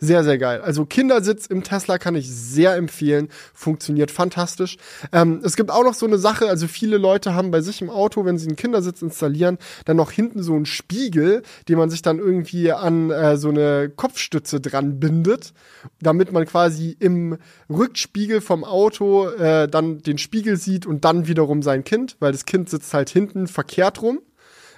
[0.00, 0.62] sehr, sehr geil.
[0.62, 3.28] Also Kindersitz im Tesla kann ich sehr empfehlen.
[3.52, 4.78] Funktioniert fantastisch.
[5.12, 7.90] Ähm, es gibt auch noch so eine Sache, also viele Leute haben bei sich im
[7.90, 12.00] Auto, wenn sie einen Kindersitz installieren, dann noch hinten so einen Spiegel, den man sich
[12.00, 15.52] dann irgendwie an äh, so eine Kopfstütze dran bindet,
[16.00, 17.36] damit man quasi im
[17.68, 22.46] Rückspiegel vom Auto äh, dann den Spiegel sieht und dann wiederum sein Kind, weil das
[22.46, 24.20] Kind sitzt halt hinten verkehrt rum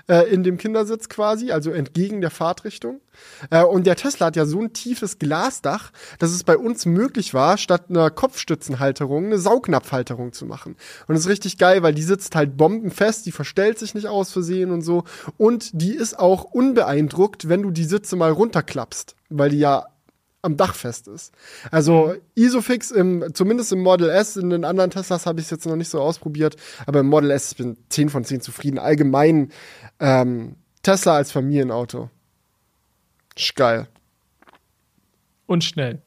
[0.09, 3.01] äh, in dem Kindersitz quasi, also entgegen der Fahrtrichtung.
[3.51, 7.35] Äh, und der Tesla hat ja so ein tiefes Glasdach, dass es bei uns möglich
[7.35, 10.77] war, statt einer Kopfstützenhalterung eine Saugnapfhalterung zu machen.
[11.07, 14.33] Und das ist richtig geil, weil die sitzt halt bombenfest, die verstellt sich nicht aus
[14.33, 15.05] Versehen und so.
[15.37, 19.87] Und die ist auch unbeeindruckt, wenn du die Sitze mal runterklappst, weil die ja
[20.43, 21.33] am Dach fest ist.
[21.71, 22.21] Also mhm.
[22.35, 25.77] Isofix im, zumindest im Model S, in den anderen Teslas habe ich es jetzt noch
[25.77, 28.79] nicht so ausprobiert, aber im Model S ich bin 10 von 10 zufrieden.
[28.79, 29.53] Allgemein
[30.01, 32.11] ähm, Tesla als Familienauto.
[33.37, 33.89] Ist geil.
[35.47, 36.03] Und schnell.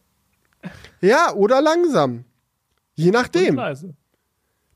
[1.02, 2.26] Ja, oder langsam.
[2.96, 3.56] Je nachdem.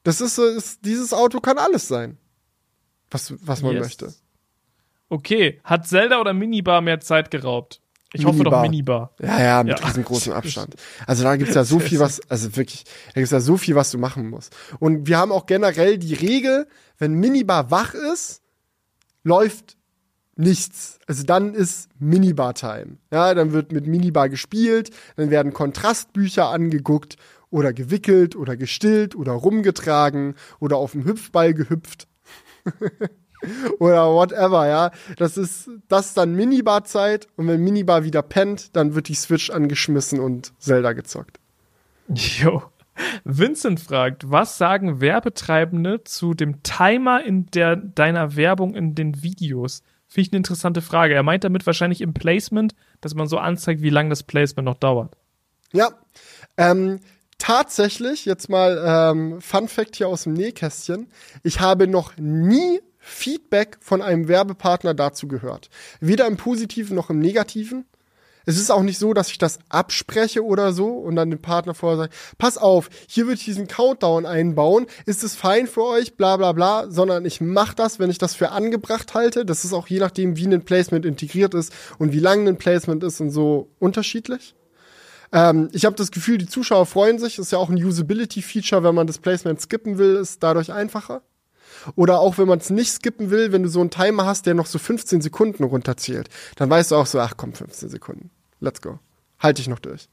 [0.04, 2.18] Das ist, ist, dieses Auto kann alles sein.
[3.12, 3.84] Was, was man yes.
[3.84, 4.14] möchte.
[5.10, 5.60] Okay.
[5.64, 7.82] Hat Zelda oder Minibar mehr Zeit geraubt?
[8.14, 8.34] Ich Minibar.
[8.34, 9.14] hoffe doch Minibar.
[9.22, 9.86] Ja, ja, mit ja.
[9.86, 10.76] riesengroßem Abstand.
[11.06, 13.92] Also da gibt's ja so viel, was, also wirklich, da gibt's ja so viel, was
[13.92, 14.56] du machen musst.
[14.80, 16.68] Und wir haben auch generell die Regel,
[16.98, 18.42] wenn Minibar wach ist,
[19.24, 19.78] läuft
[20.36, 20.98] nichts.
[21.06, 22.98] Also dann ist Minibar-Time.
[23.12, 27.18] Ja, dann wird mit Minibar gespielt, dann werden Kontrastbücher angeguckt
[27.52, 32.08] oder gewickelt oder gestillt oder rumgetragen oder auf dem Hüpfball gehüpft.
[33.80, 34.92] oder whatever, ja.
[35.18, 39.50] Das ist, das ist dann Minibar-Zeit und wenn Minibar wieder pennt, dann wird die Switch
[39.50, 41.40] angeschmissen und Zelda gezockt.
[42.08, 42.64] Jo.
[43.24, 49.84] Vincent fragt, was sagen Werbetreibende zu dem Timer in der, deiner Werbung in den Videos?
[50.08, 51.14] Finde ich eine interessante Frage.
[51.14, 54.78] Er meint damit wahrscheinlich im Placement, dass man so anzeigt, wie lange das Placement noch
[54.78, 55.16] dauert.
[55.72, 55.92] Ja,
[56.58, 57.00] ähm,
[57.38, 61.08] tatsächlich, jetzt mal ähm, Fun Fact hier aus dem Nähkästchen.
[61.44, 65.70] Ich habe noch nie Feedback von einem Werbepartner dazu gehört.
[66.00, 67.86] Weder im Positiven noch im Negativen.
[68.46, 71.76] Es ist auch nicht so, dass ich das abspreche oder so und dann dem Partner
[71.76, 76.16] vorher sage, pass auf, hier würde ich diesen Countdown einbauen, ist es fein für euch,
[76.16, 79.46] bla bla bla, sondern ich mache das, wenn ich das für angebracht halte.
[79.46, 83.04] Das ist auch je nachdem, wie ein Placement integriert ist und wie lang ein Placement
[83.04, 84.56] ist und so unterschiedlich.
[85.32, 87.38] Ähm, ich habe das Gefühl, die Zuschauer freuen sich.
[87.38, 91.22] Ist ja auch ein Usability-Feature, wenn man das Placement skippen will, ist dadurch einfacher.
[91.96, 94.54] Oder auch wenn man es nicht skippen will, wenn du so einen Timer hast, der
[94.54, 98.32] noch so 15 Sekunden runterzählt, dann weißt du auch so, ach komm, 15 Sekunden.
[98.60, 99.00] Let's go.
[99.40, 100.10] Halte ich noch durch.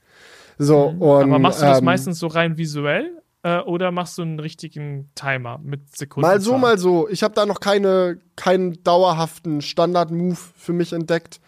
[0.59, 1.02] So, mhm.
[1.02, 3.22] und, Aber machst du das ähm, meistens so rein visuell?
[3.43, 6.26] Äh, oder machst du einen richtigen Timer mit Sekunden?
[6.26, 7.09] Mal so, mal so.
[7.09, 11.40] Ich habe da noch keine, keinen dauerhaften Standard-Move für mich entdeckt.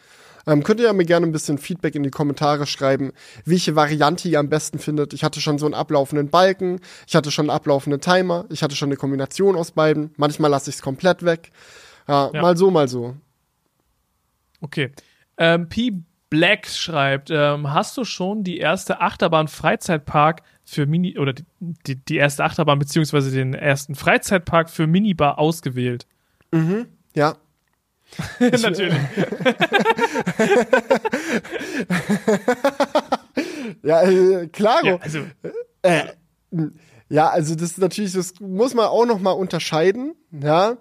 [0.48, 3.12] Ähm, könnt ihr ja mir gerne ein bisschen Feedback in die Kommentare schreiben,
[3.44, 5.12] welche Variante ihr am besten findet.
[5.12, 8.74] Ich hatte schon so einen ablaufenden Balken, ich hatte schon einen ablaufenden Timer, ich hatte
[8.74, 10.12] schon eine Kombination aus beiden.
[10.16, 11.50] Manchmal lasse ich es komplett weg.
[12.08, 13.14] Ja, ja, mal so, mal so.
[14.62, 14.90] Okay.
[15.36, 16.02] Ähm, P.
[16.30, 22.16] Black schreibt, ähm, hast du schon die erste Achterbahn Freizeitpark für Mini oder die, die
[22.16, 26.06] erste Achterbahn beziehungsweise den ersten Freizeitpark für Minibar ausgewählt?
[26.52, 27.36] Mhm, ja.
[28.40, 28.94] Natürlich.
[33.82, 34.86] ja, äh, klaro.
[34.86, 35.20] Ja, also,
[35.82, 36.04] äh,
[37.08, 40.76] ja, also das ist natürlich, das muss man auch noch mal unterscheiden, ja,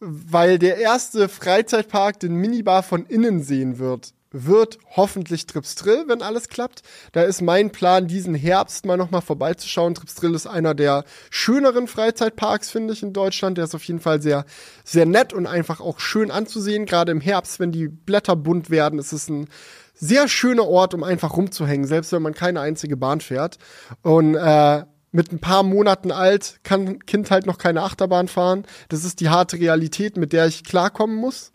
[0.00, 4.14] weil der erste Freizeitpark den Minibar von innen sehen wird
[4.46, 6.82] wird hoffentlich Tripstrill, wenn alles klappt.
[7.12, 9.94] Da ist mein Plan, diesen Herbst mal nochmal vorbeizuschauen.
[9.94, 13.58] Tripstrill ist einer der schöneren Freizeitparks, finde ich, in Deutschland.
[13.58, 14.44] Der ist auf jeden Fall sehr,
[14.84, 16.86] sehr nett und einfach auch schön anzusehen.
[16.86, 19.48] Gerade im Herbst, wenn die Blätter bunt werden, ist es ein
[19.94, 23.58] sehr schöner Ort, um einfach rumzuhängen, selbst wenn man keine einzige Bahn fährt.
[24.02, 28.64] Und äh, mit ein paar Monaten alt kann Kind halt noch keine Achterbahn fahren.
[28.88, 31.52] Das ist die harte Realität, mit der ich klarkommen muss.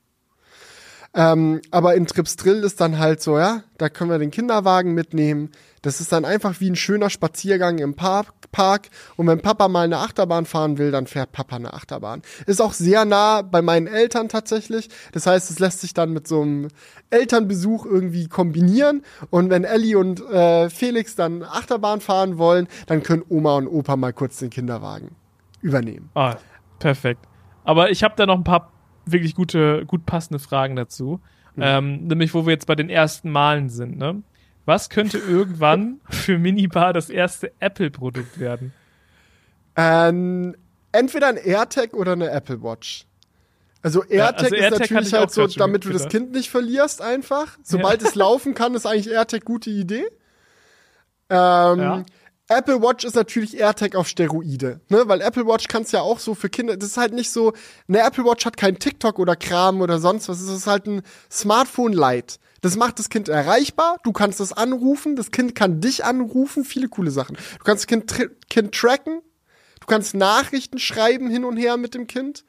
[1.15, 4.93] Ähm, aber in Trips Drill ist dann halt so, ja, da können wir den Kinderwagen
[4.93, 5.51] mitnehmen.
[5.83, 8.33] Das ist dann einfach wie ein schöner Spaziergang im Park.
[8.53, 8.89] Park.
[9.17, 12.21] Und wenn Papa mal eine Achterbahn fahren will, dann fährt Papa eine Achterbahn.
[12.45, 14.89] Ist auch sehr nah bei meinen Eltern tatsächlich.
[15.11, 16.69] Das heißt, es lässt sich dann mit so einem
[17.09, 19.03] Elternbesuch irgendwie kombinieren.
[19.29, 23.97] Und wenn Ellie und äh, Felix dann Achterbahn fahren wollen, dann können Oma und Opa
[23.97, 25.15] mal kurz den Kinderwagen
[25.61, 26.09] übernehmen.
[26.13, 26.35] Ah,
[26.79, 27.27] perfekt.
[27.65, 28.72] Aber ich habe da noch ein paar
[29.05, 31.19] wirklich gute, gut passende Fragen dazu.
[31.55, 31.63] Mhm.
[31.63, 34.23] Ähm, nämlich, wo wir jetzt bei den ersten Malen sind, ne?
[34.65, 38.73] Was könnte irgendwann für Minibar das erste Apple-Produkt werden?
[39.75, 40.55] Ähm,
[40.91, 43.05] entweder ein AirTag oder eine Apple Watch.
[43.81, 47.57] Also AirTag, ja, also ist natürlich halt so, damit du das Kind nicht verlierst einfach.
[47.63, 48.07] Sobald ja.
[48.07, 50.05] es laufen kann, ist eigentlich AirTag gute Idee.
[51.29, 52.05] Ähm, ja.
[52.57, 55.03] Apple Watch ist natürlich AirTag auf Steroide, ne?
[55.05, 57.53] Weil Apple Watch kannst ja auch so für Kinder, das ist halt nicht so,
[57.87, 61.01] eine Apple Watch hat kein TikTok oder Kram oder sonst was, es ist halt ein
[61.31, 62.35] Smartphone Lite.
[62.61, 66.87] Das macht das Kind erreichbar, du kannst es anrufen, das Kind kann dich anrufen, viele
[66.87, 67.35] coole Sachen.
[67.35, 69.21] Du kannst das Kind, tra kind tracken,
[69.81, 72.45] du kannst Nachrichten schreiben hin und her mit dem Kind,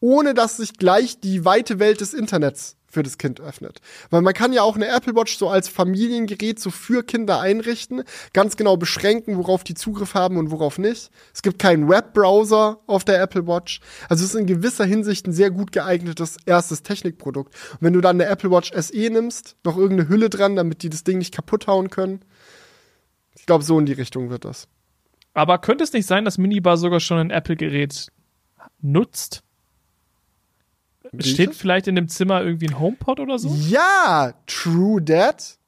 [0.00, 3.80] ohne dass sich gleich die weite Welt des Internets für das Kind öffnet.
[4.10, 8.04] Weil man kann ja auch eine Apple Watch so als Familiengerät so für Kinder einrichten,
[8.32, 11.10] ganz genau beschränken, worauf die Zugriff haben und worauf nicht.
[11.34, 13.80] Es gibt keinen Webbrowser auf der Apple Watch.
[14.08, 17.54] Also es ist in gewisser Hinsicht ein sehr gut geeignetes erstes Technikprodukt.
[17.72, 20.90] Und wenn du dann eine Apple Watch SE nimmst, noch irgendeine Hülle dran, damit die
[20.90, 22.20] das Ding nicht kaputt hauen können.
[23.36, 24.68] Ich glaube, so in die Richtung wird das.
[25.34, 28.08] Aber könnte es nicht sein, dass Minibar sogar schon ein Apple-Gerät
[28.80, 29.43] nutzt?
[31.20, 33.54] Steht vielleicht in dem Zimmer irgendwie ein HomePod oder so?
[33.68, 35.58] Ja, True That.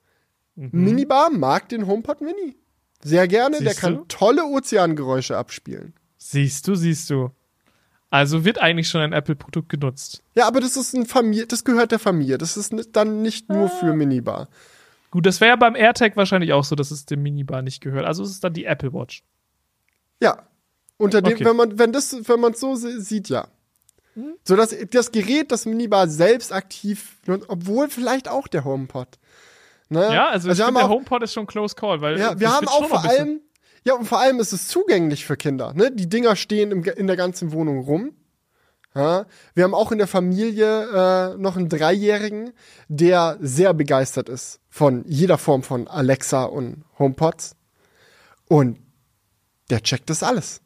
[0.55, 0.71] Mhm.
[0.73, 2.57] Minibar mag den HomePod Mini.
[3.03, 3.59] Sehr gerne.
[3.59, 4.05] Siehst der kann du?
[4.09, 5.95] tolle Ozeangeräusche abspielen.
[6.17, 7.31] Siehst du, siehst du.
[8.11, 10.23] Also wird eigentlich schon ein Apple-Produkt genutzt.
[10.35, 12.39] Ja, aber das ist ein Familie, das gehört der Familie.
[12.39, 13.69] Das ist dann nicht nur ah.
[13.69, 14.49] für Minibar.
[15.11, 18.07] Gut, das wäre ja beim AirTag wahrscheinlich auch so, dass es dem Minibar nicht gehört.
[18.07, 19.23] Also ist es dann die Apple Watch.
[20.21, 20.47] Ja.
[20.99, 21.45] Unter dem, okay.
[21.45, 23.49] wenn man, wenn das, wenn man es so sieht, ja.
[24.45, 27.17] So dass das Gerät, das Minibar selbst aktiv,
[27.49, 29.09] obwohl vielleicht auch der HomePod.
[29.89, 30.01] Ne?
[30.01, 32.87] Ja, also, also finde, der HomePod ist schon close call, weil ja, wir haben auch
[32.87, 33.41] vor allem,
[33.85, 35.75] ja und vor allem ist es zugänglich für Kinder.
[35.75, 35.93] Ne?
[35.93, 38.13] Die Dinger stehen im, in der ganzen Wohnung rum.
[38.95, 39.27] Ja?
[39.55, 42.53] Wir haben auch in der Familie äh, noch einen Dreijährigen,
[42.89, 47.55] der sehr begeistert ist von jeder Form von Alexa und HomePods.
[48.49, 48.79] Und
[49.71, 50.63] der checkt das alles.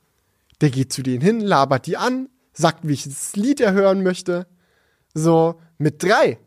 [0.60, 4.47] Der geht zu denen hin, labert die an, sagt, welches Lied er hören möchte.
[5.14, 6.39] So, mit drei.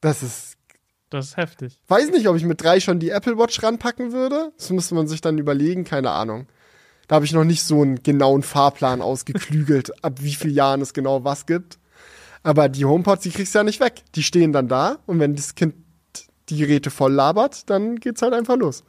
[0.00, 0.56] Das ist.
[1.10, 1.78] Das ist heftig.
[1.88, 4.52] Weiß nicht, ob ich mit drei schon die Apple Watch ranpacken würde.
[4.56, 6.46] Das müsste man sich dann überlegen, keine Ahnung.
[7.06, 10.94] Da habe ich noch nicht so einen genauen Fahrplan ausgeklügelt, ab wie vielen Jahren es
[10.94, 11.78] genau was gibt.
[12.42, 14.02] Aber die HomePods, die kriegst du ja nicht weg.
[14.14, 15.74] Die stehen dann da und wenn das Kind
[16.48, 18.82] die Geräte voll labert, dann geht's halt einfach los.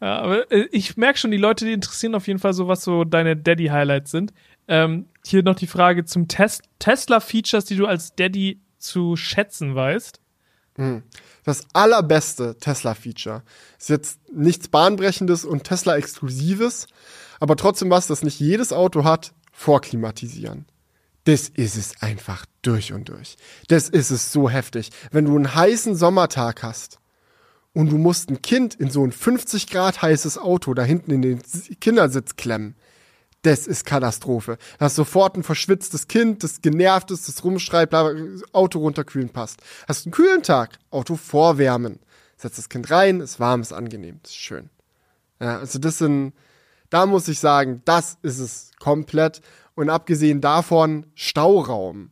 [0.00, 2.82] Ja, aber äh, ich merke schon, die Leute, die interessieren auf jeden Fall so, was
[2.84, 4.32] so deine Daddy-Highlights sind.
[4.68, 10.20] Ähm, hier noch die Frage zum Test Tesla-Features, die du als Daddy zu schätzen weißt.
[11.44, 13.42] Das allerbeste Tesla-Feature
[13.78, 16.86] ist jetzt nichts Bahnbrechendes und Tesla-Exklusives,
[17.40, 20.66] aber trotzdem was, das nicht jedes Auto hat, vorklimatisieren.
[21.24, 23.36] Das ist es einfach durch und durch.
[23.66, 24.90] Das ist es so heftig.
[25.10, 27.00] Wenn du einen heißen Sommertag hast
[27.74, 31.22] und du musst ein Kind in so ein 50 Grad heißes Auto da hinten in
[31.22, 31.42] den
[31.80, 32.76] Kindersitz klemmen,
[33.42, 34.58] das ist Katastrophe.
[34.78, 38.12] Da hast sofort ein verschwitztes Kind, das genervt ist, das rumschreit, bla,
[38.52, 39.60] Auto runterkühlen passt.
[39.86, 42.00] Hast einen kühlen Tag, Auto vorwärmen.
[42.36, 44.70] Setzt das Kind rein, ist warm, ist angenehm, ist schön.
[45.40, 46.32] Ja, also das sind,
[46.90, 49.40] da muss ich sagen, das ist es komplett.
[49.74, 52.10] Und abgesehen davon, Stauraum.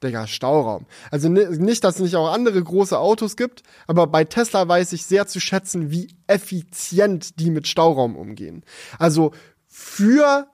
[0.00, 0.86] Digga, Stauraum.
[1.10, 5.04] Also nicht, dass es nicht auch andere große Autos gibt, aber bei Tesla weiß ich
[5.04, 8.62] sehr zu schätzen, wie effizient die mit Stauraum umgehen.
[9.00, 9.32] Also
[9.66, 10.46] für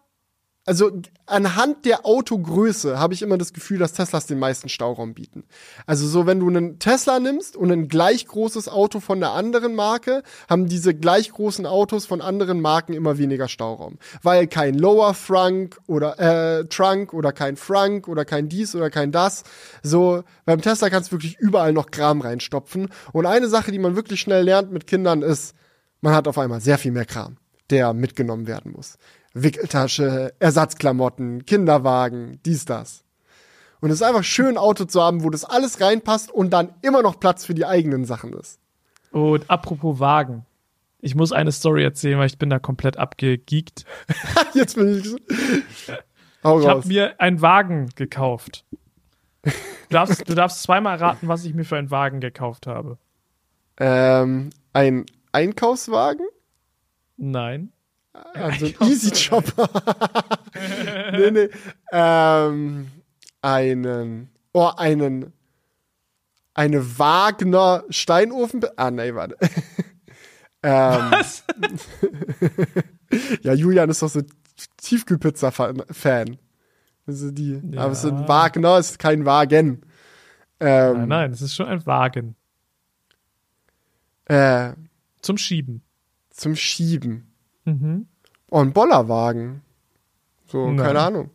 [0.67, 0.91] also
[1.27, 5.45] anhand der Autogröße habe ich immer das Gefühl, dass Teslas den meisten Stauraum bieten.
[5.87, 9.75] Also so, wenn du einen Tesla nimmst und ein gleich großes Auto von der anderen
[9.75, 13.99] Marke, haben diese gleich großen Autos von anderen Marken immer weniger Stauraum.
[14.23, 19.13] Weil kein Lower Frunk oder äh, Trunk oder kein Frunk oder kein dies oder kein
[19.13, 19.45] das.
[19.83, 22.89] So, beim Tesla kannst du wirklich überall noch Kram reinstopfen.
[23.13, 25.55] Und eine Sache, die man wirklich schnell lernt mit Kindern, ist,
[26.01, 27.37] man hat auf einmal sehr viel mehr Kram,
[27.69, 28.97] der mitgenommen werden muss.
[29.35, 33.05] Wickeltasche, Ersatzklamotten, Kinderwagen, dies, das.
[33.81, 36.73] Und es ist einfach schön, ein Auto zu haben, wo das alles reinpasst und dann
[36.81, 38.59] immer noch Platz für die eigenen Sachen ist.
[39.11, 40.47] Und apropos Wagen.
[41.01, 43.85] Ich muss eine Story erzählen, weil ich bin da komplett abgegeekt.
[44.55, 45.15] Jetzt bin ich.
[46.45, 48.65] Hau ich habe mir einen Wagen gekauft.
[49.43, 49.51] Du
[49.91, 52.99] darfst, du darfst zweimal raten, was ich mir für einen Wagen gekauft habe.
[53.79, 56.27] Ähm, ein Einkaufswagen?
[57.17, 57.73] Nein.
[58.15, 59.69] Also ein Easy Chopper.
[61.13, 61.49] nee, nee.
[61.93, 62.91] Ähm,
[63.43, 65.33] einen, oh, einen,
[66.55, 68.65] eine Wagner Steinofen.
[68.77, 69.37] Ah, nee, warte.
[70.63, 71.45] ähm, Was?
[73.43, 74.23] ja, Julian ist doch so
[74.79, 76.39] Tiefkühlpizza-Fan.
[77.07, 77.83] Also die, ja.
[77.83, 79.83] aber es ist ein Wagner, es ist kein Wagen.
[80.61, 82.37] Ähm, nein, nein, es ist schon ein Wagen.
[84.27, 84.73] Äh,
[85.21, 85.83] zum Schieben.
[86.31, 87.34] Zum Schieben.
[87.65, 88.07] Mhm.
[88.51, 89.63] Oh, ein Bollerwagen.
[90.47, 90.87] So, Nein.
[90.87, 91.31] keine Ahnung.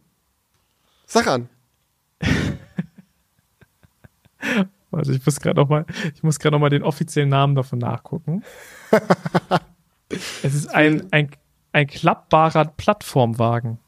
[1.05, 1.49] Sag an.
[4.91, 7.79] Warte, ich muss gerade noch mal, ich muss gerade noch mal den offiziellen Namen davon
[7.79, 8.43] nachgucken.
[10.09, 11.31] es ist ein, ein,
[11.73, 13.79] ein klappbarer Plattformwagen.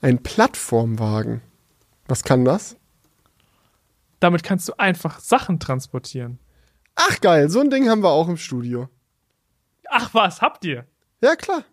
[0.00, 1.40] Ein Plattformwagen?
[2.06, 2.76] Was kann das?
[4.20, 6.38] Damit kannst du einfach Sachen transportieren.
[6.94, 8.88] Ach geil, so ein Ding haben wir auch im Studio.
[9.88, 10.84] Ach was, habt ihr?
[11.22, 11.64] Ja, klar.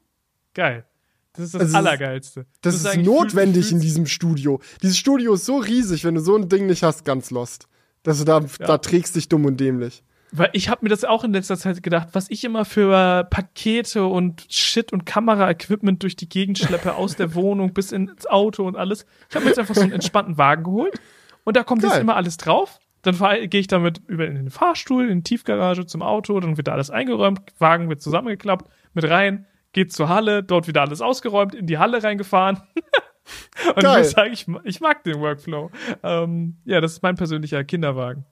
[0.53, 0.85] Geil.
[1.33, 2.45] Das ist das also Allergeilste.
[2.61, 4.61] Das, das ist, ist notwendig in diesem Studio.
[4.81, 7.67] Dieses Studio ist so riesig, wenn du so ein Ding nicht hast, ganz lost.
[8.03, 8.47] Dass du da, ja.
[8.59, 10.03] da trägst dich dumm und dämlich.
[10.31, 14.05] Weil ich habe mir das auch in letzter Zeit gedacht, was ich immer für Pakete
[14.05, 18.75] und Shit und Kameraequipment durch die Gegend schleppe, aus der Wohnung bis ins Auto und
[18.75, 19.05] alles.
[19.29, 20.99] Ich habe mir jetzt einfach so einen entspannten Wagen geholt
[21.43, 21.91] und da kommt Geil.
[21.91, 22.79] jetzt immer alles drauf.
[23.01, 23.17] Dann
[23.49, 26.73] gehe ich damit über in den Fahrstuhl, in die Tiefgarage zum Auto, dann wird da
[26.73, 31.67] alles eingeräumt, Wagen wird zusammengeklappt, mit rein, geht zur Halle, dort wieder alles ausgeräumt, in
[31.67, 32.61] die Halle reingefahren.
[33.75, 34.01] Und Geil.
[34.01, 35.71] ich muss sagen, ich, ich mag den Workflow.
[36.03, 38.25] Ähm, ja, das ist mein persönlicher Kinderwagen.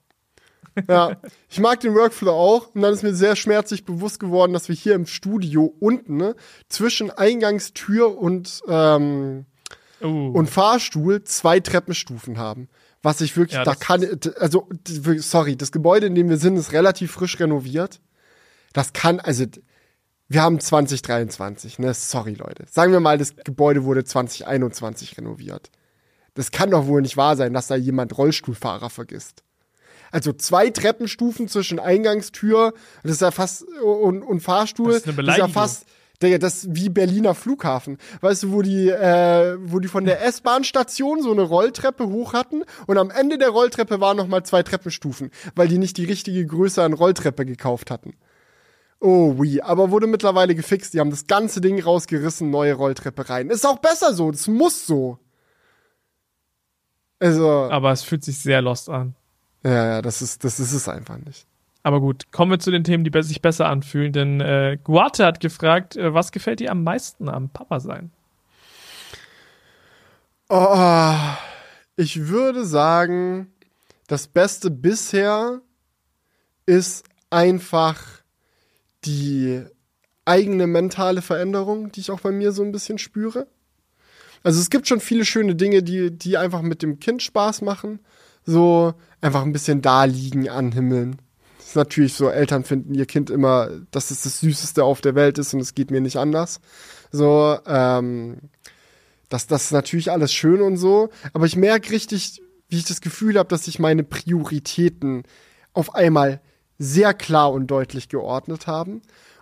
[0.87, 1.17] ja,
[1.49, 2.73] ich mag den Workflow auch.
[2.73, 6.35] Und dann ist mir sehr schmerzlich bewusst geworden, dass wir hier im Studio unten ne,
[6.69, 9.45] zwischen Eingangstür und, ähm,
[10.01, 10.31] uh.
[10.31, 12.69] und Fahrstuhl zwei Treppenstufen haben.
[13.01, 14.05] Was ich wirklich, ja, da kann,
[14.39, 14.69] also,
[15.17, 17.99] sorry, das Gebäude, in dem wir sind, ist relativ frisch renoviert.
[18.71, 19.45] Das kann, also,
[20.29, 21.93] wir haben 2023, ne?
[21.93, 22.65] Sorry, Leute.
[22.69, 25.69] Sagen wir mal, das Gebäude wurde 2021 renoviert.
[26.33, 29.43] Das kann doch wohl nicht wahr sein, dass da jemand Rollstuhlfahrer vergisst.
[30.11, 35.13] Also zwei Treppenstufen zwischen Eingangstür, das ist ja fast, und, und Fahrstuhl, das ist, eine
[35.13, 35.49] Beleidigung.
[35.49, 35.85] ist ja fast,
[36.21, 37.97] Digga, das ist wie Berliner Flughafen.
[38.21, 42.63] Weißt du, wo die, äh, wo die von der S-Bahn-Station so eine Rolltreppe hoch hatten
[42.87, 46.83] und am Ende der Rolltreppe waren nochmal zwei Treppenstufen, weil die nicht die richtige Größe
[46.83, 48.13] an Rolltreppe gekauft hatten.
[49.05, 49.61] Oh, wie.
[49.61, 50.93] Aber wurde mittlerweile gefixt.
[50.93, 53.49] Die haben das ganze Ding rausgerissen, neue Rolltreppe rein.
[53.49, 54.31] Ist auch besser so.
[54.31, 55.19] Das muss so.
[57.19, 57.49] Also.
[57.69, 59.13] Aber es fühlt sich sehr lost an.
[59.65, 61.45] Ja, ja, das ist, das ist es einfach nicht.
[61.83, 64.13] Aber gut, kommen wir zu den Themen, die sich besser anfühlen.
[64.13, 68.09] Denn äh, Guate hat gefragt, äh, was gefällt dir am meisten am Papa sein?
[70.47, 71.17] Oh,
[71.97, 73.51] ich würde sagen,
[74.07, 75.59] das Beste bisher
[76.65, 78.22] ist einfach
[79.05, 79.63] die
[80.25, 83.47] eigene mentale Veränderung, die ich auch bei mir so ein bisschen spüre.
[84.43, 87.99] Also es gibt schon viele schöne Dinge, die, die einfach mit dem Kind Spaß machen.
[88.45, 91.17] So einfach ein bisschen da liegen, anhimmeln.
[91.57, 95.15] Das ist natürlich so, Eltern finden ihr Kind immer, dass es das Süßeste auf der
[95.15, 96.59] Welt ist und es geht mir nicht anders.
[97.11, 98.37] So, ähm,
[99.29, 103.01] das, das ist natürlich alles schön und so, aber ich merke richtig, wie ich das
[103.01, 105.23] Gefühl habe, dass sich meine Prioritäten
[105.73, 106.41] auf einmal
[106.77, 109.01] sehr klar und deutlich geordnet haben.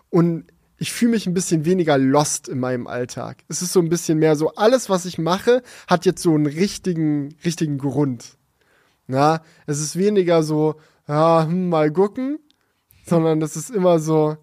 [0.10, 0.46] Und
[0.78, 3.44] ich fühle mich ein bisschen weniger lost in meinem Alltag.
[3.48, 6.48] Es ist so ein bisschen mehr so, alles, was ich mache, hat jetzt so einen
[6.48, 8.38] richtigen, richtigen Grund.
[9.06, 10.76] Na, es ist weniger so,
[11.08, 12.40] ja, hm, mal gucken,
[13.06, 14.38] sondern das ist immer so,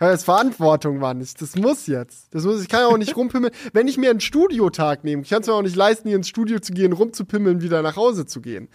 [0.00, 1.42] ja, das Verantwortung war nicht.
[1.42, 2.32] Das muss jetzt.
[2.32, 3.52] Das muss, ich kann ja auch nicht rumpimmeln.
[3.72, 6.28] Wenn ich mir einen Studiotag nehme, ich kann es mir auch nicht leisten, hier ins
[6.28, 8.68] Studio zu gehen, rumzupimmeln, wieder nach Hause zu gehen.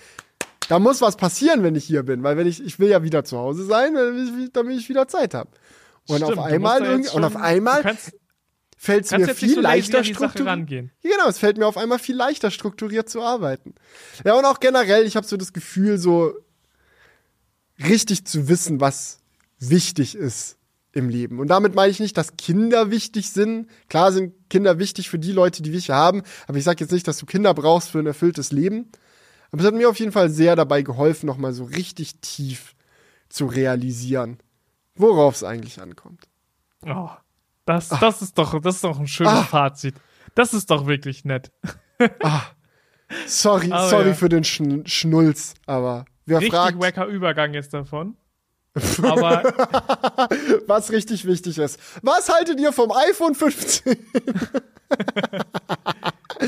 [0.70, 3.24] Da muss was passieren, wenn ich hier bin, weil wenn ich, ich will ja wieder
[3.24, 3.94] zu Hause sein,
[4.54, 5.50] damit ich wieder Zeit habe.
[6.08, 7.84] Und Stimmt, auf einmal irgendwie, und auf einmal
[8.78, 10.68] fällt es mir viel so leichter strukturiert.
[11.02, 13.76] Genau, es fällt mir auf einmal viel leichter strukturiert zu arbeiten.
[14.26, 16.34] Ja, und auch generell, ich habe so das Gefühl, so
[17.88, 19.20] richtig zu wissen, was
[19.60, 20.58] wichtig ist
[20.92, 21.40] im Leben.
[21.40, 23.68] Und damit meine ich nicht, dass Kinder wichtig sind.
[23.90, 27.08] Klar sind Kinder wichtig für die Leute, die wir haben, aber ich sage jetzt nicht,
[27.08, 28.92] dass du Kinder brauchst für ein erfülltes Leben.
[29.54, 32.74] Aber es hat mir auf jeden Fall sehr dabei geholfen, nochmal so richtig tief
[33.30, 34.40] zu realisieren,
[34.96, 36.28] worauf es eigentlich ankommt.
[36.88, 37.12] Oh,
[37.66, 39.48] das, das ist doch, das ist doch ein schönes Ach.
[39.50, 39.94] Fazit.
[40.34, 41.52] Das ist doch wirklich nett.
[42.24, 42.52] Ach.
[43.28, 44.14] Sorry, aber sorry ja.
[44.16, 46.82] für den Schn Schnulz, aber wer Richtig fragt.
[46.82, 48.18] wacker Übergang jetzt davon.
[49.04, 49.44] Aber
[50.66, 51.80] was richtig wichtig ist.
[52.02, 53.98] Was haltet ihr vom iPhone 15?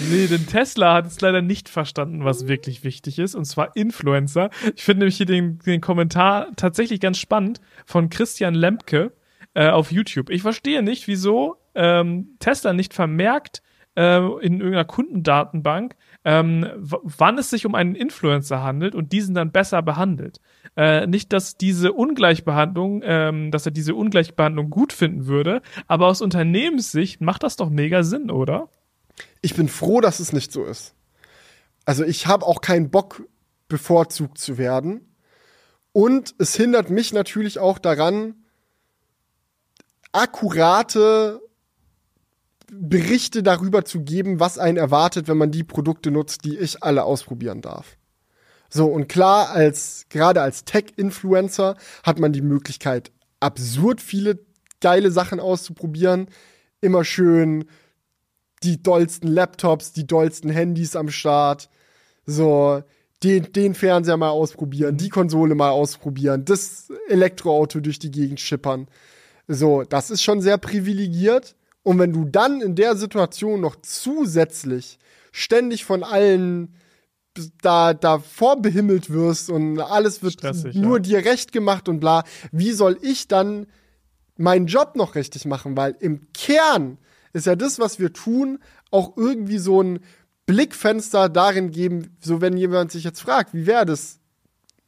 [0.09, 4.49] nee, denn Tesla hat es leider nicht verstanden, was wirklich wichtig ist, und zwar Influencer.
[4.75, 9.13] Ich finde nämlich hier den, den Kommentar tatsächlich ganz spannend von Christian Lemke
[9.53, 10.29] äh, auf YouTube.
[10.29, 13.61] Ich verstehe nicht, wieso ähm, Tesla nicht vermerkt
[13.95, 19.51] äh, in irgendeiner Kundendatenbank, ähm, wann es sich um einen Influencer handelt und diesen dann
[19.51, 20.39] besser behandelt.
[20.75, 26.21] Äh, nicht, dass diese Ungleichbehandlung, ähm, dass er diese Ungleichbehandlung gut finden würde, aber aus
[26.21, 28.69] Unternehmenssicht macht das doch mega Sinn, oder?
[29.41, 30.93] Ich bin froh, dass es nicht so ist.
[31.85, 33.23] Also ich habe auch keinen Bock,
[33.67, 35.15] bevorzugt zu werden.
[35.91, 38.35] Und es hindert mich natürlich auch daran,
[40.11, 41.41] akkurate
[42.71, 47.03] Berichte darüber zu geben, was einen erwartet, wenn man die Produkte nutzt, die ich alle
[47.03, 47.97] ausprobieren darf.
[48.69, 54.39] So, und klar, als, gerade als Tech-Influencer hat man die Möglichkeit, absurd viele
[54.81, 56.27] geile Sachen auszuprobieren.
[56.81, 57.65] Immer schön
[58.65, 61.69] die dollsten Laptops, die dollsten Handys am Start.
[62.25, 62.83] So,
[63.23, 68.87] den, den Fernseher mal ausprobieren, die Konsole mal ausprobieren, das Elektroauto durch die Gegend schippern.
[69.47, 71.55] So, das ist schon sehr privilegiert.
[71.83, 74.97] Und wenn du dann in der Situation noch zusätzlich
[75.31, 76.73] ständig von allen
[77.61, 81.03] da, da vorbehimmelt wirst und alles wird Stressig, nur ja.
[81.03, 83.67] dir recht gemacht und bla, wie soll ich dann
[84.37, 85.77] meinen Job noch richtig machen?
[85.77, 86.97] Weil im Kern
[87.35, 88.59] ist ja das, was wir tun,
[88.91, 89.99] auch irgendwie so ein
[90.45, 94.19] Blickfenster darin geben, so wenn jemand sich jetzt fragt, wie wäre das,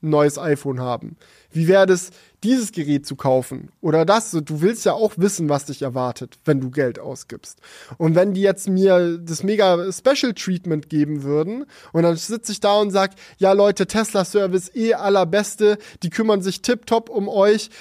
[0.01, 1.17] ein neues iPhone haben?
[1.51, 2.11] Wie wäre das,
[2.43, 4.31] dieses Gerät zu kaufen oder das.
[4.31, 7.59] Du willst ja auch wissen, was dich erwartet, wenn du Geld ausgibst.
[7.97, 12.59] Und wenn die jetzt mir das mega Special Treatment geben würden und dann sitze ich
[12.59, 17.71] da und sag, ja Leute, Tesla Service eh allerbeste, die kümmern sich tipptopp um euch,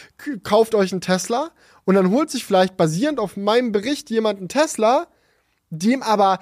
[0.42, 1.50] kauft euch einen Tesla
[1.86, 5.06] und dann holt sich vielleicht basierend auf meinem Bericht jemand einen Tesla,
[5.70, 6.40] dem aber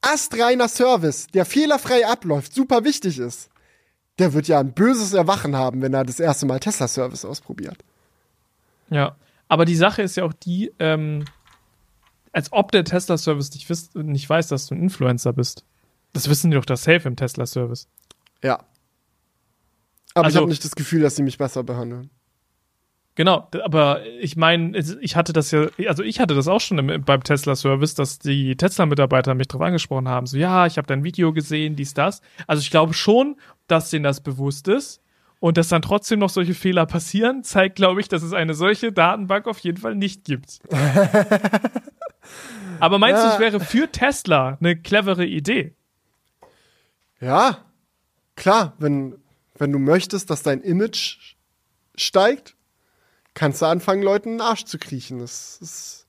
[0.00, 3.50] astreiner Service, der fehlerfrei abläuft, super wichtig ist
[4.18, 7.78] der wird ja ein böses Erwachen haben, wenn er das erste Mal Tesla-Service ausprobiert.
[8.90, 9.16] Ja,
[9.48, 11.24] aber die Sache ist ja auch die, ähm,
[12.32, 15.64] als ob der Tesla-Service nicht, nicht weiß, dass du ein Influencer bist.
[16.12, 17.88] Das wissen die doch das Safe im Tesla-Service.
[18.42, 18.64] Ja.
[20.14, 22.10] Aber also, ich habe nicht das Gefühl, dass sie mich besser behandeln.
[23.16, 27.04] Genau, aber ich meine, ich hatte das ja, also ich hatte das auch schon im,
[27.04, 31.32] beim Tesla-Service, dass die Tesla-Mitarbeiter mich darauf angesprochen haben, so ja, ich habe dein Video
[31.32, 32.22] gesehen, dies, das.
[32.48, 33.36] Also ich glaube schon,
[33.68, 35.00] dass denen das bewusst ist
[35.38, 38.90] und dass dann trotzdem noch solche Fehler passieren, zeigt, glaube ich, dass es eine solche
[38.90, 40.58] Datenbank auf jeden Fall nicht gibt.
[42.80, 43.28] aber meinst ja.
[43.28, 45.74] du, es wäre für Tesla eine clevere Idee?
[47.20, 47.58] Ja,
[48.34, 49.14] klar, wenn,
[49.56, 51.36] wenn du möchtest, dass dein Image
[51.94, 52.56] steigt,
[53.34, 55.18] kannst du anfangen, Leuten in den Arsch zu kriechen.
[55.18, 56.06] Das ist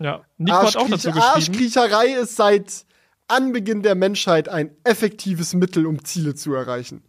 [0.00, 1.20] ja, Nico hat auch dazu geschrieben.
[1.20, 2.84] Arschkriecherei ist seit
[3.28, 7.02] Anbeginn der Menschheit ein effektives Mittel, um Ziele zu erreichen.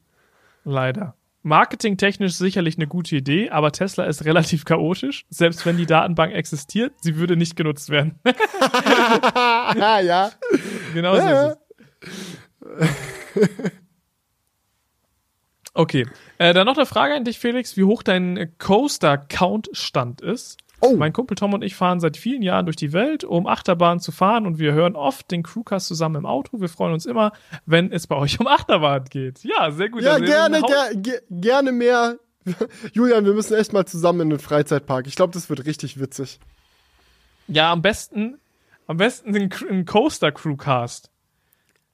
[0.63, 1.15] Leider.
[1.41, 5.25] Marketingtechnisch sicherlich eine gute Idee, aber Tesla ist relativ chaotisch.
[5.29, 8.19] Selbst wenn die Datenbank existiert, sie würde nicht genutzt werden.
[9.75, 10.31] ja.
[10.93, 11.47] Genau so ja.
[11.49, 11.57] ist
[12.71, 13.71] es.
[15.75, 16.07] Okay.
[16.37, 20.57] Äh, dann noch eine Frage an dich, Felix, wie hoch dein Coaster-Count-Stand ist.
[20.81, 20.95] Oh.
[20.95, 24.11] Mein Kumpel Tom und ich fahren seit vielen Jahren durch die Welt, um Achterbahnen zu
[24.11, 26.59] fahren und wir hören oft den Crewcast zusammen im Auto.
[26.61, 27.31] Wir freuen uns immer,
[27.65, 29.43] wenn es bei euch um Achterbahn geht.
[29.43, 30.01] Ja, sehr gut.
[30.03, 32.17] Ja, gerne, ger ge gerne mehr.
[32.93, 35.07] Julian, wir müssen echt mal zusammen in den Freizeitpark.
[35.07, 36.39] Ich glaube, das wird richtig witzig.
[37.47, 38.37] Ja, am besten,
[38.87, 41.09] am besten ein, Cr- ein Coaster-Crewcast.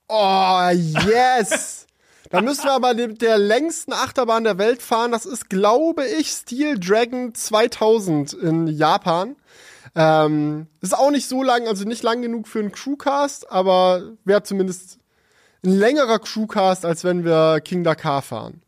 [0.08, 1.88] Oh, yes!
[2.32, 5.12] Dann müssen wir aber mit der längsten Achterbahn der Welt fahren.
[5.12, 9.36] Das ist, glaube ich, Steel Dragon 2000 in Japan.
[9.96, 14.44] Ähm, ist auch nicht so lang, also nicht lang genug für einen Crewcast, aber wäre
[14.44, 15.00] zumindest
[15.64, 18.62] ein längerer Crewcast, als wenn wir King Dakar fahren.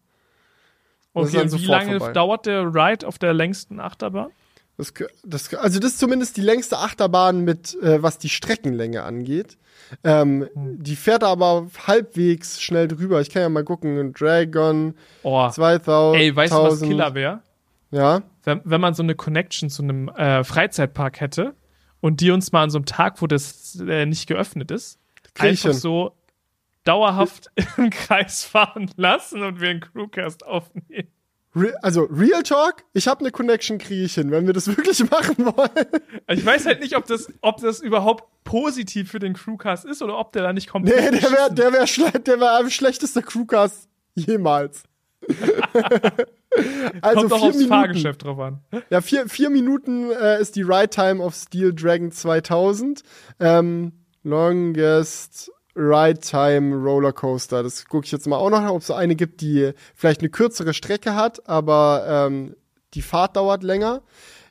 [1.13, 2.13] Okay, wie lange vorbei.
[2.13, 4.31] dauert der Ride auf der längsten Achterbahn?
[4.77, 4.93] Das,
[5.23, 9.57] das, also das ist zumindest die längste Achterbahn mit, äh, was die Streckenlänge angeht.
[10.03, 13.21] Ähm, Die fährt aber halbwegs schnell drüber.
[13.21, 14.13] Ich kann ja mal gucken.
[14.13, 16.21] Dragon Oh, 2000.
[16.21, 17.41] ey, weißt du, was Killer wäre?
[17.91, 18.23] Ja.
[18.43, 21.53] wenn, wenn man so eine Connection zu einem äh, Freizeitpark hätte
[22.01, 24.97] und die uns mal an so einem Tag, wo das äh, nicht geöffnet ist,
[25.35, 26.15] Krieg ich einfach so
[26.83, 31.07] dauerhaft im Kreis fahren lassen und wir einen Crewcast aufnehmen.
[31.55, 34.99] Re also Real Talk, ich habe eine Connection, kriege ich hin, wenn wir das wirklich
[35.09, 35.87] machen wollen.
[36.29, 40.17] Ich weiß halt nicht, ob das, ob das überhaupt positiv für den Crewcast ist oder
[40.17, 41.11] ob der da nicht komplett.
[41.11, 44.83] Nee, der wäre der wär schle der wär am schlechtester Crewcast jemals.
[47.01, 47.69] also Kommt auch vier aufs Minuten.
[47.69, 48.59] Fahrgeschäft drauf an.
[48.89, 53.03] Ja, vier, vier Minuten äh, ist die Ride Time of Steel Dragon 2000.
[53.39, 53.93] Ähm,
[54.23, 57.63] longest Ride Time Roller Coaster.
[57.63, 60.29] Das gucke ich jetzt mal auch noch, ob es so eine gibt, die vielleicht eine
[60.29, 62.55] kürzere Strecke hat, aber ähm,
[62.93, 64.01] die Fahrt dauert länger.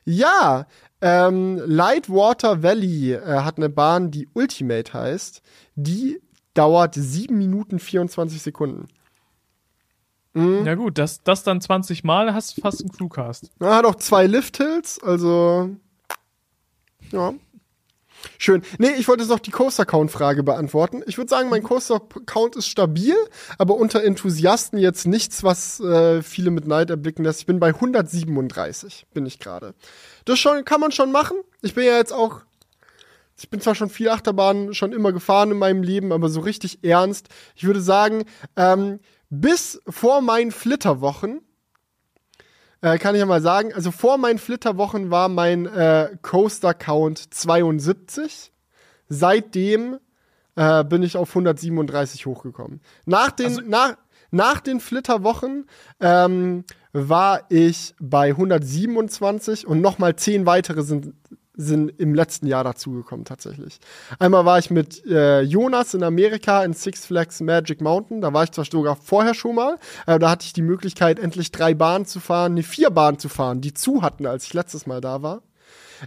[0.05, 0.67] Ja,
[1.01, 5.41] ähm, Lightwater Valley äh, hat eine Bahn, die Ultimate heißt.
[5.75, 6.19] Die
[6.53, 8.87] dauert 7 Minuten 24 Sekunden.
[10.33, 10.65] Mhm.
[10.65, 13.51] Ja gut, das, das dann 20 Mal, hast du fast einen Crewcast.
[13.59, 15.75] Er hat auch zwei Lift-Hills, also
[17.11, 17.33] ja.
[18.37, 18.61] Schön.
[18.77, 21.03] Nee, ich wollte jetzt noch die Coaster-Count-Frage beantworten.
[21.07, 23.15] Ich würde sagen, mein Coaster-Count ist stabil,
[23.57, 27.41] aber unter Enthusiasten jetzt nichts, was äh, viele mit Neid erblicken lässt.
[27.41, 29.73] Ich bin bei 137, bin ich gerade.
[30.25, 31.37] Das schon, kann man schon machen.
[31.61, 32.41] Ich bin ja jetzt auch
[33.35, 36.83] ich bin zwar schon viel Achterbahn schon immer gefahren in meinem Leben, aber so richtig
[36.83, 37.29] ernst.
[37.55, 38.25] Ich würde sagen,
[38.55, 41.41] ähm, bis vor meinen Flitterwochen,
[42.83, 48.51] äh, kann ich ja mal sagen, also vor meinen Flitterwochen war mein äh, Coaster-Count 72.
[49.09, 49.97] Seitdem
[50.55, 52.81] äh, bin ich auf 137 hochgekommen.
[53.05, 53.95] Nach den, Also- nach,
[54.31, 55.65] nach den Flitterwochen
[55.99, 61.13] ähm, war ich bei 127 und nochmal 10 weitere sind,
[61.55, 63.79] sind im letzten Jahr dazugekommen tatsächlich.
[64.19, 68.21] Einmal war ich mit äh, Jonas in Amerika in Six Flags Magic Mountain.
[68.21, 71.51] Da war ich zwar sogar vorher schon mal, aber da hatte ich die Möglichkeit, endlich
[71.51, 74.87] drei Bahnen zu fahren, nee, vier Bahnen zu fahren, die zu hatten, als ich letztes
[74.87, 75.43] Mal da war.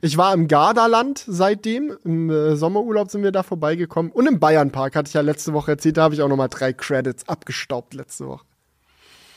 [0.02, 1.96] Ich war im Gardaland seitdem.
[2.04, 4.12] Im äh, Sommerurlaub sind wir da vorbeigekommen.
[4.12, 5.96] Und im Bayernpark hatte ich ja letzte Woche erzählt.
[5.96, 8.44] Da habe ich auch noch mal drei Credits abgestaubt letzte Woche.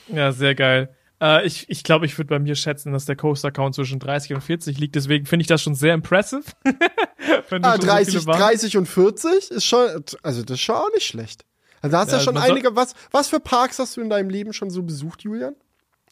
[0.08, 0.94] Ja, sehr geil.
[1.20, 4.40] Äh, ich ich, glaube, ich würde bei mir schätzen, dass der Coaster-Count zwischen 30 und
[4.40, 4.94] 40 liegt.
[4.94, 6.42] Deswegen finde ich das schon sehr impressive.
[7.22, 10.74] Ah, schon so 30, viele Bahnen- 30 und 40 ist schon, also das ist schon
[10.76, 11.44] auch nicht schlecht.
[11.82, 12.74] Also da hast du Ja, ja, schon einige.
[12.76, 15.54] Was, was für Parks hast du in deinem Leben schon so besucht, Julian?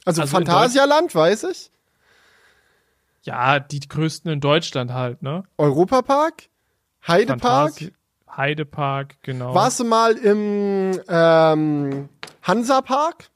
[0.05, 1.71] Also, Also Phantasialand, weiß ich.
[3.23, 5.45] Ja, die größten in Deutschland halt, ne?
[5.57, 6.45] Europapark,
[7.07, 7.73] Heidepark.
[7.73, 7.93] Phantasi-
[8.37, 9.55] Heidepark, genau.
[9.55, 12.09] Warst du mal im ähm,
[12.43, 13.31] Hansapark?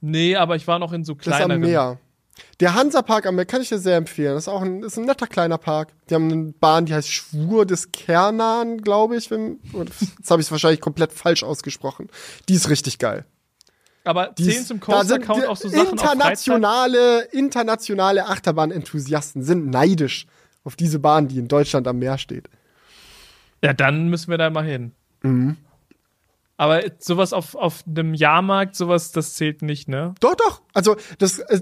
[0.00, 1.60] Nee, aber ich war noch in so Das ist am kleineren.
[1.60, 1.98] Meer.
[2.60, 4.34] Der Hansapark am Meer kann ich dir sehr empfehlen.
[4.34, 5.92] Das ist auch ein, ist ein netter kleiner Park.
[6.08, 9.30] Die haben eine Bahn, die heißt Schwur des Kernan, glaube ich.
[9.30, 12.08] Wenn, jetzt habe ich es wahrscheinlich komplett falsch ausgesprochen.
[12.48, 13.24] Die ist richtig geil.
[14.04, 20.26] Aber Die zählen zum Coaster-Count auch so Sachen internationale, internationale Achterbahn-Enthusiasten sind neidisch
[20.62, 22.48] auf diese Bahn, die in Deutschland am Meer steht.
[23.64, 24.92] Ja, dann müssen wir da mal hin.
[25.22, 25.56] Mhm.
[26.56, 30.14] Aber sowas auf, auf einem Jahrmarkt, sowas, das zählt nicht, ne?
[30.20, 30.62] Doch, doch.
[30.72, 31.60] Also, das, äh,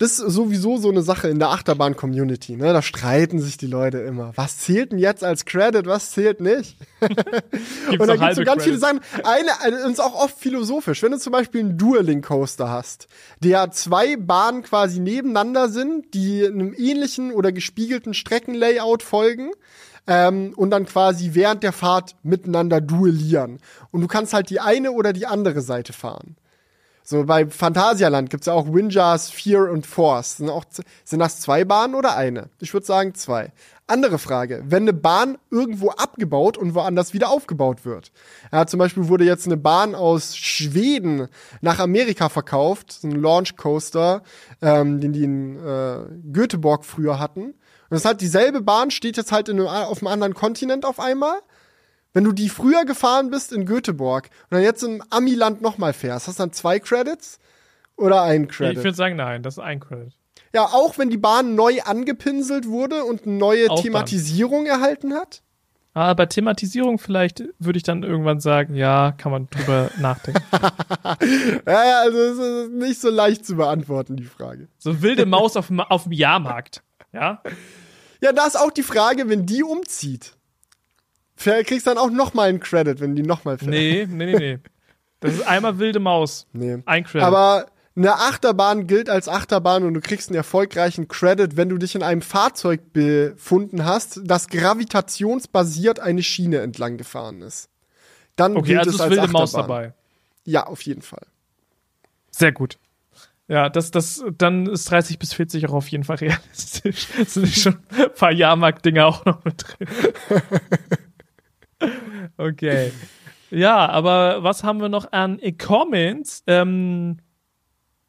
[0.00, 2.56] das ist sowieso so eine Sache in der Achterbahn-Community.
[2.56, 2.72] Ne?
[2.72, 4.32] Da streiten sich die Leute immer.
[4.34, 6.78] Was zählt denn jetzt als Credit, was zählt nicht?
[7.00, 9.06] Gibt's Und da gibt es so ganz viele Credits.
[9.12, 9.24] Sachen.
[9.24, 11.02] Eine, eine ist auch oft philosophisch.
[11.02, 13.08] Wenn du zum Beispiel einen Dueling-Coaster hast,
[13.40, 19.50] der zwei Bahnen quasi nebeneinander sind, die einem ähnlichen oder gespiegelten Streckenlayout folgen,
[20.06, 23.58] ähm, und dann quasi während der Fahrt miteinander duellieren.
[23.90, 26.36] Und du kannst halt die eine oder die andere Seite fahren.
[27.02, 30.36] So bei Phantasialand gibt's ja auch Windjars, Fear und Force.
[30.36, 30.64] Sind, auch,
[31.04, 32.50] sind das zwei Bahnen oder eine?
[32.60, 33.52] Ich würde sagen zwei.
[33.88, 38.12] Andere Frage, wenn eine Bahn irgendwo abgebaut und woanders wieder aufgebaut wird.
[38.52, 41.26] Ja, zum Beispiel wurde jetzt eine Bahn aus Schweden
[41.60, 44.22] nach Amerika verkauft, ein Launch Coaster,
[44.62, 47.54] ähm, den die in äh, Göteborg früher hatten.
[47.90, 50.84] Und das ist halt dieselbe Bahn, steht jetzt halt in einem, auf einem anderen Kontinent
[50.84, 51.36] auf einmal.
[52.12, 56.28] Wenn du die früher gefahren bist in Göteborg und dann jetzt im Amiland nochmal fährst,
[56.28, 57.38] hast du dann zwei Credits
[57.96, 58.78] oder ein Credit?
[58.78, 60.12] Ich würde sagen, nein, das ist ein Credit.
[60.54, 64.80] Ja, auch wenn die Bahn neu angepinselt wurde und eine neue auch Thematisierung dann.
[64.80, 65.42] erhalten hat?
[65.92, 70.42] Ah, bei Thematisierung vielleicht würde ich dann irgendwann sagen, ja, kann man drüber nachdenken.
[71.66, 74.68] ja, ja, also es ist nicht so leicht zu beantworten, die Frage.
[74.78, 77.42] So wilde Maus auf, auf dem Jahrmarkt, ja?
[78.20, 80.34] Ja, da ist auch die Frage, wenn die umzieht.
[81.36, 83.70] Kriegst dann auch nochmal einen Credit, wenn die nochmal fährt.
[83.70, 84.58] Nee, nee, nee, nee.
[85.20, 86.46] Das ist einmal wilde Maus.
[86.52, 86.82] Nee.
[86.84, 87.26] Ein Credit.
[87.26, 87.66] Aber
[87.96, 92.02] eine Achterbahn gilt als Achterbahn und du kriegst einen erfolgreichen Credit, wenn du dich in
[92.02, 97.68] einem Fahrzeug befunden hast, das gravitationsbasiert eine Schiene entlang gefahren ist.
[98.36, 99.40] Dann okay, gilt also es als wilde Achterbahn.
[99.42, 99.94] Maus dabei.
[100.44, 101.26] Ja, auf jeden Fall.
[102.30, 102.78] Sehr gut.
[103.50, 107.08] Ja, das, das, dann ist 30 bis 40 auch auf jeden Fall realistisch.
[107.18, 109.88] Das sind schon ein paar Jahrmarkt-Dinger auch noch mit drin.
[112.36, 112.92] okay.
[113.50, 116.44] Ja, aber was haben wir noch an Comments?
[116.46, 117.16] Ähm,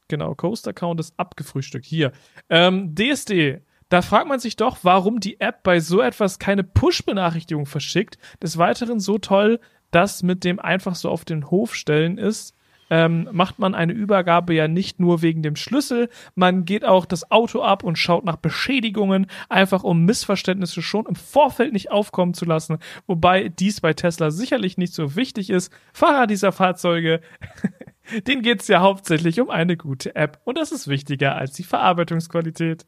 [0.08, 1.88] genau, Coaster-Account ist abgefrühstückt.
[1.88, 2.12] Hier.
[2.48, 3.62] Ähm, DSD.
[3.90, 8.20] Da fragt man sich doch, warum die App bei so etwas keine Push-Benachrichtigung verschickt.
[8.44, 9.60] Des Weiteren so toll,
[9.90, 12.56] dass mit dem einfach so auf den Hof stellen ist
[12.92, 17.32] ähm, macht man eine Übergabe ja nicht nur wegen dem Schlüssel, man geht auch das
[17.32, 22.46] Auto ab und schaut nach Beschädigungen, einfach um Missverständnisse schon im Vorfeld nicht aufkommen zu
[22.46, 22.78] lassen,
[23.08, 25.72] wobei dies bei Tesla sicherlich nicht so wichtig ist.
[25.94, 27.22] Fahrer dieser Fahrzeuge
[28.28, 31.64] denen geht es ja hauptsächlich um eine gute App und das ist wichtiger als die
[31.64, 32.86] Verarbeitungsqualität.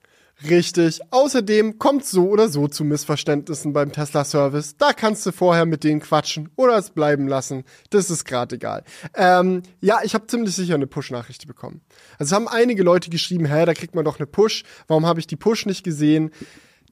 [0.50, 1.00] Richtig.
[1.12, 4.78] Außerdem kommt so oder so zu Missverständnissen beim Tesla-Service.
[4.78, 7.64] Da kannst du vorher mit denen quatschen oder es bleiben lassen.
[7.92, 8.84] Das ist gerade egal.
[9.16, 11.82] Ähm, ja, ich habe ziemlich sicher eine Push-Nachricht bekommen.
[12.20, 14.64] Also es haben einige Leute geschrieben, hä, da kriegt man doch eine Push.
[14.88, 16.32] Warum habe ich die Push nicht gesehen?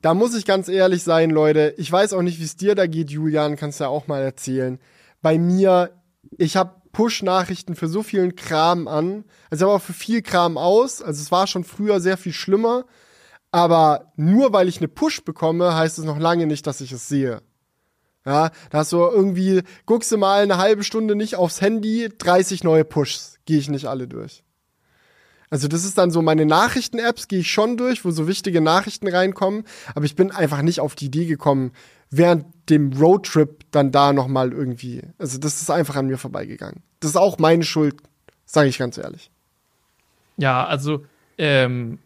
[0.01, 1.73] Da muss ich ganz ehrlich sein, Leute.
[1.77, 3.57] Ich weiß auch nicht, wie es dir da geht, Julian.
[3.57, 4.79] Kannst du ja auch mal erzählen.
[5.21, 5.91] Bei mir,
[6.37, 9.25] ich habe Push-Nachrichten für so vielen Kram an.
[9.49, 11.01] Also aber auch für viel Kram aus.
[11.01, 12.85] Also es war schon früher sehr viel schlimmer.
[13.51, 17.07] Aber nur weil ich eine Push bekomme, heißt es noch lange nicht, dass ich es
[17.07, 17.41] sehe.
[18.25, 22.63] Ja, da hast du irgendwie, guckst du mal eine halbe Stunde nicht aufs Handy, 30
[22.63, 24.43] neue Pushs, gehe ich nicht alle durch.
[25.49, 29.07] Also das ist dann so meine Nachrichten-Apps gehe ich schon durch, wo so wichtige Nachrichten
[29.07, 29.65] reinkommen,
[29.95, 31.73] aber ich bin einfach nicht auf die Idee gekommen,
[32.09, 35.01] während dem Roadtrip dann da noch mal irgendwie.
[35.17, 36.83] Also das ist einfach an mir vorbeigegangen.
[36.99, 37.95] Das ist auch meine Schuld,
[38.45, 39.31] sage ich ganz ehrlich.
[40.37, 41.03] Ja, also
[41.37, 41.99] ähm,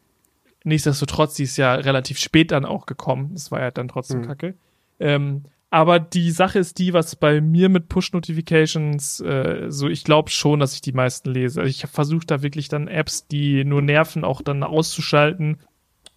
[0.65, 3.29] Nichtsdestotrotz, die ist ja relativ spät dann auch gekommen.
[3.33, 4.25] Das war ja dann trotzdem mhm.
[4.25, 4.55] kacke.
[4.99, 10.31] Ähm, aber die Sache ist die, was bei mir mit Push-Notifications, äh, so ich glaube
[10.31, 11.61] schon, dass ich die meisten lese.
[11.61, 15.57] Also ich versuche da wirklich dann Apps, die nur nerven, auch dann auszuschalten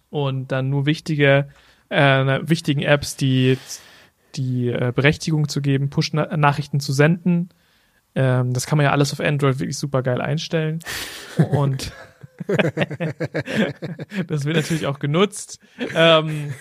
[0.09, 1.49] und dann nur wichtige,
[1.89, 3.57] äh, wichtigen Apps, die
[4.35, 7.49] die äh, Berechtigung zu geben, Push-Nachrichten zu senden.
[8.15, 10.79] Ähm, das kann man ja alles auf Android wirklich super geil einstellen.
[11.51, 11.91] und
[14.27, 15.59] das wird natürlich auch genutzt.
[15.95, 16.53] Ähm,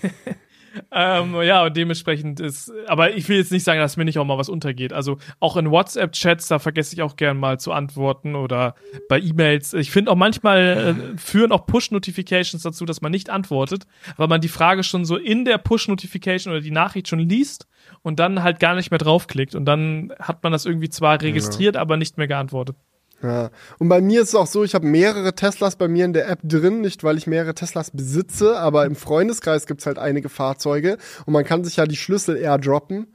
[0.92, 4.24] ähm, ja, und dementsprechend ist, aber ich will jetzt nicht sagen, dass mir nicht auch
[4.24, 4.92] mal was untergeht.
[4.92, 8.74] Also auch in WhatsApp-Chats, da vergesse ich auch gern mal zu antworten oder
[9.08, 9.74] bei E-Mails.
[9.74, 13.86] Ich finde auch manchmal äh, führen auch Push-Notifications dazu, dass man nicht antwortet,
[14.16, 17.66] weil man die Frage schon so in der Push-Notification oder die Nachricht schon liest
[18.02, 21.74] und dann halt gar nicht mehr draufklickt und dann hat man das irgendwie zwar registriert,
[21.74, 21.80] ja.
[21.80, 22.76] aber nicht mehr geantwortet.
[23.22, 23.50] Ja.
[23.78, 26.28] Und bei mir ist es auch so, ich habe mehrere Teslas bei mir in der
[26.28, 30.98] App drin, nicht weil ich mehrere Teslas besitze, aber im Freundeskreis gibt's halt einige Fahrzeuge
[31.24, 33.06] und man kann sich ja die Schlüssel airdroppen.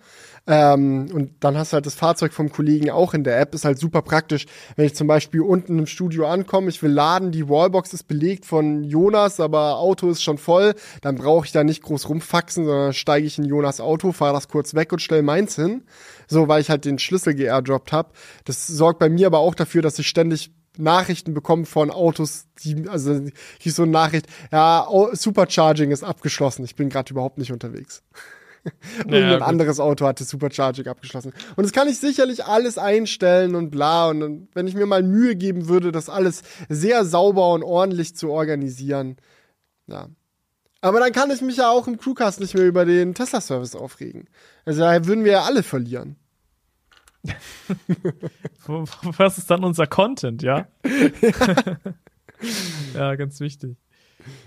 [0.50, 3.54] Ähm, und dann hast du halt das Fahrzeug vom Kollegen auch in der App.
[3.54, 4.46] Ist halt super praktisch,
[4.78, 8.46] wenn ich zum Beispiel unten im Studio ankomme, ich will laden, die Wallbox ist belegt
[8.46, 12.94] von Jonas, aber Auto ist schon voll, dann brauche ich da nicht groß rumfaxen, sondern
[12.94, 15.84] steige ich in Jonas Auto, fahre das kurz weg und stell meins hin.
[16.28, 18.12] So, weil ich halt den Schlüssel geairdroppt habe.
[18.46, 22.88] Das sorgt bei mir aber auch dafür, dass ich ständig Nachrichten bekommen von Autos, die,
[22.88, 23.26] also
[23.60, 28.04] hier so eine Nachricht, ja, Supercharging ist abgeschlossen, ich bin gerade überhaupt nicht unterwegs.
[28.98, 31.34] Irgendein ja, anderes Auto hatte Supercharging abgeschlossen.
[31.56, 34.10] Und das kann ich sicherlich alles einstellen und bla.
[34.10, 38.30] Und wenn ich mir mal Mühe geben würde, das alles sehr sauber und ordentlich zu
[38.30, 39.18] organisieren.
[39.88, 40.10] Ja.
[40.82, 44.28] Aber dann kann ich mich ja auch im Crewcast nicht mehr über den Tesla-Service aufregen.
[44.66, 46.18] Also da würden wir ja alle verlieren.
[48.68, 50.68] Was ist dann unser Content, ja?
[52.94, 53.78] ja, ganz wichtig.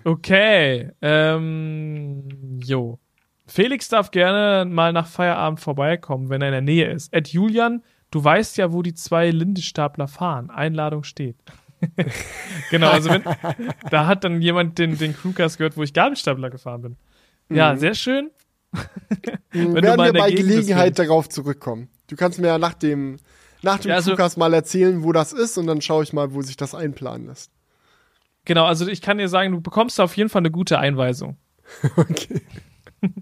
[0.04, 2.98] Okay, ähm, jo.
[3.46, 7.12] Felix darf gerne mal nach Feierabend vorbeikommen, wenn er in der Nähe ist.
[7.12, 10.50] Ed Julian, du weißt ja, wo die zwei Lindestapler fahren.
[10.50, 11.36] Einladung steht.
[12.70, 13.24] Genau, also wenn,
[13.90, 16.96] da hat dann jemand den, den Crewcast gehört, wo ich Gabelstapler gefahren bin.
[17.48, 17.78] Ja, mhm.
[17.78, 18.30] sehr schön.
[19.50, 21.88] wenn Werden wir bei Gelegenheit darauf zurückkommen.
[22.06, 23.18] Du kannst mir ja nach dem,
[23.62, 26.32] nach dem ja, also, Crewcast mal erzählen, wo das ist und dann schaue ich mal,
[26.34, 27.50] wo sich das einplanen lässt.
[28.44, 31.36] Genau, also ich kann dir sagen, du bekommst auf jeden Fall eine gute Einweisung.
[31.96, 32.42] okay.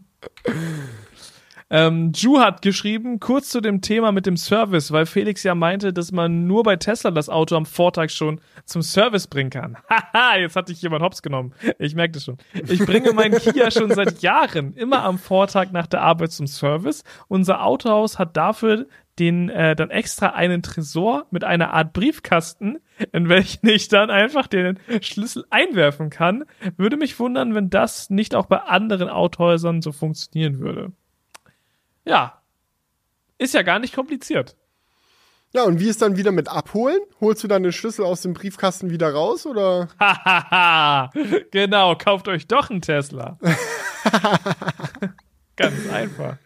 [1.70, 5.92] Ähm, Ju hat geschrieben, kurz zu dem Thema mit dem Service, weil Felix ja meinte,
[5.92, 9.76] dass man nur bei Tesla das Auto am Vortag schon zum Service bringen kann.
[9.88, 11.52] Haha, jetzt hatte ich jemand hops genommen.
[11.78, 12.38] Ich merke das schon.
[12.66, 17.04] Ich bringe meinen Kia schon seit Jahren immer am Vortag nach der Arbeit zum Service.
[17.28, 18.86] Unser Autohaus hat dafür
[19.18, 22.78] den äh, dann extra einen Tresor mit einer Art Briefkasten,
[23.12, 26.44] in welchen ich dann einfach den Schlüssel einwerfen kann.
[26.76, 30.92] Würde mich wundern, wenn das nicht auch bei anderen Autohäusern so funktionieren würde.
[32.08, 32.40] Ja,
[33.36, 34.56] ist ja gar nicht kompliziert.
[35.54, 37.00] Ja, und wie ist dann wieder mit abholen?
[37.20, 39.88] Holst du dann den Schlüssel aus dem Briefkasten wieder raus oder?
[39.98, 41.10] Hahaha,
[41.50, 43.38] genau, kauft euch doch einen Tesla.
[45.56, 46.36] Ganz einfach.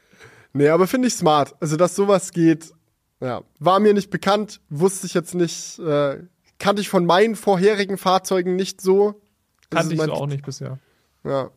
[0.52, 1.54] Nee, aber finde ich smart.
[1.60, 2.72] Also, dass sowas geht,
[3.20, 6.18] ja, war mir nicht bekannt, wusste ich jetzt nicht, äh,
[6.58, 9.20] kannte ich von meinen vorherigen Fahrzeugen nicht so.
[9.70, 10.78] Kannte ich so auch nicht bisher.
[11.24, 11.50] Ja.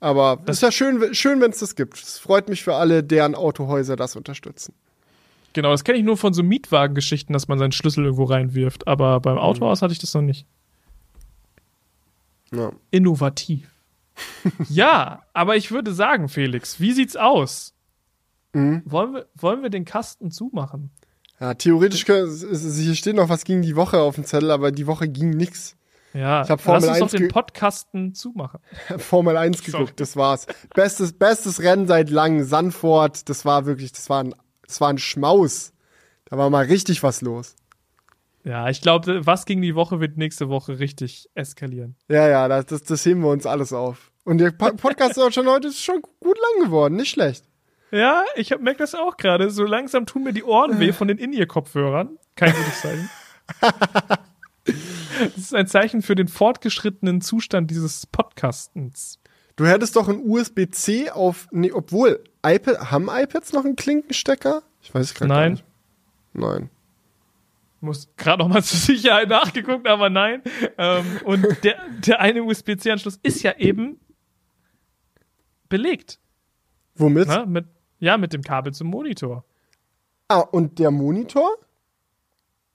[0.00, 1.94] Aber es ist ja schön, schön wenn es das gibt.
[1.98, 4.74] Es freut mich für alle, deren Autohäuser das unterstützen.
[5.54, 8.86] Genau, das kenne ich nur von so Mietwagengeschichten, dass man seinen Schlüssel irgendwo reinwirft.
[8.86, 9.84] Aber beim Autohaus mhm.
[9.84, 10.46] hatte ich das noch nicht.
[12.52, 12.72] Ja.
[12.90, 13.68] Innovativ.
[14.68, 17.74] ja, aber ich würde sagen, Felix, wie sieht's aus?
[18.52, 18.82] Mhm.
[18.84, 20.90] Wollen, wir, wollen wir den Kasten zumachen?
[21.40, 25.08] Ja, theoretisch, hier steht noch was gegen die Woche auf dem Zettel, aber die Woche
[25.08, 25.76] ging nix.
[26.14, 28.60] Ja, ich habe Formel lass uns 1 doch den Podcasten zumachen.
[28.98, 30.46] Formel 1 geguckt, das war's.
[30.74, 34.34] Bestes, bestes Rennen seit langem, Sanford, das war wirklich, das war ein,
[34.66, 35.72] das war ein Schmaus.
[36.24, 37.56] Da war mal richtig was los.
[38.44, 41.96] Ja, ich glaube, was gegen die Woche wird nächste Woche richtig eskalieren.
[42.08, 44.10] Ja, ja, das, das, das heben wir uns alles auf.
[44.24, 47.44] Und der Podcast ist auch schon heute ist schon gut lang geworden, nicht schlecht.
[47.90, 49.50] Ja, ich merke das auch gerade.
[49.50, 52.18] So langsam tun mir die Ohren weh von den In-Ear-Kopfhörern.
[52.36, 53.10] Kein gutes Zeichen.
[55.34, 59.18] das ist ein Zeichen für den fortgeschrittenen Zustand dieses Podcastens.
[59.56, 64.62] Du hättest doch ein USB-C auf, nee, obwohl, iPad, haben iPads noch einen Klinkenstecker?
[64.82, 65.52] Ich weiß gerade Nein.
[65.52, 65.64] nicht.
[66.32, 66.70] Nein.
[67.80, 70.42] Muss gerade noch mal zur Sicherheit nachgeguckt, aber nein.
[70.76, 71.76] Ähm, und der,
[72.06, 74.00] der eine USB-C-Anschluss ist ja eben
[75.68, 76.18] belegt.
[76.94, 77.28] Womit?
[77.28, 77.66] Na, mit,
[78.00, 79.44] ja, mit dem Kabel zum Monitor.
[80.28, 81.50] Ah, und der Monitor?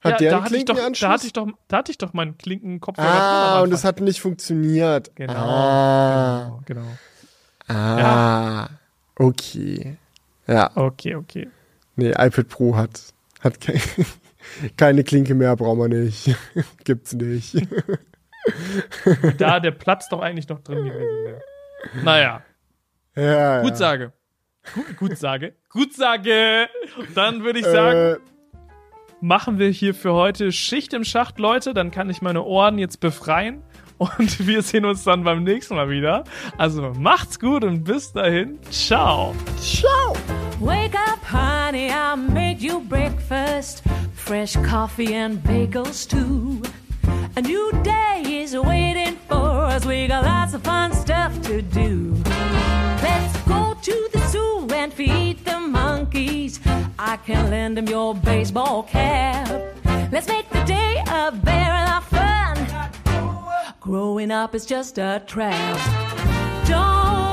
[0.03, 0.99] Hat ja, der einen Klinkenanschluss?
[0.99, 4.19] Da hatte ich doch, da hatte ich doch meinen Klinkenkopfhörer Ah, und es hat nicht
[4.19, 5.15] funktioniert.
[5.15, 5.33] Genau.
[5.33, 6.59] Ah.
[6.65, 6.81] Genau.
[7.67, 7.77] genau.
[7.79, 7.99] Ah.
[7.99, 8.69] Ja.
[9.15, 9.97] Okay.
[10.47, 10.71] Ja.
[10.75, 11.49] Okay, okay.
[11.95, 13.79] Nee, iPad Pro hat, hat ke
[14.77, 16.35] keine Klinke mehr, brauchen wir nicht.
[16.83, 17.55] Gibt's nicht.
[19.37, 21.41] da der Platz doch eigentlich noch drin gewesen wäre.
[22.03, 22.41] Naja.
[23.15, 23.75] Ja, Gut ja.
[23.75, 24.13] sage.
[24.73, 25.55] Gut, gut sage.
[25.69, 26.67] Gut sage.
[27.15, 28.32] Dann würde ich sagen, äh,
[29.23, 31.73] machen wir hier für heute Schicht im Schacht, Leute.
[31.73, 33.63] Dann kann ich meine Ohren jetzt befreien.
[33.97, 36.25] Und wir sehen uns dann beim nächsten Mal wieder.
[36.57, 38.59] Also macht's gut und bis dahin.
[38.69, 39.33] Ciao.
[39.59, 40.13] Ciao.
[40.59, 43.83] Wake up, honey, I made you breakfast.
[44.13, 46.61] Fresh coffee and bagels too.
[47.35, 49.85] A new day is waiting for us.
[49.85, 52.13] We got lots of fun stuff to do.
[53.01, 56.61] Let's go to the zoo and feed the monkeys.
[56.97, 59.49] I can lend them your baseball cap.
[60.09, 63.73] Let's make the day a very lot of fun.
[63.81, 65.77] Growing up is just a trap.
[66.65, 67.32] Don't